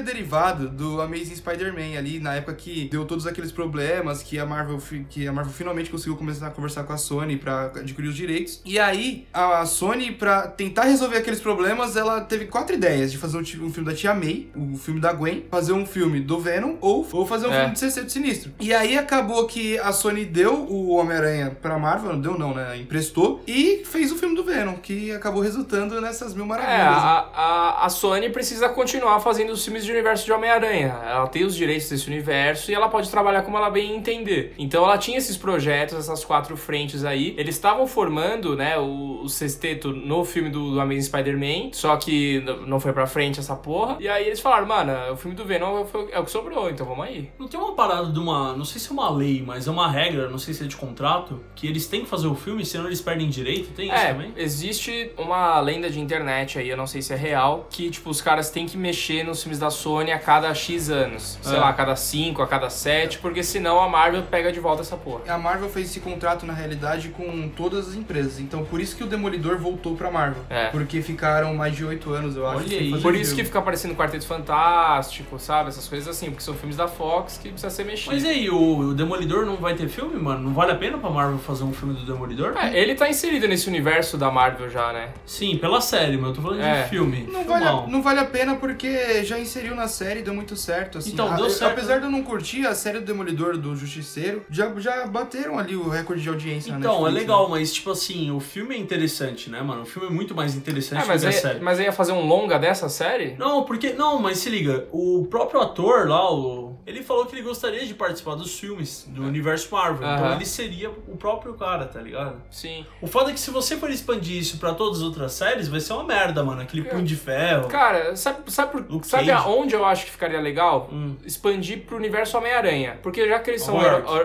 É 0.00 0.02
derivado 0.02 0.68
do 0.68 1.00
Amazing 1.02 1.36
Spider-Man 1.36 1.98
ali, 1.98 2.18
na 2.18 2.34
época 2.34 2.54
que 2.54 2.88
deu 2.90 3.04
todos 3.04 3.26
aqueles 3.26 3.52
problemas, 3.52 4.22
que 4.22 4.38
a 4.38 4.46
Marvel 4.46 4.78
que 5.10 5.28
a 5.28 5.32
Marvel 5.32 5.52
finalmente 5.52 5.90
conseguiu 5.90 6.16
começar 6.16 6.46
a 6.46 6.50
conversar 6.50 6.84
com 6.84 6.92
a 6.92 6.96
Sony 6.96 7.36
pra 7.36 7.66
adquirir 7.66 8.08
os 8.08 8.16
direitos. 8.16 8.60
E 8.64 8.78
aí, 8.78 9.26
a 9.32 9.64
Sony, 9.66 10.12
pra 10.12 10.46
tentar 10.48 10.84
resolver 10.84 11.18
aqueles 11.18 11.38
problemas, 11.40 11.96
ela 11.96 12.20
teve 12.22 12.46
quatro 12.46 12.74
ideias 12.74 13.12
de 13.12 13.18
fazer 13.18 13.36
um, 13.36 13.40
um 13.40 13.70
filme 13.70 13.84
da 13.84 13.94
Tia 13.94 14.14
May, 14.14 14.48
o 14.56 14.76
filme 14.78 15.00
da 15.00 15.12
Gwen, 15.12 15.44
fazer 15.50 15.72
um 15.74 15.84
filme 15.84 16.20
do 16.20 16.38
Venom 16.40 16.76
ou, 16.80 17.06
ou 17.12 17.26
fazer 17.26 17.46
um 17.46 17.52
É. 17.52 17.58
filme 17.60 17.72
de 17.74 17.78
Sexteto 17.80 18.10
Sinistro. 18.12 18.52
E 18.58 18.72
aí 18.72 18.96
acabou 18.96 19.46
que 19.46 19.78
a 19.80 19.92
Sony 19.92 20.24
deu 20.24 20.54
o 20.54 20.92
Homem-Aranha 20.94 21.56
pra 21.60 21.78
Marvel, 21.78 22.12
não 22.14 22.20
deu 22.20 22.38
não, 22.38 22.54
né? 22.54 22.78
Emprestou, 22.78 23.42
e 23.46 23.82
fez 23.84 24.10
o 24.10 24.16
filme 24.16 24.34
do 24.34 24.42
Venom, 24.44 24.76
que 24.76 25.12
acabou 25.12 25.42
resultando 25.42 26.00
nessas 26.00 26.34
mil 26.34 26.44
É, 26.44 26.48
maravilhas. 26.48 26.78
a, 27.02 27.30
a, 27.34 27.86
a 27.86 27.88
Sony 27.90 28.30
precisa 28.30 28.68
continuar 28.68 29.20
fazendo 29.20 29.50
os 29.52 29.62
filmes 29.62 29.84
de 29.84 29.89
universo 29.90 30.24
de 30.24 30.32
Homem-Aranha. 30.32 30.98
Ela 31.04 31.26
tem 31.26 31.44
os 31.44 31.54
direitos 31.54 31.88
desse 31.88 32.06
universo 32.08 32.70
e 32.70 32.74
ela 32.74 32.88
pode 32.88 33.10
trabalhar 33.10 33.42
como 33.42 33.56
ela 33.56 33.70
bem 33.70 33.94
entender. 33.96 34.54
Então 34.58 34.84
ela 34.84 34.98
tinha 34.98 35.18
esses 35.18 35.36
projetos, 35.36 35.96
essas 35.98 36.24
quatro 36.24 36.56
frentes 36.56 37.04
aí. 37.04 37.34
Eles 37.36 37.54
estavam 37.54 37.86
formando, 37.86 38.56
né, 38.56 38.78
o, 38.78 39.22
o 39.22 39.28
sexteto 39.28 39.92
no 39.92 40.24
filme 40.24 40.50
do, 40.50 40.72
do 40.72 40.80
Amazing 40.80 41.02
Spider-Man, 41.02 41.70
só 41.72 41.96
que 41.96 42.40
não 42.66 42.80
foi 42.80 42.92
pra 42.92 43.06
frente 43.06 43.40
essa 43.40 43.54
porra. 43.56 43.96
E 44.00 44.08
aí 44.08 44.26
eles 44.26 44.40
falaram, 44.40 44.66
mano, 44.66 44.92
o 45.12 45.16
filme 45.16 45.36
do 45.36 45.44
Venom 45.44 45.84
foi- 45.84 46.08
é 46.12 46.18
o 46.18 46.24
que 46.24 46.30
sobrou, 46.30 46.70
então 46.70 46.86
vamos 46.86 47.04
aí. 47.06 47.30
Não 47.38 47.48
tem 47.48 47.58
uma 47.58 47.72
parada 47.74 48.06
de 48.10 48.18
uma. 48.18 48.52
Não 48.54 48.64
sei 48.64 48.80
se 48.80 48.88
é 48.88 48.92
uma 48.92 49.10
lei, 49.10 49.42
mas 49.46 49.66
é 49.66 49.70
uma 49.70 49.90
regra, 49.90 50.28
não 50.28 50.38
sei 50.38 50.54
se 50.54 50.64
é 50.64 50.66
de 50.66 50.76
contrato, 50.76 51.40
que 51.54 51.66
eles 51.66 51.86
têm 51.86 52.02
que 52.02 52.08
fazer 52.08 52.26
o 52.26 52.34
filme, 52.34 52.64
senão 52.64 52.86
eles 52.86 53.00
perdem 53.00 53.28
direito. 53.28 53.70
Tem 53.72 53.86
isso 53.86 53.94
É, 53.94 54.12
também? 54.12 54.32
existe 54.36 55.10
uma 55.16 55.60
lenda 55.60 55.88
de 55.90 56.00
internet 56.00 56.58
aí, 56.58 56.68
eu 56.68 56.76
não 56.76 56.86
sei 56.86 57.02
se 57.02 57.12
é 57.12 57.16
real, 57.16 57.66
que, 57.70 57.90
tipo, 57.90 58.10
os 58.10 58.20
caras 58.20 58.50
têm 58.50 58.66
que 58.66 58.76
mexer 58.76 59.24
nos 59.24 59.42
filmes 59.42 59.58
da 59.58 59.69
Sony 59.70 60.12
a 60.12 60.18
cada 60.18 60.52
X 60.54 60.90
anos. 60.90 61.38
Sei 61.42 61.56
É. 61.56 61.60
lá, 61.60 61.68
a 61.68 61.72
cada 61.72 61.96
5, 61.96 62.42
a 62.42 62.46
cada 62.46 62.68
7, 62.70 63.18
porque 63.18 63.42
senão 63.42 63.80
a 63.80 63.88
Marvel 63.88 64.22
pega 64.24 64.50
de 64.52 64.60
volta 64.60 64.82
essa 64.82 64.96
porra. 64.96 65.22
A 65.32 65.38
Marvel 65.38 65.68
fez 65.70 65.88
esse 65.90 66.00
contrato 66.00 66.44
na 66.46 66.52
realidade 66.52 67.08
com 67.10 67.48
todas 67.56 67.88
as 67.88 67.94
empresas. 67.94 68.38
Então 68.40 68.64
por 68.64 68.80
isso 68.80 68.96
que 68.96 69.04
o 69.04 69.06
Demolidor 69.06 69.58
voltou 69.58 69.94
pra 69.96 70.10
Marvel. 70.10 70.42
É. 70.50 70.66
Porque 70.66 71.00
ficaram 71.02 71.54
mais 71.54 71.74
de 71.74 71.84
oito 71.84 72.12
anos, 72.12 72.36
eu 72.36 72.46
acho. 72.46 72.64
Olha 72.64 72.78
aí. 72.78 73.00
Por 73.00 73.14
isso 73.14 73.34
que 73.34 73.44
fica 73.44 73.58
aparecendo 73.58 73.94
Quarteto 73.94 74.26
Fantástico, 74.26 75.38
sabe? 75.38 75.68
Essas 75.68 75.86
coisas 75.88 76.08
assim, 76.08 76.26
porque 76.30 76.42
são 76.42 76.54
filmes 76.54 76.76
da 76.76 76.88
Fox 76.88 77.38
que 77.38 77.48
precisa 77.50 77.70
ser 77.70 77.84
mexido. 77.84 78.12
Mas 78.14 78.24
e 78.24 78.28
aí, 78.28 78.50
o, 78.50 78.78
o 78.78 78.94
Demolidor 78.94 79.44
não 79.46 79.56
vai 79.56 79.74
ter 79.74 79.88
filme, 79.88 80.16
mano? 80.20 80.40
Não 80.42 80.52
vale 80.54 80.72
a 80.72 80.74
pena 80.74 80.98
pra 80.98 81.10
Marvel 81.10 81.38
fazer 81.38 81.64
um 81.64 81.72
filme 81.72 81.94
do 81.94 82.04
Demolidor? 82.04 82.54
É, 82.56 82.76
ele 82.78 82.94
tá 82.94 83.08
inserido 83.08 83.46
nesse 83.48 83.68
universo 83.68 84.16
da 84.18 84.30
Marvel 84.30 84.68
já, 84.70 84.92
né? 84.92 85.10
Sim, 85.24 85.56
pela 85.58 85.80
série, 85.80 86.16
mas 86.16 86.30
eu 86.30 86.34
tô 86.36 86.42
falando 86.42 86.60
É. 86.62 86.82
de 86.82 86.88
filme. 86.88 87.28
Não 87.30 87.44
vale, 87.44 87.64
a, 87.66 87.72
não 87.86 88.02
vale 88.02 88.20
a 88.20 88.24
pena 88.24 88.56
porque 88.56 89.24
já 89.24 89.38
inseriu 89.38 89.59
na 89.74 89.86
série, 89.88 90.22
deu 90.22 90.34
muito 90.34 90.56
certo. 90.56 90.98
Assim. 90.98 91.12
Então, 91.12 91.30
A- 91.32 91.36
deu 91.36 91.50
certo, 91.50 91.72
Apesar 91.72 91.94
né? 91.94 92.00
de 92.00 92.06
eu 92.06 92.10
não 92.10 92.22
curtir, 92.22 92.66
a 92.66 92.74
série 92.74 92.98
do 93.00 93.04
Demolidor 93.06 93.56
do 93.56 93.76
Justiceiro 93.76 94.44
já, 94.50 94.72
já 94.78 95.06
bateram 95.06 95.58
ali 95.58 95.76
o 95.76 95.88
recorde 95.88 96.22
de 96.22 96.28
audiência 96.28 96.72
na 96.72 96.78
Então, 96.78 96.92
é 96.92 96.94
Netflix, 96.96 97.20
legal, 97.20 97.44
né? 97.44 97.50
mas 97.50 97.72
tipo 97.72 97.90
assim, 97.90 98.30
o 98.30 98.40
filme 98.40 98.74
é 98.74 98.78
interessante, 98.78 99.50
né, 99.50 99.60
mano? 99.62 99.82
O 99.82 99.86
filme 99.86 100.08
é 100.08 100.10
muito 100.10 100.34
mais 100.34 100.54
interessante 100.54 101.02
É, 101.02 101.06
mas, 101.06 101.22
que 101.22 101.28
a 101.28 101.32
série. 101.32 101.60
mas 101.60 101.78
aí 101.78 101.84
ia 101.86 101.92
fazer 101.92 102.12
um 102.12 102.26
longa 102.26 102.58
dessa 102.58 102.88
série? 102.88 103.34
Não, 103.38 103.64
porque. 103.64 103.92
Não, 103.92 104.18
mas 104.18 104.38
se 104.38 104.48
liga, 104.50 104.86
o 104.92 105.26
próprio 105.30 105.60
ator 105.60 106.08
lá, 106.08 106.32
o, 106.32 106.76
ele 106.86 107.02
falou 107.02 107.26
que 107.26 107.34
ele 107.34 107.42
gostaria 107.42 107.84
de 107.86 107.94
participar 107.94 108.34
dos 108.34 108.58
filmes 108.58 109.06
do 109.08 109.22
universo 109.22 109.68
Marvel. 109.70 110.08
Então 110.08 110.32
ele 110.32 110.46
seria 110.46 110.90
o 110.90 111.16
próprio 111.16 111.54
cara, 111.54 111.84
tá 111.86 112.00
ligado? 112.00 112.40
Sim. 112.50 112.84
O 113.00 113.06
foda 113.06 113.30
é 113.30 113.34
que 113.34 113.40
se 113.40 113.50
você 113.50 113.76
for 113.76 113.90
expandir 113.90 114.36
isso 114.36 114.58
pra 114.58 114.74
todas 114.74 114.98
as 114.98 115.04
outras 115.04 115.32
séries, 115.32 115.68
vai 115.68 115.80
ser 115.80 115.92
uma 115.92 116.04
merda, 116.04 116.42
mano. 116.42 116.60
Aquele 116.62 116.84
punho 116.84 117.04
de 117.04 117.16
ferro. 117.16 117.68
Cara, 117.68 118.16
sabe, 118.16 118.50
sabe, 118.52 118.72
por- 118.82 119.04
sabe. 119.04 119.24
Aonde 119.50 119.74
eu 119.74 119.84
acho 119.84 120.04
que 120.04 120.10
ficaria 120.10 120.40
legal? 120.40 120.88
Hum. 120.92 121.16
Expandir 121.24 121.80
pro 121.80 121.96
universo 121.96 122.38
Homem-Aranha. 122.38 122.98
Porque 123.02 123.28
já 123.28 123.38
que 123.38 123.50
eles 123.50 123.62
são 123.62 123.78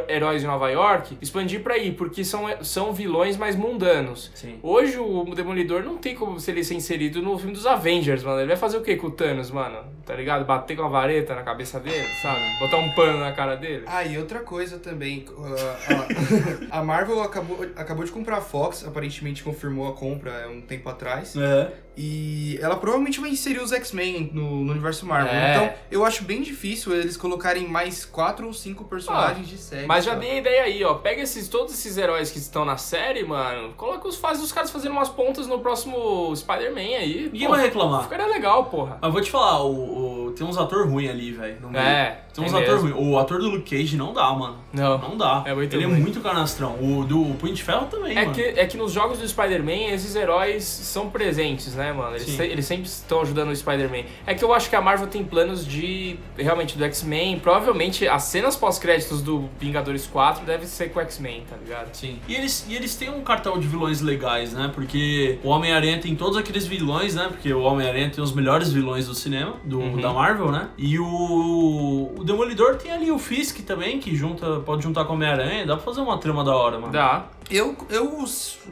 heróis 0.08 0.42
de 0.42 0.48
Nova 0.48 0.70
York, 0.70 1.18
expandir 1.22 1.62
pra 1.62 1.76
aí, 1.76 1.92
porque 1.92 2.24
são, 2.24 2.46
são 2.64 2.94
vilões 2.94 3.38
mais 3.38 3.56
mundanos. 3.56 4.32
Sim. 4.34 4.60
Hoje 4.62 4.98
o 4.98 5.24
Demolidor 5.36 5.84
não 5.84 5.98
tem 5.98 6.16
como 6.16 6.40
se 6.40 6.52
ele 6.52 6.64
ser 6.64 6.76
inserido 6.76 7.22
no 7.22 7.38
filme 7.38 7.54
dos 7.54 7.66
Avengers, 7.66 8.24
mano. 8.24 8.40
Ele 8.40 8.48
vai 8.48 8.58
fazer 8.58 8.78
o 8.78 8.82
que 8.82 8.96
com 8.96 9.08
o 9.08 9.12
Thanos, 9.12 9.52
mano? 9.52 9.80
Tá 10.06 10.16
ligado? 10.16 10.46
Bater 10.46 10.76
com 10.78 10.84
a 10.84 10.88
vareta 10.88 11.36
na 11.36 11.44
cabeça 11.44 11.80
dele, 11.80 12.08
sabe? 12.22 12.42
Botar 12.60 12.78
um 12.78 12.92
pano 12.92 13.20
na 13.20 13.32
cara 13.32 13.56
dele. 13.56 13.84
Ah, 13.88 14.04
e 14.04 14.18
outra 14.18 14.40
coisa 14.40 14.78
também, 14.78 15.26
uh, 15.30 16.72
a, 16.72 16.80
a 16.80 16.84
Marvel 16.84 17.22
acabou, 17.22 17.66
acabou 17.76 18.06
de 18.06 18.12
comprar 18.12 18.38
a 18.38 18.42
Fox, 18.42 18.86
aparentemente 18.86 19.44
confirmou 19.44 19.88
a 19.88 19.94
compra 19.94 20.46
há 20.46 20.50
um 20.50 20.62
tempo 20.62 20.88
atrás. 20.90 21.36
É. 21.36 21.72
E 21.98 22.58
ela 22.62 22.76
provavelmente 22.76 23.20
vai 23.20 23.30
inserir 23.30 23.60
os 23.60 23.72
X-Men 23.72 24.30
no, 24.34 24.64
no 24.64 24.72
universo 24.72 25.06
Marvel. 25.06 25.34
É. 25.34 25.56
Então, 25.56 25.74
eu 25.90 26.06
acho 26.06 26.24
bem 26.24 26.42
difícil 26.42 26.94
eles 26.94 27.16
colocarem 27.16 27.68
mais 27.68 28.04
quatro 28.04 28.46
ou 28.48 28.54
cinco 28.54 28.84
personagens 28.84 29.48
de 29.48 29.58
série. 29.58 29.86
Mas 29.88 30.04
já 30.06 30.14
dei 30.16 30.32
a 30.32 30.36
ideia 30.36 30.64
aí, 30.64 30.84
ó. 30.84 30.96
Pega 30.96 31.22
esses, 31.22 31.48
todos 31.48 31.74
esses 31.74 31.98
heróis 31.98 32.32
que 32.32 32.38
estão 32.38 32.66
na 32.66 32.78
série, 32.78 33.24
mano. 33.24 33.74
Coloca 33.76 34.08
os, 34.08 34.18
faz 34.18 34.42
os 34.42 34.52
caras 34.52 34.72
fazendo 34.72 34.92
umas 34.92 35.10
pontas 35.10 35.48
no 35.48 35.60
próximo 35.60 36.36
Spider-Man 36.36 36.80
aí. 36.98 37.30
Ninguém 37.32 37.48
vai 37.48 37.62
reclamar. 37.62 38.04
Ficaria 38.04 38.28
legal, 38.28 38.66
porra. 38.66 38.98
Mas 39.02 39.12
vou 39.14 39.22
te 39.22 39.32
falar, 39.32 39.64
o, 39.64 40.25
o- 40.25 40.25
tem 40.36 40.46
uns 40.46 40.58
ator 40.58 40.88
ruim 40.88 41.08
ali, 41.08 41.32
velho. 41.32 41.58
É, 41.74 42.18
Tem 42.34 42.44
uns 42.44 42.52
tem 42.52 42.62
ator 42.64 42.80
ruim. 42.82 42.94
O 42.94 43.18
ator 43.18 43.40
do 43.40 43.50
Luke 43.50 43.78
Cage 43.78 43.96
não 43.98 44.14
dá, 44.14 44.32
mano. 44.34 44.58
Não. 44.74 44.98
Não 44.98 45.18
dá. 45.18 45.44
É 45.46 45.54
muito 45.54 45.76
Ele 45.76 45.86
ruim. 45.86 45.96
é 45.96 46.00
muito 46.00 46.20
canastrão. 46.22 46.76
O 46.82 47.04
do 47.06 47.34
Punho 47.36 47.54
de 47.54 47.64
Ferro 47.64 47.88
também, 47.88 48.12
É 48.18 48.22
mano. 48.22 48.34
que, 48.34 48.42
é 48.42 48.66
que 48.66 48.76
nos 48.78 48.92
jogos 48.92 49.20
do 49.20 49.28
Spider-Man, 49.28 49.94
esses 49.94 50.16
heróis 50.16 50.64
são 50.64 51.10
presentes, 51.10 51.74
né, 51.76 51.94
mano? 51.94 52.16
Eles, 52.16 52.28
se- 52.28 52.44
eles 52.44 52.66
sempre 52.66 52.86
estão 52.86 53.22
ajudando 53.22 53.50
o 53.50 53.56
Spider-Man. 53.56 54.04
É 54.28 54.34
que 54.36 54.44
eu 54.44 54.54
acho 54.54 54.70
que 54.70 54.76
a 54.76 54.82
Marvel 54.82 55.08
tem 55.08 55.24
planos 55.24 55.66
de, 55.66 56.18
realmente, 56.38 56.78
do 56.78 56.84
X-Men. 56.84 57.40
Provavelmente 57.40 58.08
as 58.08 58.24
cenas 58.24 58.56
pós-créditos 58.56 59.22
do 59.22 59.50
Vingadores 59.60 60.06
4 60.08 60.46
devem 60.46 60.68
ser 60.68 60.90
com 60.90 61.00
o 61.00 61.02
X-Men, 61.04 61.44
tá 61.50 61.56
ligado? 61.58 61.94
Sim. 61.94 62.20
E 62.28 62.36
eles, 62.36 62.66
e 62.70 62.76
eles 62.76 62.96
têm 62.96 63.10
um 63.10 63.22
cartel 63.22 63.58
de 63.58 63.68
vilões 63.68 64.02
legais, 64.02 64.52
né? 64.54 64.70
Porque 64.74 65.40
o 65.44 65.50
Homem-Aranha 65.50 66.00
tem 66.00 66.16
todos 66.16 66.38
aqueles 66.38 66.66
vilões, 66.66 67.16
né? 67.16 67.28
Porque 67.30 67.54
o 67.54 67.62
Homem-Aranha 67.62 68.10
tem 68.10 68.24
os 68.24 68.34
melhores 68.34 68.72
vilões 68.72 69.08
do 69.08 69.16
cinema, 69.16 69.54
do, 69.64 69.80
Uhum. 69.80 70.02
da 70.02 70.12
Marvel, 70.12 70.25
né? 70.52 70.70
E 70.78 71.00
o, 71.00 72.14
o 72.18 72.24
Demolidor 72.24 72.76
tem 72.76 72.92
ali 72.92 73.12
o 73.12 73.20
Fisk 73.20 73.60
também, 73.66 74.00
que 74.00 74.16
junta, 74.16 74.60
pode 74.62 74.84
juntar 74.84 75.06
com 75.06 75.14
o 75.14 75.16
Homem-Aranha. 75.16 75.66
Dá 75.66 75.76
pra 75.76 75.86
fazer 75.86 76.02
uma 76.02 76.18
trama 76.18 76.44
da 76.44 76.56
hora, 76.56 76.80
mano. 76.80 76.92
Dá. 76.92 77.28
Eu, 77.50 77.76
eu, 77.92 78.26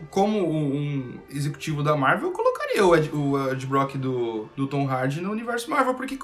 como 0.09 0.39
um 0.51 1.19
executivo 1.29 1.83
da 1.83 1.95
Marvel, 1.95 2.29
eu 2.29 2.33
colocaria 2.33 2.83
o 2.83 2.95
Ed, 2.95 3.09
o 3.13 3.51
Ed 3.51 3.65
Brock 3.67 3.97
do, 3.97 4.47
do 4.55 4.65
Tom 4.65 4.87
Hardy 4.87 5.21
no 5.21 5.31
universo 5.31 5.69
Marvel, 5.69 5.93
porque, 5.93 6.17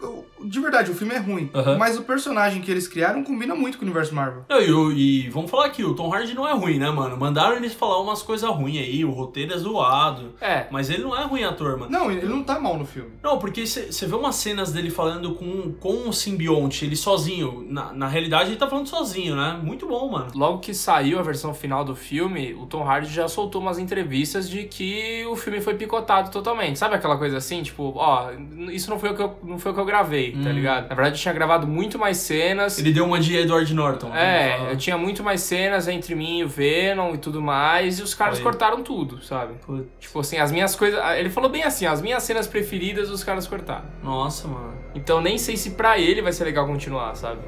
de 0.43 0.59
verdade, 0.59 0.89
o 0.89 0.95
filme 0.95 1.13
é 1.13 1.19
ruim. 1.19 1.51
Mas 1.77 1.97
o 1.97 2.01
personagem 2.01 2.61
que 2.61 2.71
eles 2.71 2.87
criaram 2.87 3.23
combina 3.23 3.53
muito 3.53 3.77
com 3.77 3.83
o 3.83 3.85
universo 3.85 4.15
Marvel. 4.15 4.45
Não, 4.49 4.59
e, 4.59 5.25
e 5.25 5.29
vamos 5.29 5.51
falar 5.51 5.67
aqui, 5.67 5.83
o 5.83 5.93
Tom 5.93 6.11
Hardy 6.11 6.33
não 6.33 6.47
é 6.47 6.53
ruim, 6.53 6.79
né, 6.79 6.89
mano? 6.89 7.15
Mandaram 7.17 7.55
eles 7.55 7.73
falar 7.73 8.01
umas 8.01 8.23
coisas 8.23 8.49
ruins 8.49 8.79
aí, 8.79 9.05
o 9.05 9.11
roteiro 9.11 9.53
é 9.53 9.57
zoado. 9.57 10.33
É. 10.41 10.65
Mas 10.71 10.89
ele 10.89 11.03
não 11.03 11.15
é 11.15 11.23
ruim 11.23 11.43
ator, 11.43 11.77
mano. 11.77 11.91
Não, 11.91 12.11
ele 12.11 12.25
não 12.25 12.43
tá 12.43 12.59
mal 12.59 12.77
no 12.77 12.85
filme. 12.85 13.11
Não, 13.21 13.37
porque 13.37 13.65
você 13.67 14.05
vê 14.05 14.15
umas 14.15 14.35
cenas 14.35 14.71
dele 14.71 14.89
falando 14.89 15.18
com, 15.35 15.73
com 15.73 16.09
o 16.09 16.13
simbionte, 16.13 16.85
ele 16.85 16.95
sozinho. 16.95 17.65
Na, 17.69 17.93
na 17.93 18.07
realidade, 18.07 18.49
ele 18.49 18.57
tá 18.57 18.67
falando 18.67 18.87
sozinho, 18.87 19.35
né? 19.35 19.59
Muito 19.61 19.87
bom, 19.87 20.09
mano. 20.09 20.27
Logo 20.35 20.59
que 20.59 20.73
saiu 20.73 21.19
a 21.19 21.21
versão 21.21 21.53
final 21.53 21.83
do 21.83 21.95
filme, 21.95 22.53
o 22.53 22.65
Tom 22.65 22.83
Hardy 22.83 23.11
já 23.13 23.27
soltou 23.27 23.61
umas 23.61 23.77
entrevistas 23.77 24.49
de 24.49 24.63
que 24.63 25.25
o 25.25 25.35
filme 25.35 25.61
foi 25.61 25.75
picotado 25.75 26.31
totalmente. 26.31 26.79
Sabe 26.79 26.95
aquela 26.95 27.17
coisa 27.17 27.37
assim, 27.37 27.61
tipo, 27.63 27.93
ó, 27.95 28.31
isso 28.71 28.89
não 28.89 28.99
foi 28.99 29.11
o 29.11 29.15
que 29.15 29.21
eu, 29.21 29.35
não 29.43 29.59
foi 29.59 29.71
o 29.71 29.75
que 29.75 29.81
eu 29.81 29.85
gravei, 29.85 30.31
tá 30.43 30.51
ligado? 30.51 30.89
Na 30.89 30.95
verdade, 30.95 31.15
eu 31.15 31.21
tinha 31.21 31.33
gravado 31.33 31.67
muito 31.67 31.97
mais 31.97 32.17
cenas. 32.17 32.77
Ele 32.79 32.91
deu 32.91 33.05
uma 33.05 33.19
de 33.19 33.35
Edward 33.35 33.73
Norton. 33.73 34.13
É, 34.13 34.71
eu 34.71 34.77
tinha 34.77 34.97
muito 34.97 35.23
mais 35.23 35.41
cenas 35.41 35.87
entre 35.87 36.15
mim 36.15 36.39
e 36.39 36.43
o 36.43 36.47
Venom 36.47 37.13
e 37.13 37.17
tudo 37.17 37.41
mais, 37.41 37.99
e 37.99 38.03
os 38.03 38.13
caras 38.13 38.37
Aí. 38.37 38.43
cortaram 38.43 38.83
tudo, 38.83 39.21
sabe? 39.23 39.53
Putz, 39.65 39.87
Tipo 39.99 40.19
assim, 40.19 40.37
as 40.37 40.51
minhas 40.51 40.75
coisas. 40.75 40.99
Ele 41.17 41.29
falou 41.29 41.49
bem 41.49 41.63
assim, 41.63 41.85
as 41.85 42.01
minhas 42.01 42.23
cenas 42.23 42.47
preferidas 42.47 43.09
os 43.09 43.23
caras 43.23 43.47
cortaram. 43.47 43.85
Nossa, 44.03 44.47
mano. 44.47 44.73
Então 44.99 45.21
nem 45.21 45.37
sei 45.37 45.55
se 45.55 45.71
pra 45.71 45.97
ele 45.97 46.21
vai 46.21 46.33
ser 46.33 46.43
legal 46.43 46.67
continuar, 46.67 47.15
sabe? 47.15 47.39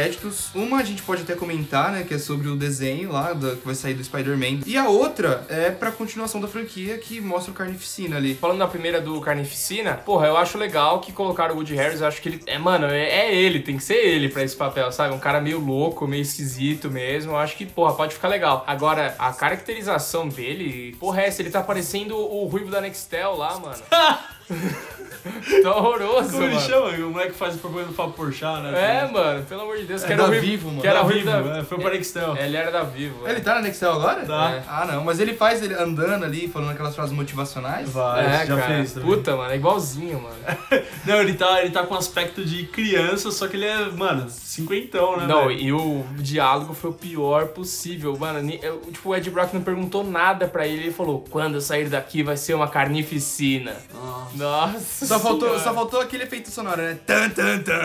Cenas 0.00 0.16
pós-créditos. 0.16 0.50
Uma 0.54 0.78
a 0.78 0.82
gente 0.84 1.02
pode 1.02 1.22
até 1.22 1.34
comentar, 1.34 1.92
né? 1.92 2.04
Que 2.06 2.14
é 2.14 2.18
sobre 2.18 2.48
o 2.48 2.56
desenho 2.56 3.12
lá, 3.12 3.32
da- 3.32 3.56
que 3.56 3.64
vai 3.64 3.74
sair 3.74 3.94
do 3.94 4.02
Spider-Man. 4.02 4.60
E 4.66 4.76
a 4.76 4.88
outra 4.88 5.44
é 5.48 5.70
pra 5.70 5.90
continuação 5.92 6.40
da 6.40 6.48
franquia, 6.48 6.96
que 6.98 7.20
mostra 7.20 7.52
o 7.52 7.54
Carnificina 7.54 8.16
ali. 8.16 8.34
Falando 8.34 8.58
na 8.58 8.66
primeira 8.66 9.00
do 9.00 9.20
Carnificina, 9.20 9.94
porra, 9.94 10.26
eu 10.26 10.36
acho 10.36 10.58
legal 10.58 11.00
que 11.00 11.12
colocaram 11.12 11.54
o 11.54 11.58
Woody 11.58 11.74
Harris, 11.74 12.00
eu 12.00 12.06
acho 12.06 12.20
que 12.20 12.28
ele. 12.28 12.40
É, 12.46 12.58
mano, 12.58 12.86
é, 12.86 13.02
é 13.28 13.34
ele, 13.34 13.60
tem 13.60 13.76
que 13.76 13.84
ser 13.84 13.94
ele 13.96 14.28
pra 14.28 14.42
esse 14.42 14.56
papel, 14.56 14.90
sabe? 14.92 15.14
Um 15.14 15.18
cara 15.18 15.40
meio 15.40 15.58
louco, 15.60 16.06
meio 16.06 16.22
esquisito 16.22 16.90
mesmo. 16.90 17.32
Eu 17.32 17.36
acho 17.36 17.56
que, 17.56 17.66
porra, 17.66 17.94
pode 17.94 18.14
ficar 18.14 18.28
legal. 18.28 18.64
Agora, 18.66 19.14
a 19.18 19.32
caracterização 19.32 20.28
dele, 20.28 20.96
porra, 20.98 21.22
é 21.22 21.26
essa, 21.26 21.42
ele 21.42 21.50
tá 21.50 21.62
parecendo 21.62 22.16
o 22.16 22.46
Ruivo 22.46 22.70
da 22.70 22.80
Nextel 22.80 23.36
lá, 23.36 23.58
mano. 23.58 23.82
tá 25.62 25.76
horroroso, 25.76 26.30
Como 26.32 26.44
ele 26.44 26.54
mano. 26.54 26.66
chama? 26.66 26.88
O 27.06 27.10
moleque 27.10 27.32
que 27.32 27.38
faz 27.38 27.54
o 27.54 27.58
propaganda 27.58 27.88
do 27.88 27.94
Fábio 27.94 28.12
Porchat, 28.14 28.62
né? 28.62 29.00
É, 29.04 29.10
mano, 29.10 29.44
pelo 29.44 29.62
amor 29.62 29.76
de 29.78 29.84
Deus. 29.84 30.02
que 30.04 30.10
É 30.10 30.14
era 30.14 30.24
da 30.24 30.30
Vivo, 30.30 30.68
mano. 30.68 30.80
Que 30.80 30.86
era 30.88 31.02
Da 31.02 31.08
Vivo, 31.08 31.26
da... 31.30 31.58
é, 31.58 31.64
foi 31.64 31.78
pra 31.78 31.90
Nextel. 31.90 32.36
Ele 32.36 32.56
era 32.56 32.70
da 32.70 32.82
Vivo. 32.82 33.26
é. 33.26 33.30
Ele 33.32 33.40
tá 33.40 33.54
na 33.56 33.62
Nextel 33.62 33.92
agora? 33.92 34.24
Tá. 34.24 34.50
É. 34.52 34.62
Ah, 34.68 34.86
não, 34.86 35.04
mas 35.04 35.20
ele 35.20 35.34
faz 35.34 35.62
ele 35.62 35.74
andando 35.74 36.24
ali, 36.24 36.48
falando 36.48 36.70
aquelas 36.70 36.94
frases 36.94 37.12
motivacionais. 37.12 37.88
Vai, 37.90 38.24
É, 38.24 38.46
já 38.46 38.56
cara. 38.56 38.66
fez 38.76 38.92
também. 38.92 39.08
Puta, 39.10 39.36
mano, 39.36 39.52
é 39.52 39.56
igualzinho, 39.56 40.20
mano. 40.22 40.34
Não, 41.04 41.16
ele 41.20 41.34
tá, 41.34 41.60
ele 41.62 41.70
tá 41.70 41.82
com 41.84 41.94
aspecto 41.94 42.44
de 42.44 42.64
criança, 42.66 43.30
só 43.30 43.48
que 43.48 43.56
ele 43.56 43.64
é, 43.66 43.86
mano, 43.90 44.28
cinquentão, 44.28 45.16
né? 45.16 45.26
Não, 45.26 45.48
velho? 45.48 45.60
e 45.60 45.72
o 45.72 46.04
diálogo 46.18 46.74
foi 46.74 46.90
o 46.90 46.92
pior 46.92 47.48
possível, 47.48 48.16
mano. 48.18 48.38
eu- 48.62 48.80
Tipo, 48.92 49.10
o 49.10 49.16
Ed 49.16 49.30
Brock 49.30 49.52
não 49.54 49.62
perguntou 49.62 50.04
nada 50.04 50.46
pra 50.48 50.66
ele. 50.66 50.82
Ele 50.84 50.90
falou: 50.92 51.24
quando 51.30 51.54
eu 51.54 51.60
sair 51.60 51.88
daqui 51.88 52.22
vai 52.22 52.36
ser 52.36 52.54
uma 52.54 52.68
carnificina. 52.68 53.74
Nossa. 53.92 54.36
Nossa. 54.36 55.06
Só 55.10 55.18
faltou, 55.18 55.58
só 55.58 55.74
faltou 55.74 56.00
aquele 56.00 56.22
efeito 56.22 56.52
sonoro, 56.52 56.80
né? 56.80 56.96
Tan, 57.04 57.28
tan, 57.30 57.58
tan. 57.58 57.80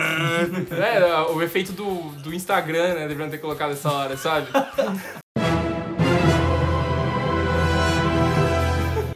É, 0.76 1.22
o 1.32 1.42
efeito 1.42 1.72
do, 1.72 2.02
do 2.22 2.32
Instagram, 2.32 2.94
né? 2.94 3.08
Deveriam 3.08 3.28
ter 3.28 3.38
colocado 3.38 3.72
essa 3.72 3.90
hora, 3.90 4.16
sabe? 4.16 4.46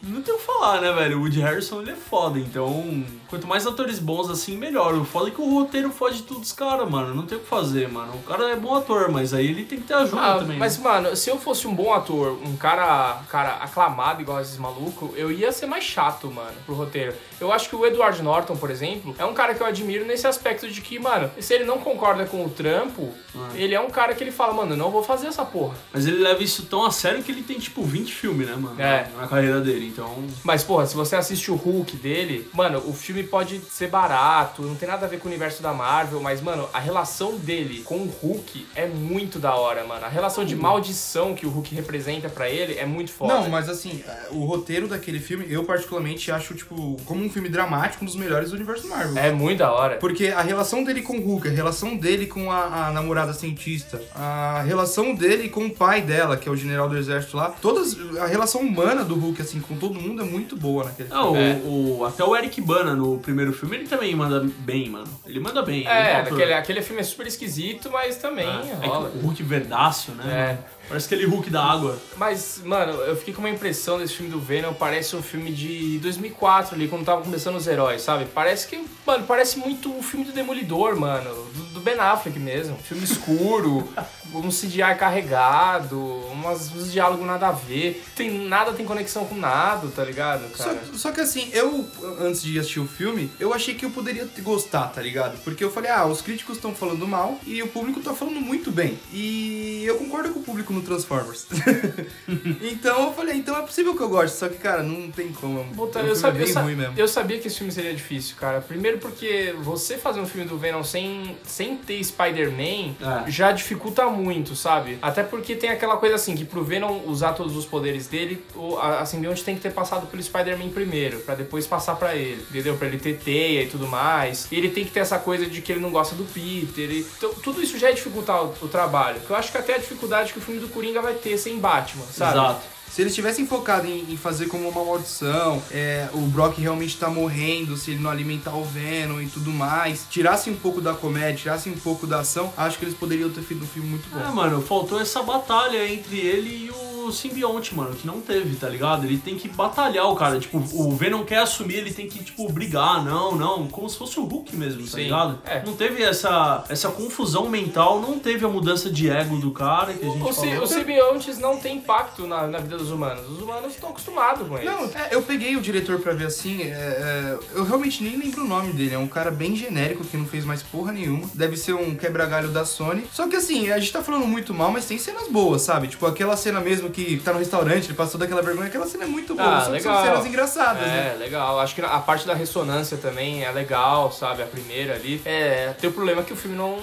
Não 0.02 0.22
tem 0.22 0.34
o 0.34 0.38
que 0.38 0.44
falar, 0.44 0.80
né, 0.80 0.92
velho? 0.92 1.18
O 1.18 1.20
Woody 1.20 1.40
Harrison, 1.40 1.82
ele 1.82 1.92
é 1.92 1.94
foda, 1.94 2.40
então... 2.40 3.04
Quanto 3.30 3.46
mais 3.46 3.66
atores 3.66 3.98
bons 3.98 4.28
assim, 4.28 4.56
melhor. 4.56 4.92
O 4.94 5.04
foda 5.04 5.28
é 5.28 5.30
que 5.32 5.40
o 5.40 5.48
roteiro 5.48 5.90
foge 5.90 6.22
tudo 6.22 6.40
dos 6.40 6.52
caras, 6.52 6.88
mano. 6.90 7.14
Não 7.14 7.24
tem 7.24 7.38
o 7.38 7.40
que 7.40 7.46
fazer, 7.46 7.88
mano. 7.88 8.12
O 8.14 8.22
cara 8.24 8.50
é 8.50 8.56
bom 8.56 8.74
ator, 8.74 9.08
mas 9.10 9.32
aí 9.32 9.46
ele 9.46 9.64
tem 9.64 9.78
que 9.78 9.86
ter 9.86 9.94
ajuda 9.94 10.20
Ah, 10.20 10.38
também. 10.38 10.58
mas, 10.58 10.76
né? 10.78 10.84
mano, 10.84 11.16
se 11.16 11.30
eu 11.30 11.38
fosse 11.38 11.66
um 11.68 11.74
bom 11.74 11.94
ator, 11.94 12.36
um 12.44 12.56
cara, 12.56 13.22
cara 13.30 13.56
aclamado 13.62 14.20
igual 14.20 14.40
esses 14.40 14.56
malucos, 14.58 15.10
eu 15.16 15.30
ia 15.30 15.52
ser 15.52 15.66
mais 15.66 15.84
chato, 15.84 16.30
mano, 16.30 16.52
pro 16.66 16.74
roteiro. 16.74 17.14
Eu 17.40 17.52
acho 17.52 17.68
que 17.68 17.76
o 17.76 17.86
Edward 17.86 18.20
Norton, 18.22 18.56
por 18.56 18.70
exemplo, 18.70 19.14
é 19.18 19.24
um 19.24 19.32
cara 19.32 19.54
que 19.54 19.62
eu 19.62 19.66
admiro 19.66 20.04
nesse 20.04 20.26
aspecto 20.26 20.68
de 20.68 20.80
que, 20.80 20.98
mano, 20.98 21.30
se 21.38 21.54
ele 21.54 21.64
não 21.64 21.78
concorda 21.78 22.24
com 22.26 22.44
o 22.44 22.50
trampo, 22.50 23.10
Ah. 23.34 23.48
ele 23.54 23.74
é 23.74 23.80
um 23.80 23.90
cara 23.90 24.12
que 24.14 24.24
ele 24.24 24.32
fala, 24.32 24.52
mano, 24.52 24.72
eu 24.72 24.76
não 24.76 24.90
vou 24.90 25.02
fazer 25.04 25.28
essa 25.28 25.44
porra. 25.44 25.74
Mas 25.92 26.04
ele 26.06 26.18
leva 26.18 26.42
isso 26.42 26.64
tão 26.66 26.84
a 26.84 26.90
sério 26.90 27.22
que 27.22 27.30
ele 27.30 27.42
tem, 27.42 27.58
tipo, 27.60 27.82
20 27.84 28.12
filmes, 28.12 28.48
né, 28.48 28.56
mano? 28.56 28.80
É. 28.80 29.08
Na 29.16 29.28
carreira 29.28 29.60
dele, 29.60 29.86
então... 29.86 30.24
Mas, 30.42 30.64
porra, 30.64 30.84
se 30.86 30.96
você 30.96 31.14
assiste 31.14 31.50
o 31.50 31.54
Hulk 31.54 31.96
dele, 31.96 32.48
mano, 32.52 32.82
o 32.86 32.92
filme 32.92 33.19
pode 33.24 33.60
ser 33.70 33.88
barato, 33.88 34.62
não 34.62 34.74
tem 34.74 34.88
nada 34.88 35.06
a 35.06 35.08
ver 35.08 35.18
com 35.18 35.26
o 35.26 35.30
universo 35.30 35.62
da 35.62 35.72
Marvel, 35.72 36.20
mas, 36.20 36.40
mano, 36.40 36.68
a 36.72 36.78
relação 36.78 37.36
dele 37.36 37.82
com 37.82 37.96
o 37.96 38.06
Hulk 38.22 38.66
é 38.74 38.86
muito 38.86 39.38
da 39.38 39.54
hora, 39.54 39.84
mano. 39.84 40.04
A 40.04 40.08
relação 40.08 40.44
de 40.44 40.54
maldição 40.56 41.34
que 41.34 41.46
o 41.46 41.50
Hulk 41.50 41.74
representa 41.74 42.28
pra 42.28 42.48
ele 42.48 42.74
é 42.78 42.86
muito 42.86 43.12
foda. 43.12 43.34
Não, 43.34 43.48
mas 43.48 43.68
assim, 43.68 44.02
o 44.30 44.44
roteiro 44.44 44.88
daquele 44.88 45.20
filme, 45.20 45.46
eu 45.48 45.64
particularmente 45.64 46.30
acho, 46.30 46.54
tipo, 46.54 46.96
como 47.04 47.24
um 47.24 47.30
filme 47.30 47.48
dramático, 47.48 48.02
um 48.04 48.06
dos 48.06 48.16
melhores 48.16 48.50
do 48.50 48.56
universo 48.56 48.88
Marvel. 48.88 49.16
É 49.22 49.30
muito 49.32 49.58
da 49.58 49.72
hora. 49.72 49.96
Porque 49.96 50.28
a 50.28 50.40
relação 50.42 50.82
dele 50.84 51.02
com 51.02 51.16
o 51.16 51.20
Hulk, 51.20 51.48
a 51.48 51.50
relação 51.50 51.96
dele 51.96 52.26
com 52.26 52.50
a, 52.50 52.88
a 52.88 52.92
namorada 52.92 53.32
cientista, 53.32 54.00
a 54.14 54.62
relação 54.66 55.14
dele 55.14 55.48
com 55.48 55.66
o 55.66 55.70
pai 55.70 56.00
dela, 56.02 56.36
que 56.36 56.48
é 56.48 56.52
o 56.52 56.56
general 56.56 56.88
do 56.88 56.96
exército 56.96 57.36
lá, 57.36 57.50
todas 57.60 57.96
a 58.18 58.26
relação 58.26 58.60
humana 58.62 59.04
do 59.04 59.14
Hulk 59.14 59.40
assim 59.42 59.60
com 59.60 59.76
todo 59.76 59.98
mundo 60.00 60.22
é 60.22 60.24
muito 60.24 60.56
boa 60.56 60.84
naquele 60.84 61.08
Não, 61.08 61.32
filme. 61.34 61.50
É. 61.50 61.54
o, 61.64 61.98
o- 62.00 62.04
até 62.04 62.24
o 62.24 62.36
Eric 62.36 62.60
Bana 62.60 62.94
no 62.94 63.09
primeiro 63.18 63.52
filme, 63.52 63.76
ele 63.76 63.88
também 63.88 64.14
manda 64.14 64.40
bem, 64.58 64.88
mano. 64.88 65.06
Ele 65.26 65.40
manda 65.40 65.62
bem. 65.62 65.86
É, 65.86 66.16
aquele, 66.16 66.52
aquele 66.54 66.82
filme 66.82 67.00
é 67.00 67.04
super 67.04 67.26
esquisito, 67.26 67.90
mas 67.90 68.16
também 68.16 68.46
É, 68.48 68.86
rola. 68.86 69.10
que 69.10 69.18
o 69.18 69.20
Hulk 69.22 69.42
verdaço, 69.42 70.12
né? 70.12 70.58
É. 70.76 70.79
Parece 70.90 71.06
aquele 71.06 71.24
Hulk 71.24 71.48
da 71.50 71.62
água. 71.62 71.96
Mas, 72.16 72.60
mano, 72.64 72.94
eu 73.02 73.14
fiquei 73.14 73.32
com 73.32 73.38
uma 73.38 73.48
impressão 73.48 73.96
desse 73.96 74.14
filme 74.14 74.28
do 74.28 74.40
Venom, 74.40 74.74
parece 74.74 75.14
um 75.14 75.22
filme 75.22 75.52
de 75.52 76.00
2004 76.00 76.74
ali, 76.74 76.88
quando 76.88 77.04
tava 77.04 77.22
começando 77.22 77.54
os 77.54 77.68
heróis, 77.68 78.02
sabe? 78.02 78.24
Parece 78.24 78.66
que, 78.66 78.84
mano, 79.06 79.24
parece 79.24 79.60
muito 79.60 79.88
um 79.88 80.02
filme 80.02 80.26
do 80.26 80.32
Demolidor, 80.32 80.98
mano, 80.98 81.32
do, 81.54 81.62
do 81.74 81.80
Ben 81.80 81.94
Affleck 81.94 82.36
mesmo. 82.40 82.76
Filme 82.76 83.04
escuro, 83.04 83.88
um 84.34 84.48
CGI 84.48 84.96
carregado, 84.98 85.96
umas, 86.32 86.74
uns 86.74 86.90
diálogos 86.90 87.24
nada 87.24 87.46
a 87.46 87.52
ver. 87.52 88.04
Tem, 88.16 88.28
nada 88.48 88.72
tem 88.72 88.84
conexão 88.84 89.24
com 89.24 89.36
nada, 89.36 89.86
tá 89.94 90.04
ligado, 90.04 90.42
Só, 90.56 90.64
cara? 90.64 90.80
só 90.94 91.12
que 91.12 91.20
assim, 91.20 91.50
eu, 91.52 91.86
antes 92.18 92.42
de 92.42 92.58
assistir 92.58 92.80
o 92.80 92.88
filme, 92.88 93.30
eu 93.38 93.54
achei 93.54 93.74
que 93.74 93.84
eu 93.84 93.90
poderia 93.90 94.28
gostar, 94.40 94.88
tá 94.88 95.00
ligado? 95.00 95.38
Porque 95.44 95.62
eu 95.62 95.70
falei, 95.70 95.92
ah, 95.92 96.04
os 96.06 96.20
críticos 96.20 96.56
estão 96.56 96.74
falando 96.74 97.06
mal 97.06 97.38
e 97.46 97.62
o 97.62 97.68
público 97.68 98.00
tá 98.00 98.12
falando 98.12 98.40
muito 98.40 98.72
bem. 98.72 98.98
E 99.12 99.84
eu 99.86 99.96
concordo 99.96 100.30
com 100.30 100.40
o 100.40 100.42
público 100.42 100.72
no 100.72 100.79
Transformers. 100.82 101.46
então 102.62 103.06
eu 103.06 103.12
falei, 103.12 103.36
então 103.36 103.56
é 103.56 103.62
possível 103.62 103.94
que 103.94 104.02
eu 104.02 104.08
goste, 104.08 104.36
só 104.36 104.48
que, 104.48 104.56
cara, 104.58 104.82
não 104.82 105.10
tem 105.10 105.28
como. 105.32 105.64
Puta, 105.74 106.00
o 106.02 106.06
eu, 106.06 106.16
sabia, 106.16 106.42
é 106.42 106.44
eu, 106.44 106.48
sa- 106.52 106.64
eu 106.96 107.08
sabia 107.08 107.38
que 107.38 107.46
esse 107.48 107.56
filme 107.58 107.72
seria 107.72 107.94
difícil, 107.94 108.36
cara. 108.36 108.60
Primeiro 108.60 108.98
porque 108.98 109.54
você 109.60 109.96
fazer 109.98 110.20
um 110.20 110.26
filme 110.26 110.46
do 110.48 110.58
Venom 110.58 110.82
sem, 110.82 111.36
sem 111.44 111.76
ter 111.76 112.02
Spider-Man 112.02 112.94
É. 113.26 113.30
já 113.30 113.52
dificulta 113.52 114.06
muito, 114.08 114.54
sabe? 114.54 114.98
Até 115.02 115.22
porque 115.22 115.54
tem 115.54 115.70
aquela 115.70 115.96
coisa 115.96 116.14
assim, 116.14 116.34
que 116.34 116.44
pro 116.44 116.64
Venom 116.64 117.00
usar 117.06 117.32
todos 117.32 117.56
os 117.56 117.64
poderes 117.64 118.06
dele, 118.06 118.44
o, 118.54 118.76
a, 118.76 119.00
a 119.00 119.06
simbionte 119.06 119.44
tem 119.44 119.54
que 119.54 119.60
ter 119.60 119.72
passado 119.72 120.06
pelo 120.06 120.22
Spider-Man 120.22 120.68
primeiro, 120.70 121.20
pra 121.20 121.34
depois 121.34 121.66
passar 121.66 121.96
pra 121.96 122.14
ele, 122.14 122.42
entendeu? 122.50 122.76
Pra 122.76 122.86
ele 122.88 122.98
ter 122.98 123.18
teia 123.18 123.62
e 123.62 123.66
tudo 123.66 123.86
mais. 123.86 124.48
E 124.50 124.56
ele 124.56 124.68
tem 124.70 124.84
que 124.84 124.90
ter 124.90 125.00
essa 125.00 125.18
coisa 125.18 125.46
de 125.46 125.60
que 125.60 125.72
ele 125.72 125.80
não 125.80 125.90
gosta 125.90 126.14
do 126.14 126.24
Peter. 126.24 126.90
e- 126.90 127.06
então, 127.16 127.32
tudo 127.34 127.62
isso 127.62 127.78
já 127.78 127.88
é 127.90 127.92
dificultar 127.92 128.42
o, 128.44 128.54
o 128.62 128.68
trabalho. 128.68 129.20
Que 129.20 129.30
eu 129.30 129.36
acho 129.36 129.50
que 129.52 129.58
até 129.58 129.74
a 129.74 129.78
dificuldade 129.78 130.32
que 130.32 130.38
o 130.38 130.42
filme 130.42 130.60
do 130.60 130.68
Coringa 130.70 131.02
vai 131.02 131.14
ter 131.14 131.36
sem 131.36 131.58
Batman, 131.58 132.04
sabe? 132.12 132.38
Exato. 132.38 132.80
Se 132.90 133.02
eles 133.02 133.14
tivessem 133.14 133.46
focado 133.46 133.86
em, 133.86 134.12
em 134.12 134.16
fazer 134.16 134.46
como 134.46 134.68
uma 134.68 134.84
maldição, 134.84 135.62
é, 135.70 136.08
o 136.12 136.18
Brock 136.22 136.58
realmente 136.58 136.98
tá 136.98 137.08
morrendo 137.08 137.76
se 137.76 137.92
ele 137.92 138.00
não 138.00 138.10
alimentar 138.10 138.56
o 138.56 138.64
Venom 138.64 139.20
e 139.20 139.26
tudo 139.26 139.52
mais, 139.52 140.06
tirassem 140.10 140.52
um 140.52 140.56
pouco 140.56 140.80
da 140.80 140.92
comédia, 140.92 141.36
tirassem 141.42 141.72
um 141.72 141.76
pouco 141.76 142.04
da 142.04 142.18
ação, 142.18 142.52
acho 142.56 142.78
que 142.78 142.84
eles 142.84 142.96
poderiam 142.96 143.30
ter 143.30 143.42
feito 143.42 143.62
um 143.62 143.66
filme 143.66 143.90
muito 143.90 144.08
bom. 144.10 144.18
É, 144.18 144.32
mano, 144.32 144.60
faltou 144.60 145.00
essa 145.00 145.22
batalha 145.22 145.88
entre 145.88 146.18
ele 146.18 146.66
e 146.66 146.70
o 146.70 146.89
simbionte, 147.12 147.74
mano, 147.74 147.94
que 147.94 148.06
não 148.06 148.20
teve, 148.20 148.56
tá 148.56 148.68
ligado? 148.68 149.04
Ele 149.04 149.18
tem 149.18 149.36
que 149.36 149.48
batalhar 149.48 150.06
o 150.08 150.16
cara. 150.16 150.38
Tipo, 150.38 150.58
o 150.58 150.94
Venom 150.96 151.24
quer 151.24 151.38
assumir, 151.38 151.76
ele 151.76 151.92
tem 151.92 152.06
que, 152.08 152.22
tipo, 152.22 152.50
brigar. 152.50 153.04
Não, 153.04 153.34
não. 153.36 153.66
Como 153.68 153.88
se 153.88 153.96
fosse 153.96 154.18
o 154.18 154.24
Hulk 154.24 154.56
mesmo, 154.56 154.82
tá 154.84 154.92
Sim, 154.96 155.04
ligado? 155.04 155.38
é. 155.44 155.62
Não 155.64 155.74
teve 155.74 156.02
essa, 156.02 156.64
essa 156.68 156.88
confusão 156.90 157.48
mental, 157.48 158.00
não 158.00 158.18
teve 158.18 158.44
a 158.44 158.48
mudança 158.48 158.90
de 158.90 159.08
ego 159.08 159.36
do 159.36 159.50
cara 159.50 159.92
que 159.92 160.04
a 160.04 160.08
gente 160.08 160.22
O 160.22 160.32
falou. 160.32 160.62
Os 160.62 160.70
simbiontes 160.70 161.38
não 161.38 161.56
têm 161.58 161.76
impacto 161.76 162.26
na, 162.26 162.46
na 162.46 162.58
vida 162.58 162.76
dos 162.76 162.90
humanos. 162.90 163.28
Os 163.28 163.40
humanos 163.40 163.72
estão 163.74 163.90
acostumados 163.90 164.46
com 164.46 164.56
eles. 164.58 164.70
Não, 164.70 164.84
é, 164.84 165.08
eu 165.12 165.22
peguei 165.22 165.56
o 165.56 165.60
diretor 165.60 165.98
pra 166.00 166.12
ver 166.12 166.26
assim, 166.26 166.62
é, 166.62 166.66
é, 166.66 167.38
eu 167.54 167.64
realmente 167.64 168.02
nem 168.02 168.16
lembro 168.16 168.44
o 168.44 168.46
nome 168.48 168.72
dele, 168.72 168.94
é 168.94 168.98
um 168.98 169.08
cara 169.08 169.30
bem 169.30 169.54
genérico 169.56 170.04
que 170.04 170.16
não 170.16 170.26
fez 170.26 170.44
mais 170.44 170.62
porra 170.62 170.92
nenhuma, 170.92 171.28
deve 171.34 171.56
ser 171.56 171.74
um 171.74 171.94
quebra-galho 171.94 172.48
da 172.48 172.64
Sony. 172.64 173.04
Só 173.12 173.28
que 173.28 173.36
assim, 173.36 173.70
a 173.70 173.78
gente 173.78 173.92
tá 173.92 174.02
falando 174.02 174.26
muito 174.26 174.52
mal, 174.54 174.70
mas 174.70 174.84
tem 174.86 174.98
cenas 174.98 175.28
boas, 175.28 175.62
sabe? 175.62 175.88
Tipo 175.88 176.06
aquela 176.06 176.36
cena 176.36 176.60
mesmo 176.60 176.90
que 176.90 176.99
tá 177.24 177.32
no 177.32 177.38
restaurante, 177.38 177.86
ele 177.86 177.94
passou 177.94 178.18
daquela 178.18 178.42
vergonha, 178.42 178.68
aquela 178.68 178.86
cena 178.86 179.04
é 179.04 179.06
muito 179.06 179.34
boa, 179.34 179.58
Ah, 179.58 179.60
são, 179.62 179.72
legal. 179.72 180.04
cenas 180.04 180.26
engraçadas, 180.26 180.82
né? 180.86 181.12
É, 181.14 181.18
legal. 181.18 181.58
Acho 181.60 181.74
que 181.74 181.80
a 181.80 181.98
parte 181.98 182.26
da 182.26 182.34
ressonância 182.34 182.96
também 182.96 183.44
é 183.44 183.50
legal, 183.50 184.10
sabe? 184.12 184.42
A 184.42 184.46
primeira 184.46 184.94
ali. 184.94 185.20
É, 185.24 185.74
tem 185.80 185.88
o 185.90 185.92
problema 185.92 186.22
que 186.22 186.32
o 186.32 186.36
filme 186.36 186.56
não, 186.56 186.76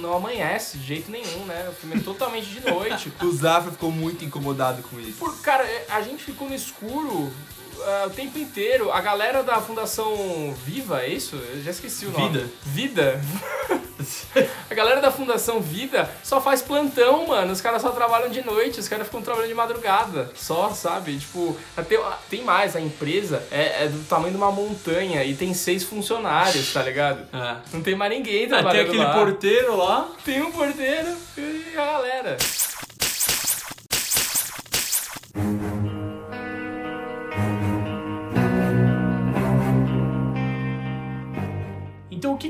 não 0.00 0.14
amanhece 0.14 0.78
de 0.78 0.86
jeito 0.86 1.10
nenhum, 1.10 1.44
né? 1.46 1.66
O 1.68 1.72
filme 1.72 1.96
é 1.96 2.00
totalmente 2.00 2.46
de 2.46 2.60
noite. 2.68 3.12
O 3.22 3.32
Zafra 3.32 3.70
ficou 3.70 3.90
muito 3.90 4.24
incomodado 4.24 4.82
com 4.82 4.98
isso. 4.98 5.18
Por, 5.18 5.36
cara, 5.40 5.64
é, 5.64 5.86
a 5.90 6.02
gente 6.02 6.22
ficou 6.24 6.48
no 6.48 6.54
escuro 6.54 7.32
ah, 7.84 8.04
o 8.06 8.10
tempo 8.10 8.38
inteiro. 8.38 8.92
A 8.92 9.00
galera 9.00 9.42
da 9.42 9.60
Fundação 9.60 10.54
Viva, 10.66 11.02
é 11.02 11.08
isso? 11.08 11.36
Eu 11.36 11.62
já 11.62 11.70
esqueci 11.70 12.06
o 12.06 12.10
nome. 12.10 12.28
Vida. 12.38 12.50
Vida. 12.64 13.20
a 14.70 14.74
galera 14.74 15.00
da 15.00 15.10
Fundação 15.10 15.60
Vida 15.60 16.08
só 16.22 16.40
faz 16.40 16.62
plantão, 16.62 17.26
mano. 17.26 17.52
Os 17.52 17.60
caras 17.60 17.82
só 17.82 17.90
trabalham 17.90 18.28
de 18.30 18.42
noite, 18.44 18.80
os 18.80 18.88
caras 18.88 19.06
ficam 19.06 19.22
trabalhando 19.22 19.48
de 19.48 19.54
madrugada. 19.54 20.30
Só, 20.34 20.70
sabe? 20.70 21.18
Tipo, 21.18 21.56
até, 21.76 21.98
tem 22.30 22.42
mais, 22.42 22.74
a 22.76 22.80
empresa 22.80 23.42
é, 23.50 23.84
é 23.84 23.88
do 23.88 24.02
tamanho 24.08 24.30
de 24.32 24.36
uma 24.36 24.50
montanha 24.50 25.24
e 25.24 25.34
tem 25.34 25.54
seis 25.54 25.84
funcionários, 25.84 26.72
tá 26.72 26.82
ligado? 26.82 27.20
É. 27.32 27.56
Não 27.72 27.82
tem 27.82 27.94
mais 27.94 28.10
ninguém 28.12 28.34
É, 28.36 28.38
tem 28.40 28.48
trabalhando 28.48 28.88
aquele 28.88 29.04
lá. 29.04 29.14
porteiro 29.14 29.76
lá. 29.76 30.08
Tem 30.24 30.42
um 30.42 30.50
porteiro 30.52 31.16
e 31.36 31.64
a 31.76 31.84
galera. 31.84 32.36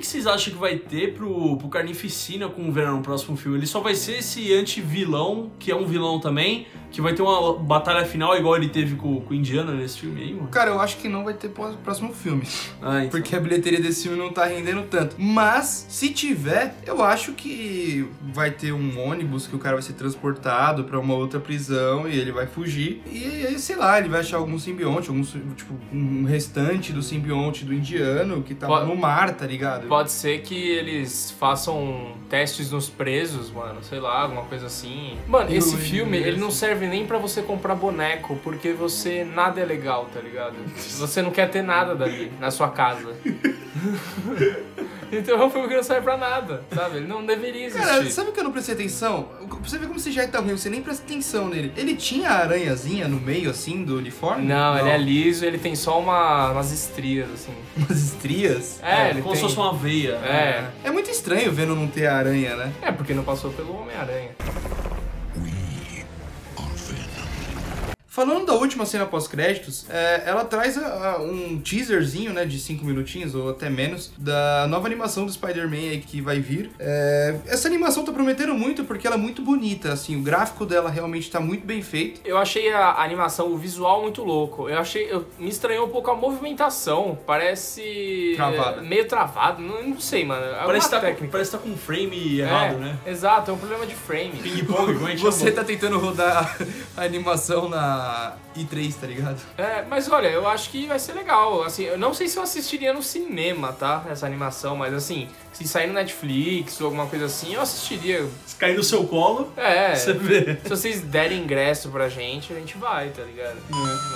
Que, 0.03 0.07
vocês 0.09 0.27
acham 0.27 0.53
que 0.53 0.59
vai 0.59 0.77
ter 0.77 1.15
pro, 1.15 1.57
pro 1.57 1.69
Carnificina 1.69 2.49
com 2.49 2.69
o 2.69 2.73
Venom 2.73 2.97
no 2.97 3.03
próximo 3.03 3.37
filme? 3.37 3.57
Ele 3.57 3.67
só 3.67 3.81
vai 3.81 3.95
ser 3.95 4.19
esse 4.19 4.53
anti-vilão, 4.53 5.53
que 5.61 5.71
é 5.71 5.77
um 5.77 5.87
vilão 5.87 6.19
também, 6.19 6.67
que 6.93 7.01
vai 7.01 7.15
ter 7.15 7.23
uma 7.23 7.55
batalha 7.59 8.05
final 8.05 8.37
igual 8.37 8.57
ele 8.57 8.69
teve 8.69 8.95
com, 8.97 9.21
com 9.23 9.33
o 9.33 9.35
Indiana 9.35 9.73
nesse 9.73 9.99
filme 10.01 10.21
aí, 10.23 10.35
mano? 10.35 10.49
Cara, 10.49 10.71
eu 10.71 10.81
acho 10.81 10.99
que 10.99 11.09
não 11.09 11.25
vai 11.25 11.35
ter 11.35 11.49
próximo 11.49 12.13
filme. 12.13 12.43
Ah, 12.81 12.99
então. 13.05 13.11
Porque 13.21 13.35
a 13.35 13.41
bilheteria 13.41 13.81
desse 13.81 14.03
filme 14.05 14.19
não 14.19 14.31
tá 14.33 14.45
rendendo 14.45 14.83
tanto. 14.83 15.17
Mas, 15.19 15.87
se 15.89 16.11
tiver, 16.11 16.75
eu 16.87 17.03
acho 17.03 17.33
que 17.33 18.07
vai 18.33 18.51
ter 18.51 18.73
um 18.73 19.01
ônibus 19.01 19.47
que 19.47 19.57
o 19.57 19.59
cara 19.59 19.77
vai 19.77 19.83
ser 19.83 19.95
transportado 19.95 20.85
pra 20.85 20.99
uma 21.01 21.15
outra 21.15 21.41
prisão 21.41 22.09
e 22.09 22.19
ele 22.19 22.31
vai 22.33 22.47
fugir. 22.47 23.03
E 23.11 23.47
aí, 23.47 23.59
sei 23.59 23.77
lá, 23.77 23.99
ele 23.99 24.09
vai 24.09 24.21
achar 24.21 24.37
algum 24.37 24.59
simbionte, 24.59 25.09
algum, 25.09 25.23
tipo, 25.23 25.75
um 25.93 26.25
restante 26.25 26.93
do 26.93 27.03
simbionte 27.03 27.65
do 27.65 27.73
indiano 27.73 28.43
que 28.43 28.55
tava 28.55 28.75
Pode- 28.81 28.87
no 28.91 28.97
mar, 28.97 29.35
tá 29.35 29.47
ligado? 29.47 29.87
Pode 29.89 30.11
ser 30.13 30.43
que 30.43 30.55
eles 30.55 31.31
façam 31.39 32.13
testes 32.29 32.71
nos 32.71 32.89
presos, 32.89 33.51
mano. 33.51 33.83
Sei 33.83 33.99
lá, 34.01 34.23
alguma 34.23 34.43
coisa 34.43 34.67
assim. 34.67 35.17
Mano, 35.27 35.53
esse 35.55 35.77
filme, 35.77 36.17
ele 36.19 36.37
não 36.39 36.51
serve 36.51 36.82
nem 36.87 37.07
pra 37.07 37.19
você 37.19 37.43
comprar 37.43 37.75
boneco, 37.75 38.37
porque 38.43 38.73
você 38.73 39.25
nada 39.25 39.61
é 39.61 39.65
legal, 39.65 40.09
tá 40.13 40.21
ligado? 40.21 40.55
Você 40.77 41.23
não 41.23 41.31
quer 41.31 41.51
ter 41.51 41.63
nada 41.63 41.95
dali 41.95 42.33
na 42.41 42.51
sua 42.51 42.69
casa. 42.71 43.15
então 45.11 45.41
é 45.41 45.45
um 45.45 45.51
filme 45.51 45.69
que 45.69 45.77
não 45.77 45.83
serve 45.83 46.03
pra 46.03 46.17
nada, 46.17 46.63
sabe? 46.75 46.99
Ele 46.99 47.07
não 47.07 47.25
deveria 47.25 47.67
existir. 47.67 47.87
Cara, 47.87 48.11
sabe 48.11 48.31
o 48.31 48.33
que 48.33 48.41
eu 48.41 48.45
não 48.45 48.53
prestei 48.53 48.75
atenção? 48.75 49.29
Você 49.63 49.79
ver 49.79 49.87
como 49.87 49.99
esse 49.99 50.13
já 50.13 50.27
tá 50.27 50.41
ruim, 50.41 50.57
você 50.57 50.71
nem 50.71 50.83
presta 50.83 51.05
atenção 51.05 51.49
nele. 51.49 51.73
Ele 51.77 51.95
tinha 51.95 52.31
a 52.31 52.39
aranhazinha 52.41 53.09
no 53.09 53.21
meio, 53.21 53.51
assim, 53.51 53.85
do 53.85 53.99
uniforme? 53.99 54.47
Não, 54.47 54.79
ele 54.79 54.89
é 54.89 54.99
liso, 54.99 55.45
ele 55.45 55.59
tem 55.59 55.75
só 55.75 55.99
uma, 56.01 56.51
umas 56.51 56.73
estrias, 56.73 57.31
assim. 57.33 57.53
Umas 57.77 57.99
estrias? 58.03 58.81
É, 58.83 59.11
ele 59.11 59.23
como 59.23 59.35
tem... 59.35 59.43
se 59.43 59.43
fosse 59.43 59.57
uma 59.57 59.73
veia. 59.73 60.13
É, 60.25 60.71
É 60.85 60.91
muito 60.91 61.11
estranho 61.11 61.51
vendo 61.53 61.75
não 61.75 61.87
ter 61.87 62.07
a 62.07 62.17
aranha, 62.17 62.57
né? 62.57 62.73
é 62.83 62.91
porque 62.93 63.15
não 63.15 63.25
passou 63.25 63.51
pelo 63.53 63.75
Homem-Aranha. 63.81 64.31
Falando 68.15 68.45
da 68.45 68.53
última 68.53 68.85
cena 68.85 69.07
pós-créditos, 69.07 69.87
é, 69.89 70.25
ela 70.27 70.45
traz 70.45 70.77
a- 70.77 71.13
a- 71.15 71.23
um 71.23 71.59
teaserzinho, 71.59 72.31
né, 72.31 72.45
de 72.45 72.59
5 72.61 72.85
minutinhos 72.85 73.35
ou 73.35 73.49
até 73.49 73.71
menos, 73.71 74.13
da 74.19 74.67
nova 74.69 74.87
animação 74.87 75.25
do 75.25 75.33
Spider-Man 75.33 75.77
aí 75.93 75.99
que 76.07 76.21
vai 76.21 76.39
vir. 76.39 76.71
É, 76.79 77.37
essa 77.47 77.67
animação 77.69 78.05
tá 78.05 78.13
prometendo 78.13 78.53
muito 78.53 78.85
porque 78.85 79.07
ela 79.07 79.17
é 79.17 79.19
muito 79.19 79.41
bonita, 79.41 79.95
assim, 79.95 80.15
o 80.15 80.21
gráfico 80.21 80.67
dela 80.67 80.91
realmente 80.91 81.31
tá 81.31 81.41
muito 81.41 81.65
bem 81.67 81.81
feito. 81.81 82.21
Eu 82.23 82.37
achei 82.37 82.71
a 82.71 83.03
animação, 83.03 83.51
o 83.51 83.57
visual 83.57 84.03
muito 84.03 84.23
louco. 84.23 84.69
Eu 84.69 84.79
achei, 84.79 85.11
eu, 85.11 85.25
me 85.39 85.49
estranhou 85.49 85.87
um 85.87 85.91
pouco 85.91 86.11
a 86.11 86.15
movimentação. 86.15 87.19
Parece 87.27 88.35
Travada. 88.37 88.83
é, 88.83 88.85
meio 88.85 89.09
travado, 89.09 89.63
não, 89.63 89.83
não 89.89 89.99
sei, 89.99 90.23
mano. 90.27 90.45
É 90.45 90.67
Parece 90.67 90.91
tá, 90.91 91.01
com, 91.01 91.07
técnica. 91.07 91.33
parece 91.33 91.51
tá 91.53 91.57
com 91.57 91.71
um 91.71 91.79
frame 91.79 92.43
É, 92.43 92.45
errado, 92.45 92.77
né? 92.77 92.99
Exato, 93.07 93.51
é 93.51 93.55
um 93.55 93.59
problema 93.59 93.87
de 93.87 93.95
frame. 93.95 94.33
Ping-pong, 94.43 94.93
como 94.93 95.07
a 95.07 95.11
gente 95.13 95.23
Você 95.23 95.51
tá 95.51 95.65
tentando 95.65 95.99
rodar 95.99 96.59
a 96.95 97.05
animação 97.05 97.71
na 97.71 98.02
i3, 98.57 98.95
tá 99.01 99.07
ligado? 99.07 99.41
É, 99.59 99.85
mas 99.89 100.11
olha, 100.11 100.29
eu 100.29 100.47
acho 100.49 100.71
que 100.71 100.87
vai 100.87 100.99
ser 100.99 101.13
legal. 101.15 101.63
Assim, 101.63 101.85
eu 101.85 101.99
não 101.99 102.13
sei 102.15 102.29
se 102.29 102.37
eu 102.37 102.43
assistiria 102.43 102.93
no 102.93 103.03
cinema, 103.03 103.73
tá? 103.73 104.05
Essa 104.11 104.27
animação, 104.27 104.77
mas 104.77 104.93
assim, 104.95 105.29
se 105.53 105.67
sair 105.67 105.87
no 105.87 105.93
Netflix 105.95 106.81
ou 106.81 106.87
alguma 106.87 107.07
coisa 107.07 107.27
assim, 107.27 107.55
eu 107.55 107.61
assistiria. 107.61 108.27
Se 108.47 108.57
cair 108.57 108.77
no 108.77 108.83
seu 108.83 109.05
colo, 109.07 109.53
É. 109.57 109.95
você 109.95 110.13
vê. 110.13 110.57
Se 110.63 110.69
vocês 110.69 111.01
derem 111.01 111.43
ingresso 111.43 111.89
pra 111.91 112.09
gente, 112.09 112.53
a 112.53 112.57
gente 112.57 112.77
vai, 112.79 113.09
tá 113.11 113.23
ligado? 113.23 113.57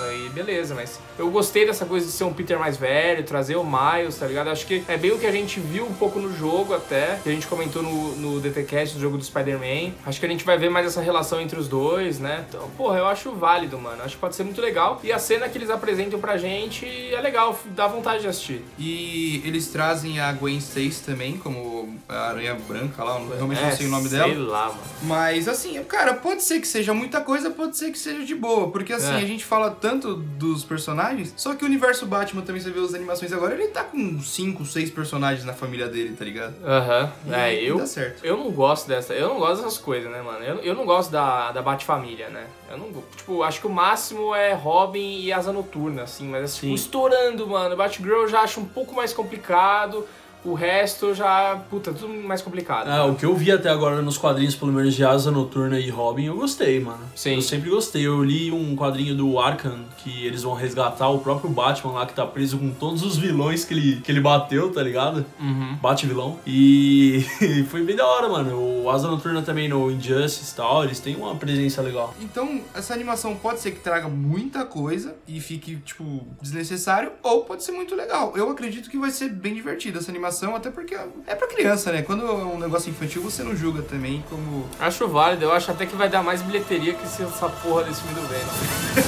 Aí, 0.09 0.29
beleza, 0.29 0.73
mas 0.75 0.99
eu 1.17 1.29
gostei 1.29 1.65
dessa 1.65 1.85
coisa 1.85 2.05
de 2.05 2.11
ser 2.11 2.23
um 2.23 2.33
Peter 2.33 2.57
mais 2.59 2.77
velho, 2.77 3.23
trazer 3.23 3.55
o 3.55 3.63
Miles, 3.63 4.15
tá 4.17 4.25
ligado? 4.27 4.49
Acho 4.49 4.65
que 4.65 4.83
é 4.87 4.97
bem 4.97 5.11
o 5.11 5.19
que 5.19 5.25
a 5.25 5.31
gente 5.31 5.59
viu 5.59 5.85
um 5.85 5.93
pouco 5.93 6.19
no 6.19 6.35
jogo 6.35 6.73
até, 6.73 7.19
que 7.23 7.29
a 7.29 7.31
gente 7.31 7.47
comentou 7.47 7.81
no, 7.83 8.15
no 8.15 8.39
DTCast, 8.39 8.95
do 8.95 9.01
jogo 9.01 9.17
do 9.17 9.23
Spider-Man. 9.23 9.93
Acho 10.05 10.19
que 10.19 10.25
a 10.25 10.29
gente 10.29 10.43
vai 10.45 10.57
ver 10.57 10.69
mais 10.69 10.85
essa 10.85 11.01
relação 11.01 11.39
entre 11.41 11.59
os 11.59 11.67
dois, 11.67 12.19
né? 12.19 12.45
Então, 12.47 12.69
porra, 12.77 12.97
eu 12.99 13.07
acho 13.07 13.31
válido, 13.33 13.76
mano. 13.79 14.03
Acho 14.03 14.15
que 14.15 14.21
pode 14.21 14.35
ser 14.35 14.43
muito 14.43 14.61
legal. 14.61 14.99
E 15.03 15.11
a 15.11 15.19
cena 15.19 15.47
que 15.49 15.57
eles 15.57 15.69
apresentam 15.69 16.19
pra 16.19 16.37
gente 16.37 16.85
é 17.13 17.19
legal, 17.21 17.57
dá 17.67 17.87
vontade 17.87 18.21
de 18.21 18.27
assistir. 18.27 18.63
E 18.77 19.41
eles 19.45 19.67
trazem 19.67 20.19
a 20.19 20.31
Gwen 20.33 20.57
Stacy 20.57 21.03
também, 21.05 21.37
como 21.37 21.95
a 22.07 22.29
aranha 22.29 22.55
branca 22.55 23.03
lá, 23.03 23.19
eu 23.19 23.27
realmente 23.35 23.61
não 23.61 23.67
É, 23.69 23.71
sei 23.75 23.87
o 23.87 23.89
nome 23.89 24.09
sei 24.09 24.19
dela. 24.19 24.49
lá, 24.51 24.65
mano. 24.67 24.79
Mas 25.03 25.47
assim, 25.47 25.81
cara, 25.83 26.13
pode 26.13 26.43
ser 26.43 26.59
que 26.59 26.67
seja 26.67 26.93
muita 26.93 27.21
coisa, 27.21 27.49
pode 27.49 27.77
ser 27.77 27.91
que 27.91 27.99
seja 27.99 28.23
de 28.25 28.35
boa. 28.35 28.69
Porque 28.71 28.93
assim, 28.93 29.13
É. 29.13 29.17
a 29.17 29.25
gente 29.25 29.43
fala 29.45 29.71
tanto 29.71 30.15
dos 30.15 30.63
personagens, 30.63 31.33
só 31.37 31.55
que 31.55 31.63
o 31.63 31.67
universo 31.67 32.05
Batman 32.05 32.41
também, 32.41 32.61
você 32.61 32.69
vê 32.71 32.79
as 32.79 32.93
animações 32.93 33.31
agora, 33.33 33.53
ele 33.53 33.67
tá 33.67 33.83
com 33.83 34.19
5, 34.21 34.65
6 34.65 34.89
personagens 34.91 35.45
na 35.45 35.53
família 35.53 35.87
dele, 35.87 36.15
tá 36.17 36.25
ligado? 36.25 36.55
Aham. 36.65 37.11
E- 37.27 37.33
É, 37.33 37.53
eu. 37.63 37.77
dá 37.77 37.85
certo. 37.87 38.23
Eu 38.25 38.37
não 38.37 38.51
gosto 38.51 38.87
dessa. 38.87 39.13
Eu 39.13 39.29
não 39.29 39.37
gosto 39.39 39.57
dessas 39.63 39.77
coisas, 39.77 40.11
né, 40.11 40.21
mano? 40.21 40.43
Eu, 40.43 40.55
eu 40.59 40.75
não 40.75 40.85
gosto 40.85 41.11
da, 41.11 41.51
da 41.51 41.61
Bat-família, 41.61 42.29
né? 42.29 42.45
Eu 42.71 42.77
não. 42.77 42.87
Tipo, 43.15 43.43
acho 43.43 43.61
que 43.61 43.66
o 43.67 43.69
máximo 43.69 44.33
é 44.33 44.53
Robin 44.53 45.19
e 45.19 45.31
Asa 45.31 45.51
Noturna, 45.51 46.03
assim, 46.03 46.27
mas 46.27 46.43
assim, 46.45 46.67
Sim. 46.69 46.73
estourando, 46.73 47.45
mano. 47.47 47.75
Batgirl 47.75 48.21
eu 48.21 48.27
já 48.27 48.41
acho 48.41 48.59
um 48.59 48.65
pouco 48.65 48.95
mais 48.95 49.13
complicado. 49.13 50.07
O 50.47 50.53
resto 50.53 51.13
já. 51.13 51.61
Puta, 51.69 51.91
tudo 51.91 52.13
mais 52.13 52.41
complicado. 52.41 52.87
Ah, 52.87 53.05
o 53.05 53.15
que 53.15 53.25
eu 53.25 53.35
vi 53.35 53.51
até 53.51 53.69
agora 53.69 54.01
nos 54.01 54.17
quadrinhos, 54.17 54.55
pelo 54.55 54.71
menos 54.71 54.95
de 54.95 55.03
Asa 55.03 55.29
Noturna 55.29 55.77
e 55.77 55.89
Robin, 55.89 56.23
eu 56.27 56.37
gostei, 56.37 56.79
mano. 56.79 57.03
Sim. 57.13 57.35
Eu 57.35 57.41
sempre 57.41 57.69
gostei. 57.69 58.07
Eu 58.07 58.23
li 58.23 58.49
um 58.49 58.73
quadrinho 58.73 59.13
do 59.13 59.37
Arkham, 59.39 59.79
que 59.97 60.25
eles 60.25 60.43
vão 60.43 60.53
resgatar 60.53 61.09
o 61.09 61.19
próprio 61.19 61.49
Batman 61.49 61.91
lá, 61.91 62.05
que 62.05 62.13
tá 62.13 62.25
preso 62.25 62.57
com 62.57 62.71
todos 62.71 63.03
os 63.03 63.17
vilões 63.17 63.65
que 63.65 63.73
ele, 63.73 64.01
que 64.01 64.09
ele 64.09 64.21
bateu, 64.21 64.71
tá 64.71 64.81
ligado? 64.81 65.25
Uhum. 65.37 65.75
Bate-vilão. 65.81 66.39
E 66.47 67.25
foi 67.69 67.83
bem 67.83 67.97
da 67.97 68.07
hora, 68.07 68.29
mano. 68.29 68.83
O 68.83 68.89
Asa 68.89 69.09
Noturna 69.09 69.41
também 69.41 69.67
no 69.67 69.91
Injustice 69.91 70.53
e 70.53 70.55
tal, 70.55 70.85
eles 70.85 71.01
têm 71.01 71.17
uma 71.17 71.35
presença 71.35 71.81
legal. 71.81 72.13
Então, 72.21 72.61
essa 72.73 72.93
animação 72.93 73.35
pode 73.35 73.59
ser 73.59 73.71
que 73.71 73.81
traga 73.81 74.07
muita 74.07 74.63
coisa 74.63 75.13
e 75.27 75.41
fique, 75.41 75.75
tipo, 75.77 76.25
desnecessário, 76.41 77.11
ou 77.21 77.43
pode 77.43 77.63
ser 77.63 77.73
muito 77.73 77.95
legal. 77.95 78.31
Eu 78.37 78.49
acredito 78.49 78.89
que 78.89 78.97
vai 78.97 79.11
ser 79.11 79.27
bem 79.27 79.53
divertida 79.53 79.99
essa 79.99 80.09
animação, 80.09 80.36
até 80.55 80.69
porque 80.69 80.97
é 81.25 81.35
pra 81.35 81.47
criança, 81.47 81.91
né? 81.91 82.01
Quando 82.01 82.25
é 82.25 82.31
um 82.31 82.59
negócio 82.59 82.89
infantil, 82.89 83.21
você 83.21 83.43
não 83.43 83.55
julga 83.55 83.81
também 83.81 84.23
como. 84.29 84.67
Acho 84.79 85.07
válido. 85.07 85.45
Eu 85.45 85.51
acho 85.51 85.71
até 85.71 85.85
que 85.85 85.95
vai 85.95 86.09
dar 86.09 86.21
mais 86.23 86.41
bilheteria 86.41 86.93
que 86.93 87.03
essa 87.03 87.49
porra 87.49 87.83
desse 87.83 88.01
filme 88.01 88.19
do 88.19 88.27
Venom. 88.27 89.03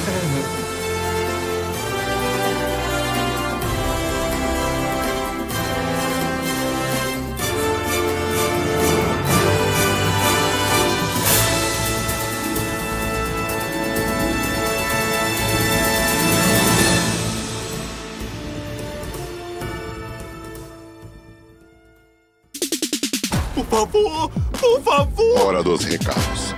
Hora 25.49 25.63
dos 25.63 25.83
recados. 25.83 26.53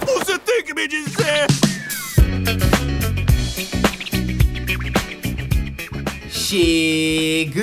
você 0.00 0.38
tem 0.38 0.64
que 0.64 0.72
me 0.72 0.88
dizer. 0.88 1.46
Chegamos 6.30 7.60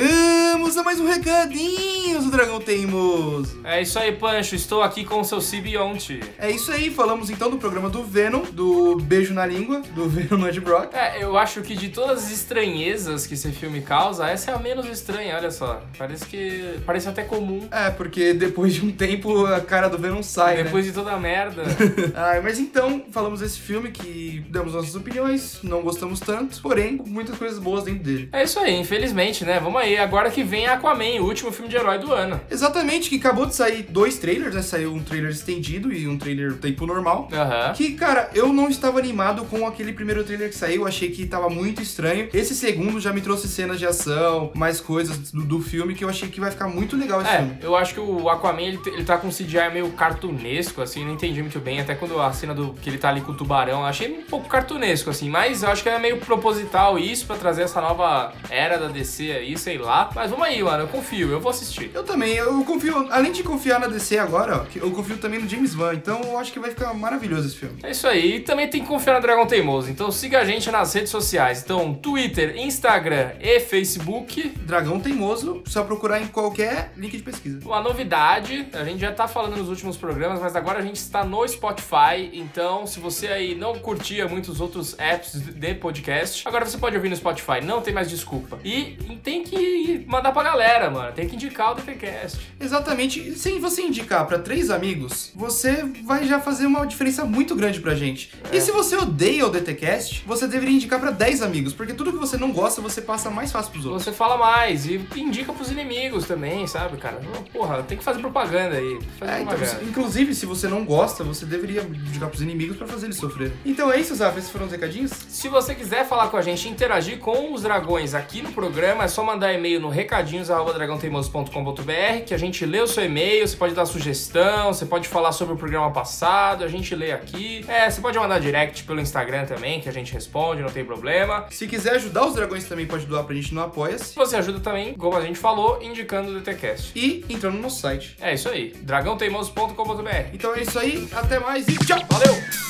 a 0.78 0.84
mais 0.84 1.00
um 1.00 1.08
recadinho 1.08 1.99
Dragão 2.40 2.62
Teimoso. 2.62 3.60
É 3.66 3.82
isso 3.82 4.00
aí, 4.00 4.14
Pancho. 4.14 4.56
Estou 4.56 4.82
aqui 4.82 5.04
com 5.04 5.20
o 5.20 5.26
seu 5.26 5.42
Sibionte. 5.42 6.22
É 6.38 6.50
isso 6.50 6.72
aí, 6.72 6.90
falamos 6.90 7.30
então 7.30 7.50
do 7.50 7.58
programa 7.58 7.90
do 7.90 8.02
Venom, 8.02 8.44
do 8.54 8.96
Beijo 8.96 9.34
na 9.34 9.46
Língua, 9.46 9.82
do 9.94 10.08
Venom 10.08 10.38
no 10.38 10.48
Ed 10.48 10.62
Brock. 10.62 10.94
É, 10.94 11.22
eu 11.22 11.38
acho 11.38 11.62
que 11.62 11.76
de 11.76 11.90
todas 11.90 12.24
as 12.24 12.32
estranhezas 12.32 13.28
que 13.28 13.34
esse 13.34 13.52
filme 13.52 13.82
causa, 13.82 14.26
essa 14.30 14.52
é 14.52 14.54
a 14.54 14.58
menos 14.58 14.86
estranha, 14.88 15.36
olha 15.36 15.52
só. 15.52 15.82
Parece 15.98 16.26
que. 16.28 16.80
Parece 16.86 17.10
até 17.10 17.24
comum. 17.24 17.68
É, 17.70 17.90
porque 17.90 18.34
depois 18.34 18.74
de 18.74 18.86
um 18.86 18.92
tempo 18.92 19.46
a 19.46 19.60
cara 19.60 19.90
do 19.90 19.98
Venom 19.98 20.24
sai, 20.24 20.56
né? 20.56 20.64
Depois 20.64 20.86
de 20.86 20.94
toda 20.94 21.12
a 21.12 21.20
merda. 21.20 21.64
Ah, 22.16 22.40
mas 22.44 22.60
então, 22.60 23.04
falamos 23.12 23.40
desse 23.40 23.60
filme 23.60 23.92
que 23.92 24.44
damos 24.50 24.74
nossas 24.74 24.96
opiniões, 24.96 25.60
não 25.64 25.82
gostamos 25.82 26.20
tanto, 26.20 26.62
porém, 26.62 27.00
muitas 27.06 27.38
coisas 27.38 27.60
boas 27.60 27.86
dentro 27.86 28.04
dele. 28.04 28.30
É 28.32 28.44
isso 28.44 28.60
aí, 28.60 28.76
infelizmente, 28.76 29.46
né? 29.46 29.60
Vamos 29.60 29.82
aí. 29.82 29.98
Agora 29.98 30.30
que 30.30 30.44
vem 30.44 30.68
Aquaman, 30.68 31.22
o 31.22 31.26
último 31.26 31.52
filme 31.52 31.70
de 31.70 31.76
herói 31.76 31.98
do 32.00 32.14
ano. 32.14 32.29
Exatamente, 32.50 33.10
que 33.10 33.16
acabou 33.16 33.46
de 33.46 33.56
sair 33.56 33.84
dois 33.84 34.18
trailers, 34.18 34.56
né? 34.56 34.62
Saiu 34.62 34.94
um 34.94 35.04
trailer 35.04 35.32
estendido 35.32 35.92
e 35.92 36.08
um 36.08 36.18
trailer 36.18 36.54
tempo 36.56 36.86
normal. 36.86 37.30
Aham. 37.32 37.74
Que, 37.74 37.94
cara, 37.94 38.30
eu 38.34 38.52
não 38.52 38.70
estava 38.70 39.00
animado 39.00 39.46
com 39.46 39.66
aquele 39.66 39.94
primeiro 39.94 40.24
trailer 40.24 40.50
que 40.50 40.56
saiu, 40.56 40.86
achei 40.88 41.10
que 41.10 41.26
tava 41.26 41.50
muito 41.50 41.82
estranho. 41.82 42.30
Esse 42.34 42.56
segundo 42.56 43.00
já 43.00 43.12
me 43.14 43.22
trouxe 43.22 43.48
cenas 43.48 43.80
de 43.80 43.86
ação, 43.86 44.52
mais 44.56 44.80
coisas 44.80 45.32
do, 45.32 45.44
do 45.44 45.62
filme 45.62 45.94
que 45.94 46.04
eu 46.04 46.10
achei 46.10 46.30
que 46.30 46.40
vai 46.40 46.52
ficar 46.52 46.68
muito 46.68 46.96
legal 46.96 47.22
esse 47.22 47.32
filme. 47.32 47.58
É, 47.62 47.66
eu 47.66 47.76
acho 47.76 47.94
que 47.94 48.00
o 48.00 48.30
Aquaman 48.30 48.62
ele, 48.62 48.80
ele 48.88 49.04
tá 49.04 49.18
com 49.18 49.28
um 49.28 49.32
CGI 49.32 49.70
meio 49.74 49.90
cartunesco, 49.92 50.82
assim, 50.82 51.06
não 51.06 51.14
entendi 51.14 51.42
muito 51.42 51.60
bem. 51.60 51.80
Até 51.80 51.96
quando 51.96 52.20
a 52.20 52.32
cena 52.34 52.54
do 52.54 52.74
que 52.74 52.90
ele 52.90 52.98
tá 52.98 53.10
ali 53.10 53.22
com 53.22 53.32
o 53.32 53.36
tubarão, 53.36 53.80
eu 53.80 53.86
achei 53.86 54.20
um 54.20 54.24
pouco 54.24 54.48
cartunesco, 54.48 55.10
assim, 55.10 55.30
mas 55.30 55.64
eu 55.64 55.70
acho 55.70 55.84
que 55.84 55.90
é 55.90 56.00
meio 56.00 56.18
proposital 56.18 56.98
isso 57.00 57.26
pra 57.26 57.36
trazer 57.36 57.64
essa 57.64 57.82
nova 57.82 58.34
era 58.50 58.78
da 58.78 58.88
DC 58.88 59.32
aí, 59.32 59.58
sei 59.58 59.78
lá. 59.78 60.10
Mas 60.14 60.30
vamos 60.30 60.46
aí, 60.46 60.62
mano, 60.62 60.84
eu 60.84 60.88
confio, 60.88 61.30
eu 61.32 61.40
vou 61.40 61.50
assistir. 61.50 61.92
Eu 61.94 62.04
também, 62.10 62.34
eu 62.34 62.64
confio, 62.64 63.08
além 63.12 63.32
de 63.32 63.44
confiar 63.44 63.80
na 63.80 63.86
DC 63.86 64.18
agora, 64.18 64.64
ó, 64.64 64.66
eu 64.76 64.90
confio 64.92 65.18
também 65.18 65.40
no 65.40 65.48
James 65.48 65.76
Wan, 65.76 65.94
então 65.94 66.20
eu 66.24 66.40
acho 66.40 66.52
que 66.52 66.60
vai 66.60 66.72
ficar 66.72 66.92
maravilhoso 66.92 67.48
esse 67.48 67.56
filme. 67.56 67.80
É 67.84 67.92
isso 67.92 68.08
aí. 68.08 68.38
E 68.38 68.40
também 68.40 68.68
tem 68.68 68.82
que 68.82 68.88
confiar 68.88 69.14
no 69.14 69.22
Dragão 69.22 69.46
Teimoso. 69.46 69.92
Então 69.92 70.12
siga 70.12 70.40
a 70.40 70.46
gente 70.46 70.72
nas 70.72 70.92
redes 70.92 71.12
sociais. 71.12 71.62
Então, 71.64 71.94
Twitter, 71.94 72.58
Instagram 72.58 73.34
e 73.40 73.60
Facebook. 73.60 74.50
Dragão 74.62 75.00
Teimoso, 75.00 75.62
só 75.68 75.84
procurar 75.84 76.20
em 76.20 76.28
qualquer 76.28 76.92
link 76.98 77.16
de 77.16 77.22
pesquisa. 77.22 77.60
Uma 77.64 77.80
novidade, 77.80 78.68
a 78.74 78.84
gente 78.84 79.02
já 79.02 79.12
tá 79.12 79.28
falando 79.28 79.58
nos 79.58 79.70
últimos 79.70 79.96
programas, 79.96 80.40
mas 80.40 80.56
agora 80.56 80.80
a 80.80 80.82
gente 80.82 80.98
está 80.98 81.24
no 81.24 81.48
Spotify. 81.48 82.32
Então, 82.34 82.88
se 82.88 83.00
você 83.00 83.28
aí 83.28 83.54
não 83.54 83.78
curtia 83.78 84.28
muitos 84.28 84.60
outros 84.60 84.98
apps 84.98 85.34
de 85.34 85.76
podcast, 85.76 86.48
agora 86.48 86.66
você 86.66 86.78
pode 86.78 86.96
ouvir 86.96 87.10
no 87.10 87.16
Spotify. 87.16 87.62
Não 87.64 87.82
tem 87.82 87.94
mais 87.94 88.10
desculpa. 88.10 88.58
E 88.64 88.98
tem 89.24 89.44
que 89.44 90.04
mandar 90.08 90.32
pra 90.32 90.42
galera, 90.42 90.90
mano. 90.90 91.12
Tem 91.14 91.28
que 91.28 91.36
indicar 91.36 91.74
o 91.74 91.76
DTCast. 92.00 92.40
Exatamente, 92.60 93.32
sem 93.38 93.60
você 93.60 93.82
indicar 93.82 94.26
pra 94.26 94.40
três 94.40 94.70
amigos, 94.70 95.32
você 95.36 95.84
vai 96.06 96.26
já 96.26 96.40
fazer 96.40 96.66
uma 96.66 96.86
diferença 96.86 97.26
muito 97.26 97.56
grande 97.56 97.80
pra 97.80 97.96
gente. 97.96 98.32
E 98.52 98.60
se 98.62 98.72
você 98.72 98.96
odeia 98.96 99.46
o 99.46 99.50
DTCast, 99.50 100.24
você 100.26 100.48
deveria 100.48 100.76
indicar 100.76 101.00
pra 101.00 101.12
10 101.12 101.42
amigos, 101.42 101.74
porque 101.74 101.94
tudo 101.94 102.12
que 102.12 102.18
você 102.18 102.38
não 102.38 102.52
gosta, 102.52 102.82
você 102.82 103.02
passa 103.02 103.30
mais 103.30 103.52
fácil 103.52 103.72
pros 103.72 103.86
outros. 103.86 104.04
Você 104.04 104.12
fala 104.12 104.38
mais 104.38 104.86
e 104.86 105.00
indica 105.16 105.52
pros 105.54 105.72
inimigos 105.72 106.26
também, 106.26 106.66
sabe, 106.68 106.98
cara? 106.98 107.20
Porra, 107.52 107.84
tem 107.84 107.98
que 107.98 108.04
fazer 108.04 108.20
propaganda 108.20 108.76
aí. 108.78 109.00
Fazer 109.20 109.32
É, 109.32 109.42
então, 109.42 109.48
propaganda. 109.56 109.80
se- 109.80 109.86
inclusive, 109.86 110.36
se 110.36 110.46
você 110.46 110.68
não 110.68 110.86
gosta, 110.86 111.24
você 111.24 111.46
deveria 111.46 111.82
indicar 111.82 112.30
pros 112.30 112.42
inimigos 112.42 112.78
pra 112.78 112.88
fazer 112.88 113.08
eles 113.08 113.18
sofrer. 113.18 113.52
Então 113.66 113.92
é 113.92 114.00
isso, 114.00 114.16
Zaf, 114.16 114.38
esses 114.38 114.50
foram 114.50 114.66
os 114.66 114.72
recadinhos? 114.72 115.12
Se 115.28 115.48
você 115.50 115.76
quiser 115.76 116.08
falar 116.08 116.28
com 116.30 116.38
a 116.38 116.42
gente, 116.42 116.68
interagir 116.70 117.20
com 117.20 117.54
os 117.54 117.64
dragões 117.64 118.14
aqui 118.14 118.42
no 118.42 118.52
programa, 118.52 119.04
é 119.04 119.08
só 119.08 119.24
mandar 119.24 119.54
e-mail 119.54 119.80
no 119.80 119.90
recadinhos@dragãoteimoso.com.br 119.90 121.89
que 122.26 122.34
a 122.34 122.38
gente 122.38 122.66
lê 122.66 122.82
o 122.82 122.88
seu 122.88 123.06
e-mail, 123.06 123.48
você 123.48 123.56
pode 123.56 123.74
dar 123.74 123.86
sugestão, 123.86 124.74
você 124.74 124.86
pode 124.86 125.08
falar 125.08 125.32
sobre 125.32 125.54
o 125.54 125.58
programa 125.58 125.92
passado, 125.92 126.64
a 126.64 126.68
gente 126.68 126.94
lê 126.96 127.12
aqui. 127.12 127.66
É, 127.68 127.90
você 127.90 128.02
pode 128.02 128.18
mandar 128.18 128.40
direct 128.40 128.84
pelo 128.84 129.00
Instagram 129.00 129.46
também, 129.46 129.80
que 129.80 129.90
a 129.90 129.92
gente 129.92 130.14
responde, 130.14 130.62
não 130.62 130.70
tem 130.70 130.86
problema. 130.86 131.46
Se 131.50 131.68
quiser 131.68 131.96
ajudar 131.96 132.26
os 132.26 132.36
dragões 132.36 132.66
também, 132.66 132.86
pode 132.86 133.06
doar 133.06 133.24
pra 133.24 133.36
gente 133.36 133.54
no 133.54 133.62
Apoia-se. 133.62 134.16
Você 134.16 134.36
ajuda 134.36 134.60
também, 134.60 134.94
como 134.94 135.18
a 135.18 135.22
gente 135.22 135.40
falou, 135.40 135.82
indicando 135.82 136.32
o 136.32 136.40
DTCast. 136.40 136.92
E 136.96 137.26
entrando 137.30 137.56
no 137.56 137.62
nosso 137.62 137.80
site. 137.80 138.16
É 138.20 138.34
isso 138.34 138.50
aí, 138.50 138.74
dragãoteimoso.com.br. 138.82 140.30
Então 140.34 140.56
é 140.56 140.62
isso 140.62 140.78
aí, 140.80 141.08
até 141.14 141.40
mais 141.40 141.68
e 141.68 141.78
tchau! 141.78 142.00
Valeu! 142.10 142.69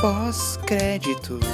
Pós-créditos. 0.00 1.44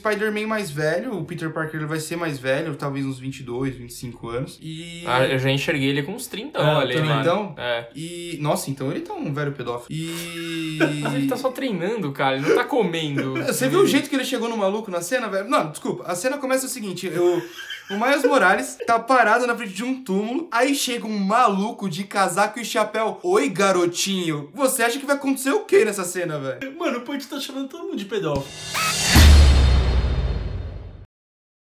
Spider-Man 0.00 0.46
mais 0.46 0.70
velho, 0.70 1.18
o 1.18 1.24
Peter 1.24 1.50
Parker 1.50 1.80
ele 1.80 1.86
vai 1.86 1.98
ser 1.98 2.16
mais 2.16 2.38
velho, 2.38 2.74
talvez 2.74 3.04
uns 3.04 3.18
22, 3.18 3.76
25 3.76 4.28
anos. 4.28 4.58
E. 4.62 5.02
Ah, 5.06 5.26
eu 5.26 5.38
já 5.38 5.50
enxerguei 5.50 5.88
ele 5.88 6.02
com 6.02 6.12
uns 6.12 6.26
30 6.26 6.58
É, 6.58 6.62
ali, 6.62 6.96
então? 6.98 7.54
É. 7.58 7.88
E. 7.94 8.38
Nossa, 8.40 8.70
então 8.70 8.90
ele 8.90 9.00
tá 9.00 9.12
um 9.14 9.32
velho 9.32 9.52
pedófilo. 9.52 9.88
E. 9.90 10.78
Mas 11.02 11.14
ele 11.14 11.26
tá 11.26 11.36
só 11.36 11.50
treinando, 11.50 12.12
cara, 12.12 12.36
ele 12.36 12.46
não 12.48 12.54
tá 12.54 12.64
comendo. 12.64 13.34
Você 13.44 13.68
viu 13.68 13.80
o 13.80 13.86
jeito 13.86 14.08
que 14.08 14.16
ele 14.16 14.24
chegou 14.24 14.48
no 14.48 14.56
maluco 14.56 14.90
na 14.90 15.00
cena, 15.00 15.28
velho? 15.28 15.48
Não, 15.48 15.70
desculpa. 15.70 16.04
A 16.04 16.14
cena 16.14 16.38
começa 16.38 16.66
o 16.66 16.68
seguinte: 16.68 17.06
eu, 17.06 17.42
o 17.90 17.98
Miles 17.98 18.24
Morales 18.24 18.78
tá 18.86 18.98
parado 18.98 19.46
na 19.46 19.54
frente 19.54 19.74
de 19.74 19.84
um 19.84 20.02
túmulo, 20.02 20.48
aí 20.50 20.74
chega 20.74 21.06
um 21.06 21.18
maluco 21.18 21.88
de 21.88 22.04
casaco 22.04 22.58
e 22.58 22.64
chapéu. 22.64 23.18
Oi, 23.22 23.48
garotinho. 23.48 24.50
Você 24.54 24.82
acha 24.82 24.98
que 24.98 25.06
vai 25.06 25.16
acontecer 25.16 25.50
o 25.50 25.64
que 25.64 25.84
nessa 25.84 26.04
cena, 26.04 26.38
velho? 26.38 26.78
Mano, 26.78 26.98
o 26.98 27.00
Point 27.02 27.26
tá 27.26 27.38
chamando 27.38 27.68
todo 27.68 27.84
mundo 27.84 27.96
de 27.96 28.06
pedófilo. 28.06 29.13